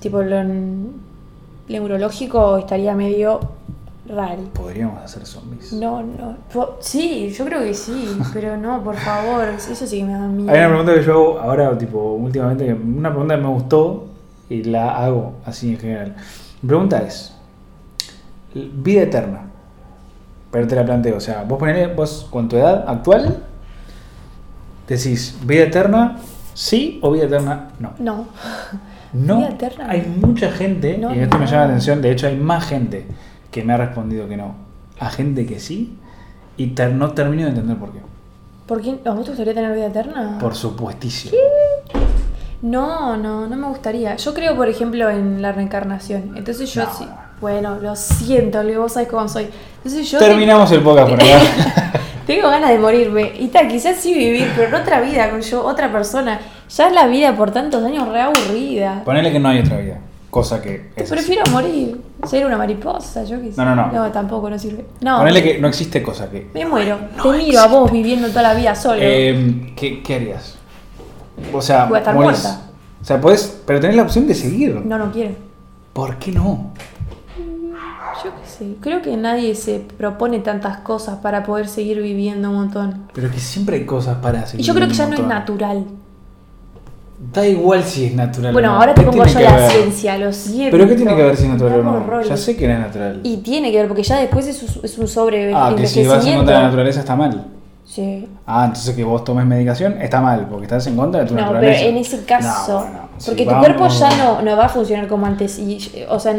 tipo, 0.00 0.20
lo 0.22 0.42
neurológico 1.68 2.58
estaría 2.58 2.94
medio 2.94 3.40
raro. 4.12 4.42
Podríamos 4.54 5.02
hacer 5.02 5.26
zombies. 5.26 5.72
No, 5.72 6.02
no. 6.02 6.36
Sí, 6.80 7.30
yo 7.36 7.44
creo 7.44 7.60
que 7.60 7.74
sí, 7.74 8.16
pero 8.32 8.56
no, 8.56 8.82
por 8.84 8.96
favor. 8.96 9.44
Eso 9.48 9.74
sí 9.86 9.98
que 9.98 10.04
me 10.04 10.12
da 10.12 10.26
miedo. 10.28 10.50
Hay 10.52 10.58
una 10.58 10.68
pregunta 10.68 10.94
que 10.94 11.02
yo 11.02 11.12
hago 11.12 11.40
ahora, 11.40 11.76
tipo, 11.78 11.98
últimamente, 12.14 12.72
una 12.74 13.10
pregunta 13.10 13.36
que 13.36 13.42
me 13.42 13.48
gustó 13.48 14.06
y 14.48 14.64
la 14.64 14.96
hago 15.04 15.34
así 15.44 15.70
en 15.70 15.78
general. 15.78 16.16
Mi 16.62 16.68
pregunta 16.68 16.98
es, 17.02 17.34
vida 18.54 19.02
eterna. 19.02 19.46
Pero 20.50 20.66
te 20.66 20.76
la 20.76 20.84
planteo, 20.84 21.16
o 21.16 21.20
sea, 21.20 21.44
vos 21.44 21.58
ponele, 21.58 21.86
vos 21.94 22.28
con 22.30 22.46
tu 22.48 22.56
edad 22.56 22.84
actual, 22.86 23.42
decís, 24.86 25.38
vida 25.46 25.64
eterna, 25.64 26.18
sí 26.52 26.98
o 27.02 27.10
vida 27.10 27.24
eterna, 27.24 27.68
no. 27.78 27.92
No. 27.98 28.26
No, 29.14 29.36
Vida 29.38 29.48
eterna. 29.50 29.86
hay 29.90 30.02
mucha 30.20 30.50
gente, 30.50 30.96
No, 30.98 31.14
y 31.14 31.18
esto 31.20 31.38
me 31.38 31.44
no. 31.44 31.50
llama 31.50 31.62
la 31.64 31.68
atención, 31.68 32.00
de 32.00 32.10
hecho 32.12 32.26
hay 32.26 32.36
más 32.36 32.66
gente 32.66 33.06
que 33.52 33.62
me 33.62 33.72
ha 33.74 33.76
respondido 33.76 34.26
que 34.28 34.36
no, 34.36 34.56
a 34.98 35.08
gente 35.10 35.46
que 35.46 35.60
sí, 35.60 35.96
y 36.56 36.68
ter- 36.68 36.92
no 36.92 37.12
termino 37.12 37.44
de 37.44 37.50
entender 37.50 37.76
por 37.76 37.92
qué. 37.92 38.00
¿Por 38.66 38.80
qué? 38.82 38.98
¿A 39.04 39.10
vos 39.12 39.24
te 39.24 39.30
gustaría 39.30 39.54
tener 39.54 39.72
vida 39.74 39.86
eterna? 39.86 40.38
Por 40.40 40.54
supuestísimo. 40.56 41.36
No, 42.62 43.16
no, 43.16 43.46
no 43.48 43.56
me 43.56 43.66
gustaría. 43.68 44.16
Yo 44.16 44.32
creo, 44.34 44.56
por 44.56 44.68
ejemplo, 44.68 45.10
en 45.10 45.42
la 45.42 45.52
reencarnación. 45.52 46.36
Entonces 46.36 46.72
yo 46.72 46.84
No, 46.84 46.94
sí. 46.94 47.04
no. 47.04 47.22
Bueno, 47.40 47.78
lo 47.80 47.96
siento, 47.96 48.62
Leo, 48.62 48.82
vos 48.82 48.92
sabés 48.92 49.08
cómo 49.08 49.28
soy. 49.28 49.48
Entonces 49.78 50.08
yo. 50.08 50.18
Terminamos 50.20 50.70
el 50.70 50.80
podcast 50.80 51.10
por 51.10 51.20
acá. 51.20 51.92
Tengo 52.26 52.48
ganas 52.48 52.70
de 52.70 52.78
morirme. 52.78 53.32
Y 53.36 53.48
tal, 53.48 53.66
quizás 53.66 53.96
sí 53.96 54.14
vivir, 54.14 54.48
pero 54.54 54.68
en 54.68 54.74
otra 54.80 55.00
vida, 55.00 55.28
con 55.28 55.40
yo, 55.40 55.64
otra 55.64 55.90
persona. 55.90 56.38
Ya 56.74 56.86
es 56.86 56.94
la 56.94 57.08
vida 57.08 57.34
por 57.36 57.50
tantos 57.50 57.82
años 57.82 58.06
re 58.08 58.20
aburrida. 58.20 59.02
Ponele 59.04 59.32
que 59.32 59.40
no 59.40 59.48
hay 59.48 59.58
otra 59.58 59.78
vida, 59.78 59.98
cosa 60.32 60.62
que 60.62 60.90
es 60.96 61.02
así. 61.04 61.12
Prefiero 61.12 61.42
morir. 61.50 62.00
Ser 62.26 62.46
una 62.46 62.56
mariposa, 62.56 63.22
yo 63.24 63.38
qué 63.40 63.52
sé. 63.52 63.56
No, 63.62 63.74
no, 63.76 63.76
no. 63.76 63.92
No, 63.92 64.10
tampoco, 64.10 64.48
no 64.48 64.58
sirve. 64.58 64.86
No. 65.02 65.18
Ponele 65.18 65.42
que 65.42 65.58
no 65.60 65.68
existe 65.68 66.02
cosa 66.02 66.30
que... 66.30 66.50
Me 66.54 66.64
muero. 66.64 66.98
Te 67.22 67.28
miro 67.32 67.60
a 67.60 67.66
vos 67.66 67.92
viviendo 67.92 68.28
toda 68.30 68.42
la 68.42 68.54
vida 68.54 68.74
solo. 68.74 68.98
Eh, 69.02 69.74
¿qué, 69.76 70.02
qué 70.02 70.14
harías? 70.14 70.54
O 71.52 71.60
sea, 71.60 71.84
Voy 71.84 71.96
a 71.96 71.98
estar 71.98 72.14
morís. 72.14 72.30
muerta. 72.30 72.60
O 73.02 73.04
sea, 73.04 73.20
podés, 73.20 73.60
pero 73.66 73.78
tenés 73.80 73.96
la 73.96 74.02
opción 74.04 74.26
de 74.26 74.34
seguir. 74.34 74.74
No, 74.84 74.96
no 74.96 75.12
quiero. 75.12 75.34
¿Por 75.92 76.16
qué 76.16 76.32
no? 76.32 76.72
Yo 78.24 78.30
qué 78.40 78.48
sé. 78.48 78.74
Creo 78.80 79.02
que 79.02 79.16
nadie 79.16 79.54
se 79.54 79.80
propone 79.80 80.38
tantas 80.38 80.78
cosas 80.78 81.18
para 81.18 81.42
poder 81.42 81.68
seguir 81.68 82.00
viviendo 82.00 82.48
un 82.50 82.56
montón. 82.56 83.08
Pero 83.12 83.30
que 83.30 83.38
siempre 83.38 83.76
hay 83.76 83.84
cosas 83.84 84.16
para 84.18 84.44
Y 84.44 84.46
seguir. 84.46 84.66
yo 84.66 84.74
creo 84.74 84.88
que 84.88 84.94
ya 84.94 85.06
no 85.08 85.14
es 85.16 85.26
natural. 85.26 85.84
Da 87.32 87.46
igual 87.46 87.84
si 87.84 88.06
es 88.06 88.14
natural. 88.14 88.52
Bueno, 88.52 88.70
o 88.70 88.72
no. 88.72 88.78
ahora 88.80 88.94
te 88.94 89.02
¿Qué 89.04 89.10
pongo 89.10 89.24
yo 89.24 89.40
la 89.40 89.68
ciencia, 89.70 90.18
lo 90.18 90.32
siento. 90.32 90.76
¿Pero 90.76 90.88
qué 90.88 90.96
tiene 90.96 91.14
que 91.14 91.22
ver 91.22 91.36
si 91.36 91.44
es 91.44 91.50
natural 91.50 91.80
o 91.80 91.82
no? 91.84 92.00
roles. 92.04 92.28
Ya 92.28 92.36
sé 92.36 92.56
que 92.56 92.66
no 92.66 92.74
es 92.74 92.80
natural. 92.80 93.20
Y 93.22 93.36
tiene 93.38 93.70
que 93.70 93.78
ver, 93.78 93.86
porque 93.86 94.02
ya 94.02 94.18
después 94.18 94.46
es, 94.48 94.60
un- 94.62 94.84
es 94.84 94.98
un 94.98 95.06
sobre 95.06 95.54
ah, 95.54 95.72
que 95.76 95.86
si 95.86 96.04
vas 96.04 96.26
en 96.26 96.36
contra 96.38 96.54
de 96.56 96.60
la 96.62 96.66
naturaleza 96.66 97.00
está 97.00 97.14
mal. 97.14 97.46
Sí. 97.84 98.26
Ah, 98.46 98.64
entonces 98.66 98.94
que 98.96 99.04
vos 99.04 99.22
tomes 99.22 99.44
medicación 99.46 100.00
está 100.02 100.20
mal, 100.20 100.46
porque 100.50 100.64
estás 100.64 100.86
en 100.88 100.96
contra 100.96 101.20
de 101.20 101.26
tu 101.26 101.34
No, 101.34 101.40
pero 101.42 101.52
naturaleza. 101.54 101.84
en 101.84 101.96
ese 101.98 102.24
caso, 102.24 102.72
No, 102.72 102.78
bueno, 102.80 102.98
sí, 103.18 103.26
porque 103.30 103.44
tu 103.44 103.50
vamos- 103.50 103.66
cuerpo 103.66 103.88
ya 103.88 104.16
no, 104.16 104.42
no 104.42 104.56
va 104.56 104.64
a 104.64 104.68
funcionar 104.68 105.06
como 105.08 105.26
antes 105.26 105.58
y, 105.58 105.78
o 106.08 106.18
sea, 106.18 106.34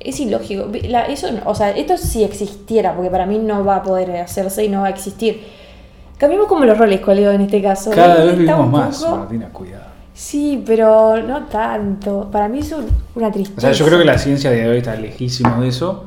es 0.00 0.20
ilógico. 0.20 0.68
La- 0.88 1.04
eso, 1.06 1.28
o 1.44 1.54
sea, 1.54 1.70
esto 1.70 1.96
si 1.98 2.22
existiera, 2.24 2.94
porque 2.94 3.10
para 3.10 3.26
mí 3.26 3.38
no 3.38 3.64
va 3.64 3.76
a 3.76 3.82
poder 3.82 4.10
hacerse 4.18 4.64
y 4.64 4.68
no 4.68 4.80
va 4.82 4.86
a 4.86 4.90
existir. 4.90 5.42
Cambiemos 6.16 6.48
como 6.48 6.64
los 6.64 6.78
roles, 6.78 7.00
colega, 7.00 7.34
en 7.34 7.42
este 7.42 7.60
caso. 7.62 7.90
Cada 7.90 8.24
vez 8.24 8.36
vivimos 8.38 8.68
más, 8.70 9.02
poco- 9.02 9.16
Martina, 9.18 9.48
cuidado. 9.52 9.87
Sí, 10.18 10.60
pero 10.66 11.22
no 11.22 11.44
tanto. 11.44 12.28
Para 12.32 12.48
mí 12.48 12.58
es 12.58 12.72
un- 12.72 12.88
una 13.14 13.30
tristeza. 13.30 13.56
O 13.58 13.60
sea, 13.60 13.70
yo 13.72 13.86
creo 13.86 14.00
que 14.00 14.04
la 14.04 14.18
ciencia 14.18 14.50
de 14.50 14.68
hoy 14.68 14.78
está 14.78 14.96
lejísimo 14.96 15.62
de 15.62 15.68
eso. 15.68 16.06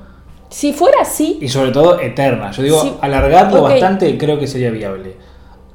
Si 0.49 0.73
fuera 0.73 0.97
así, 1.03 1.37
Y 1.41 1.47
sobre 1.47 1.71
todo 1.71 1.97
eterna. 1.97 2.51
Yo 2.51 2.61
digo, 2.61 2.81
Sí. 2.81 2.93
alargarlo 2.99 3.63
Ok. 3.63 3.69
bastante 3.69 4.17
creo 4.17 4.37
que 4.37 4.47
sería 4.47 4.69
viable. 4.69 5.15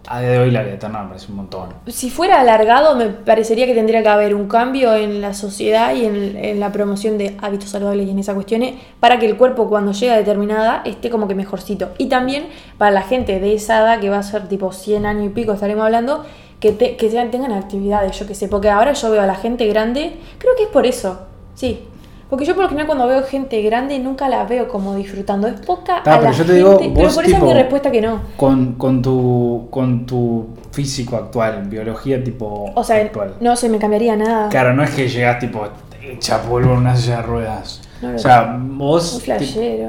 A 0.06 0.20
día 0.20 0.28
de 0.32 0.38
hoy 0.40 0.50
la 0.50 0.62
vida 0.62 0.74
eterna 0.74 1.00
me 1.02 1.08
parece 1.08 1.28
un 1.30 1.36
montón. 1.36 1.70
Si 1.86 2.10
fuera 2.10 2.38
alargado, 2.38 2.94
me 2.94 3.06
parecería 3.08 3.64
que 3.64 3.74
tendría 3.74 4.02
que 4.02 4.08
haber 4.10 4.34
un 4.34 4.48
cambio 4.48 4.94
en 4.94 5.22
la 5.22 5.32
sociedad 5.32 5.94
y 5.94 6.04
en, 6.04 6.36
en 6.36 6.60
la 6.60 6.70
promoción 6.72 7.16
de 7.16 7.38
hábitos 7.40 7.70
saludables 7.70 8.06
y 8.06 8.10
en 8.10 8.18
esas 8.18 8.34
cuestiones 8.34 8.74
para 9.00 9.18
que 9.18 9.24
el 9.24 9.36
cuerpo 9.38 9.66
cuando 9.70 9.92
llega 9.92 10.12
a 10.12 10.18
determinada 10.18 10.82
esté 10.84 11.08
como 11.08 11.26
que 11.26 11.34
mejorcito. 11.34 11.88
Y 11.96 12.06
también 12.10 12.48
para 12.76 12.90
la 12.90 13.00
gente 13.02 13.40
de 13.40 13.54
esa 13.54 13.78
edad, 13.78 13.98
que 13.98 14.10
va 14.10 14.18
a 14.18 14.22
ser 14.22 14.46
tipo 14.46 14.72
100 14.72 15.06
años 15.06 15.24
y 15.24 15.28
pico, 15.30 15.54
estaremos 15.54 15.84
hablando, 15.86 16.22
que, 16.60 16.72
te- 16.72 16.96
que 16.96 17.08
tengan 17.08 17.52
actividades, 17.52 18.18
yo 18.18 18.26
que 18.26 18.34
sé. 18.34 18.48
Porque 18.48 18.68
ahora 18.70 18.92
yo 18.92 19.10
veo 19.10 19.22
a 19.22 19.26
la 19.26 19.34
gente 19.34 19.66
grande, 19.66 20.16
creo 20.38 20.54
que 20.56 20.64
es 20.64 20.68
por 20.68 20.86
eso, 20.86 21.20
sí. 21.54 21.84
Porque 22.28 22.44
yo 22.44 22.54
por 22.54 22.64
lo 22.64 22.68
general 22.68 22.88
cuando 22.88 23.06
veo 23.06 23.22
gente 23.22 23.62
grande 23.62 24.00
nunca 24.00 24.28
la 24.28 24.42
veo 24.44 24.66
como 24.66 24.96
disfrutando. 24.96 25.46
Es 25.46 25.60
poca 25.60 26.02
Ta, 26.02 26.14
a 26.14 26.18
pero 26.18 26.30
la 26.32 26.36
yo 26.36 26.44
te 26.44 26.52
digo, 26.54 26.70
gente, 26.78 26.92
pero 26.92 27.06
vos 27.06 27.14
por 27.14 27.24
eso 27.24 27.30
es 27.34 27.38
tipo- 27.38 27.46
mi 27.46 27.54
respuesta 27.54 27.90
que 27.92 28.00
no. 28.00 28.20
Con, 28.36 28.72
con, 28.72 29.00
tu, 29.00 29.68
con 29.70 30.06
tu 30.06 30.46
físico 30.72 31.14
actual, 31.14 31.62
biología 31.68 32.22
tipo 32.24 32.72
O 32.74 32.82
sea, 32.82 32.96
actual. 32.96 33.34
no 33.40 33.54
se 33.54 33.68
me 33.68 33.78
cambiaría 33.78 34.16
nada. 34.16 34.48
Claro, 34.48 34.74
no 34.74 34.82
es 34.82 34.90
que 34.90 35.08
llegas 35.08 35.38
tipo 35.38 35.62
hecha 36.02 36.42
polvo 36.42 36.72
en 36.72 36.78
una 36.78 36.96
silla 36.96 37.18
de 37.18 37.22
ruedas. 37.22 37.80
No 38.02 38.14
o 38.14 38.18
sea, 38.18 38.58
vos 38.60 39.22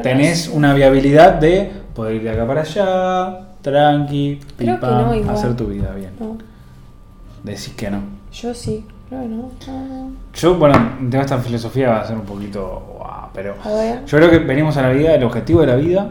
tenés 0.04 0.48
una 0.48 0.74
viabilidad 0.76 1.34
de 1.34 1.72
poder 1.96 2.16
ir 2.16 2.24
de 2.24 2.30
acá 2.30 2.46
para 2.48 2.62
allá, 2.62 3.40
tranqui, 3.62 4.40
pim, 4.56 4.78
pam, 4.80 5.28
hacer 5.30 5.56
tu 5.58 5.66
vida 5.66 5.92
bien. 5.96 6.12
Decís 7.48 7.74
que 7.76 7.90
no. 7.90 8.00
yo 8.32 8.54
sí, 8.54 8.86
creo 9.10 9.22
que 9.22 9.28
no. 9.28 9.52
Yo, 10.34 10.56
bueno, 10.56 10.76
tengo 11.10 11.22
esta 11.24 11.38
filosofía 11.40 11.90
va 11.90 12.02
a 12.02 12.08
ser 12.08 12.16
un 12.18 12.24
poquito 12.26 12.84
pero 13.34 13.56
A 13.64 13.70
ver. 13.70 14.06
yo 14.06 14.18
creo 14.18 14.32
que 14.32 14.40
venimos 14.40 14.76
a 14.78 14.82
la 14.82 14.90
vida, 14.90 15.14
el 15.14 15.24
objetivo 15.24 15.62
de 15.62 15.68
la 15.68 15.76
vida 15.76 16.10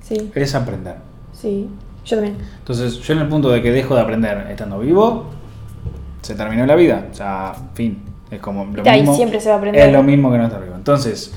Sí, 0.00 0.30
es 0.34 0.54
aprender. 0.54 0.96
sí. 1.32 1.68
Yo 2.04 2.16
también. 2.16 2.36
Entonces, 2.58 2.98
yo 3.00 3.14
en 3.14 3.20
el 3.20 3.28
punto 3.28 3.48
de 3.48 3.62
que 3.62 3.72
dejo 3.72 3.94
de 3.94 4.02
aprender 4.02 4.46
estando 4.50 4.78
vivo, 4.78 5.24
se 6.20 6.34
terminó 6.34 6.66
la 6.66 6.74
vida. 6.74 7.06
O 7.10 7.14
sea, 7.14 7.54
fin. 7.72 8.02
Es 8.30 8.40
como 8.40 8.66
lo 8.66 8.82
Ahí 8.88 9.00
mismo. 9.00 9.16
siempre 9.16 9.40
se 9.40 9.48
va 9.48 9.54
a 9.54 9.58
aprender. 9.58 9.86
Es 9.86 9.92
lo 9.92 10.02
mismo 10.02 10.30
que 10.30 10.36
no 10.36 10.44
estar 10.44 10.62
vivo. 10.62 10.74
Entonces, 10.76 11.32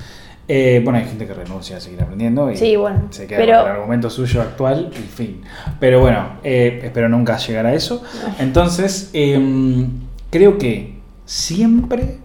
eh, 0.48 0.82
bueno, 0.84 1.00
hay 1.00 1.06
gente 1.06 1.28
que 1.28 1.34
renuncia 1.34 1.78
a 1.78 1.80
seguir 1.80 2.02
aprendiendo 2.02 2.50
y 2.52 2.56
Sí, 2.58 2.76
bueno, 2.76 3.08
se 3.10 3.28
queda 3.28 3.38
pero- 3.40 3.62
con 3.64 3.70
el 3.72 3.76
argumento 3.78 4.10
suyo 4.10 4.42
actual 4.42 4.90
y 4.94 4.96
fin. 4.96 5.42
Pero 5.80 6.00
bueno, 6.00 6.38
eh, 6.44 6.80
espero 6.84 7.10
nunca 7.10 7.38
llegar 7.38 7.66
a 7.66 7.74
eso. 7.74 8.02
Entonces, 8.40 9.10
em, 9.14 9.90
creo 10.30 10.58
que 10.58 11.00
siempre 11.26 12.20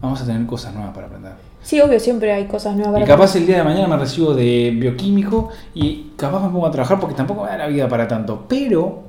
vamos 0.00 0.20
a 0.20 0.26
tener 0.26 0.44
cosas 0.46 0.74
nuevas 0.74 0.94
para 0.94 1.06
aprender. 1.06 1.32
Sí, 1.62 1.80
obvio, 1.80 2.00
siempre 2.00 2.32
hay 2.32 2.46
cosas 2.46 2.74
nuevas 2.74 2.92
para 2.92 3.04
Y 3.04 3.08
capaz 3.08 3.36
el 3.36 3.46
día 3.46 3.58
de 3.58 3.64
mañana 3.64 3.86
me 3.86 3.96
recibo 3.96 4.34
de 4.34 4.72
bioquímico 4.76 5.50
y 5.74 6.10
capaz 6.16 6.44
me 6.44 6.50
pongo 6.50 6.66
a 6.66 6.70
trabajar 6.72 6.98
porque 6.98 7.14
tampoco 7.14 7.44
me 7.44 7.50
da 7.50 7.56
la 7.56 7.66
vida 7.68 7.88
para 7.88 8.08
tanto. 8.08 8.44
Pero 8.48 9.04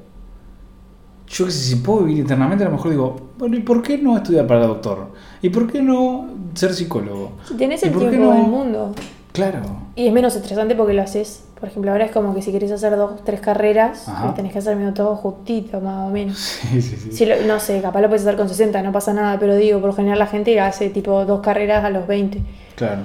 yo 1.27 1.45
que 1.45 1.51
sé, 1.51 1.59
si 1.63 1.75
puedo 1.77 2.03
vivir 2.03 2.23
eternamente, 2.23 2.63
a 2.63 2.67
lo 2.69 2.73
mejor 2.75 2.91
digo, 2.91 3.22
bueno, 3.37 3.55
¿y 3.57 3.61
por 3.61 3.81
qué 3.81 3.97
no 3.97 4.15
estudiar 4.17 4.47
para 4.47 4.65
doctor? 4.67 5.07
¿Y 5.41 5.49
por 5.49 5.71
qué 5.71 5.81
no 5.81 6.27
ser 6.53 6.73
psicólogo? 6.73 7.33
Si 7.47 7.55
tenés 7.55 7.83
¿Y 7.83 7.87
el 7.87 7.97
tiempo 7.97 8.17
no? 8.17 8.31
del 8.31 8.43
mundo. 8.43 8.95
Claro. 9.31 9.61
Y 9.95 10.05
es 10.07 10.13
menos 10.13 10.35
estresante 10.35 10.75
porque 10.75 10.93
lo 10.93 11.01
haces 11.01 11.43
Por 11.59 11.67
ejemplo, 11.69 11.91
ahora 11.91 12.05
es 12.05 12.11
como 12.11 12.35
que 12.35 12.41
si 12.43 12.51
querés 12.51 12.71
hacer 12.71 12.95
dos, 12.97 13.23
tres 13.23 13.39
carreras, 13.39 14.07
Ajá. 14.07 14.33
tenés 14.35 14.51
que 14.53 14.59
hacer 14.59 14.75
medio 14.75 14.93
todo 14.93 15.15
justito, 15.15 15.79
más 15.81 16.07
o 16.07 16.11
menos. 16.11 16.37
Sí, 16.71 16.81
sí, 16.81 16.97
sí. 16.97 17.11
Si 17.13 17.25
lo- 17.25 17.41
no 17.47 17.59
sé, 17.59 17.81
capaz 17.81 18.01
lo 18.01 18.09
puedes 18.09 18.21
hacer 18.23 18.35
con 18.37 18.47
60, 18.49 18.81
no 18.83 18.91
pasa 18.91 19.13
nada, 19.13 19.39
pero 19.39 19.55
digo, 19.55 19.79
por 19.79 19.89
lo 19.91 19.95
general 19.95 20.19
la 20.19 20.27
gente 20.27 20.59
hace 20.59 20.89
tipo 20.89 21.23
dos 21.25 21.39
carreras 21.41 21.83
a 21.85 21.89
los 21.89 22.05
20. 22.05 22.41
Claro. 22.75 23.03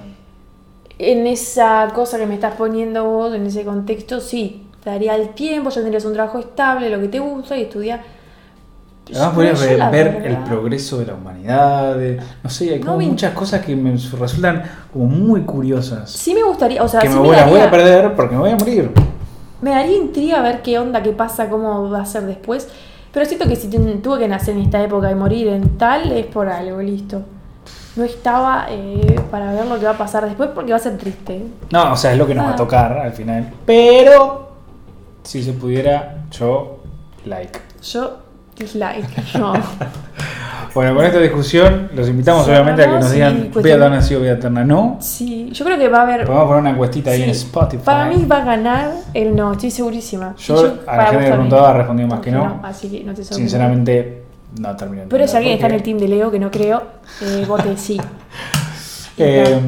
En 0.99 1.26
esa 1.29 1.89
cosa 1.95 2.18
que 2.18 2.26
me 2.26 2.35
estás 2.35 2.55
poniendo 2.57 3.05
vos, 3.05 3.33
en 3.35 3.47
ese 3.47 3.64
contexto, 3.64 4.20
sí, 4.20 4.64
te 4.83 4.91
daría 4.91 5.14
el 5.14 5.29
tiempo, 5.31 5.70
ya 5.70 5.76
tendrías 5.81 6.05
un 6.05 6.12
trabajo 6.14 6.39
estable, 6.41 6.91
lo 6.91 7.01
que 7.01 7.09
te 7.09 7.20
gusta 7.20 7.57
y 7.57 7.62
estudiar. 7.62 8.03
Además 9.11 9.34
podrías 9.34 9.61
ver, 9.61 9.90
ver 9.90 10.22
el 10.26 10.36
progreso 10.38 10.98
de 10.98 11.06
la 11.06 11.14
humanidad, 11.14 11.94
de- 11.96 12.20
no 12.42 12.50
sé, 12.50 12.70
hay 12.74 12.80
No 12.80 12.86
como 12.86 12.98
me- 12.98 13.06
muchas 13.06 13.32
cosas 13.32 13.64
que 13.64 13.74
me 13.76 13.92
resultan 13.92 14.62
como 14.92 15.06
muy 15.06 15.42
curiosas. 15.42 16.11
Sí 16.11 16.34
me 16.34 16.42
gustaría, 16.42 16.82
o 16.82 16.88
sea, 16.88 17.00
que 17.00 17.09
sí 17.09 17.14
me, 17.14 17.20
me, 17.20 17.26
voy, 17.28 17.36
voy 17.36 17.42
a 17.42 17.46
daría, 17.66 17.70
perder 17.70 18.14
porque 18.14 18.34
me 18.34 18.40
voy 18.40 18.50
a 18.50 18.56
morir. 18.56 18.90
me 19.61 19.70
daría 19.70 19.96
intriga 19.96 20.40
ver 20.42 20.62
qué 20.62 20.78
onda, 20.78 21.02
qué 21.02 21.12
pasa, 21.12 21.48
cómo 21.48 21.88
va 21.90 22.02
a 22.02 22.06
ser 22.06 22.24
después. 22.24 22.68
Pero 23.12 23.24
siento 23.24 23.48
que 23.48 23.56
si 23.56 23.68
tuve 23.68 24.18
que 24.18 24.28
nacer 24.28 24.54
en 24.54 24.62
esta 24.62 24.82
época 24.82 25.11
y 25.11 25.14
morir 25.14 25.48
en 25.48 25.78
tal, 25.78 26.12
es 26.12 26.26
por 26.26 26.48
algo, 26.48 26.80
listo. 26.82 27.22
No 27.96 28.04
estaba 28.04 28.66
eh, 28.68 29.18
para 29.30 29.52
ver 29.52 29.66
lo 29.66 29.78
que 29.80 29.86
va 29.86 29.92
a 29.92 29.98
pasar 29.98 30.24
después 30.26 30.50
porque 30.54 30.70
va 30.70 30.76
a 30.76 30.80
ser 30.80 30.96
triste. 30.98 31.42
No, 31.72 31.94
o 31.94 31.96
sea, 31.96 32.12
es 32.12 32.18
lo 32.18 32.26
que 32.26 32.34
nos 32.34 32.44
va 32.46 32.50
a 32.50 32.56
tocar 32.56 32.92
al 32.98 33.12
final. 33.12 33.50
Pero, 33.66 34.52
si 35.24 35.42
se 35.42 35.52
pudiera, 35.54 36.18
yo, 36.30 36.78
like. 37.24 37.59
Yo, 37.82 38.18
dislike. 38.59 39.06
No. 39.38 39.52
Bueno, 40.74 40.94
con 40.94 41.04
esta 41.04 41.18
discusión, 41.18 41.90
los 41.94 42.09
invitamos 42.09 42.44
Sí, 42.44 42.50
obviamente 42.50 42.82
a 42.82 42.84
que 42.84 42.90
vamos 42.90 43.04
nos 43.06 43.12
digan 43.12 43.50
vida 43.50 43.74
eterna 43.74 44.02
sí 44.02 44.14
o 44.14 44.20
vida 44.20 44.32
eterna 44.32 44.64
no. 44.64 44.98
Sí, 45.00 45.50
yo 45.50 45.64
creo 45.64 45.78
que 45.78 45.88
va 45.88 46.00
a 46.00 46.02
haber. 46.02 46.24
Podemos 46.24 46.46
poner 46.46 46.61
una 46.61 46.70
encuestita 46.70 47.11
ahí 47.11 47.22
en 47.22 47.30
Spotify. 47.30 47.82
Para 47.84 48.09
mí 48.09 48.24
va 48.26 48.42
a 48.42 48.44
ganar 48.44 48.92
el 49.14 49.34
no, 49.34 49.52
estoy 49.52 49.70
segurísima. 49.70 50.34
Yo, 50.36 50.66
Y 50.66 50.80
a 50.86 50.96
la 50.96 51.06
gente 51.06 51.24
que 51.24 51.30
preguntaba, 51.30 51.72
respondí 51.72 52.04
más 52.04 52.20
que 52.20 52.30
no. 52.30 52.61
Así 52.62 52.88
que 52.88 53.02
no 53.02 53.14
te. 53.14 53.24
Sinceramente, 53.24 54.22
no 54.61 54.76
termino. 54.76 55.02
de 55.02 55.09
Pero 55.09 55.26
si 55.26 55.36
alguien 55.36 55.54
está 55.54 55.66
en 55.66 55.74
el 55.74 55.82
team 55.82 55.98
de 55.98 56.09
Leo, 56.09 56.30
que 56.30 56.38
no 56.38 56.50
creo, 56.50 56.82
eh, 57.22 57.44
vote 57.48 57.76
sí. 57.76 58.00
Eh, 59.20 59.61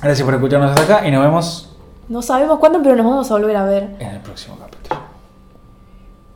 gracias 0.00 0.24
por 0.24 0.34
escucharnos 0.34 0.70
hasta 0.70 0.94
acá 0.94 1.08
y 1.08 1.10
nos 1.10 1.20
vemos 1.20 1.76
No 2.08 2.22
sabemos 2.22 2.60
cuándo, 2.60 2.80
pero 2.84 2.94
nos 2.94 3.04
vamos 3.04 3.28
a 3.28 3.34
volver 3.34 3.56
a 3.56 3.64
ver. 3.64 3.96
en 3.98 4.10
el 4.10 4.20
próximo. 4.20 4.56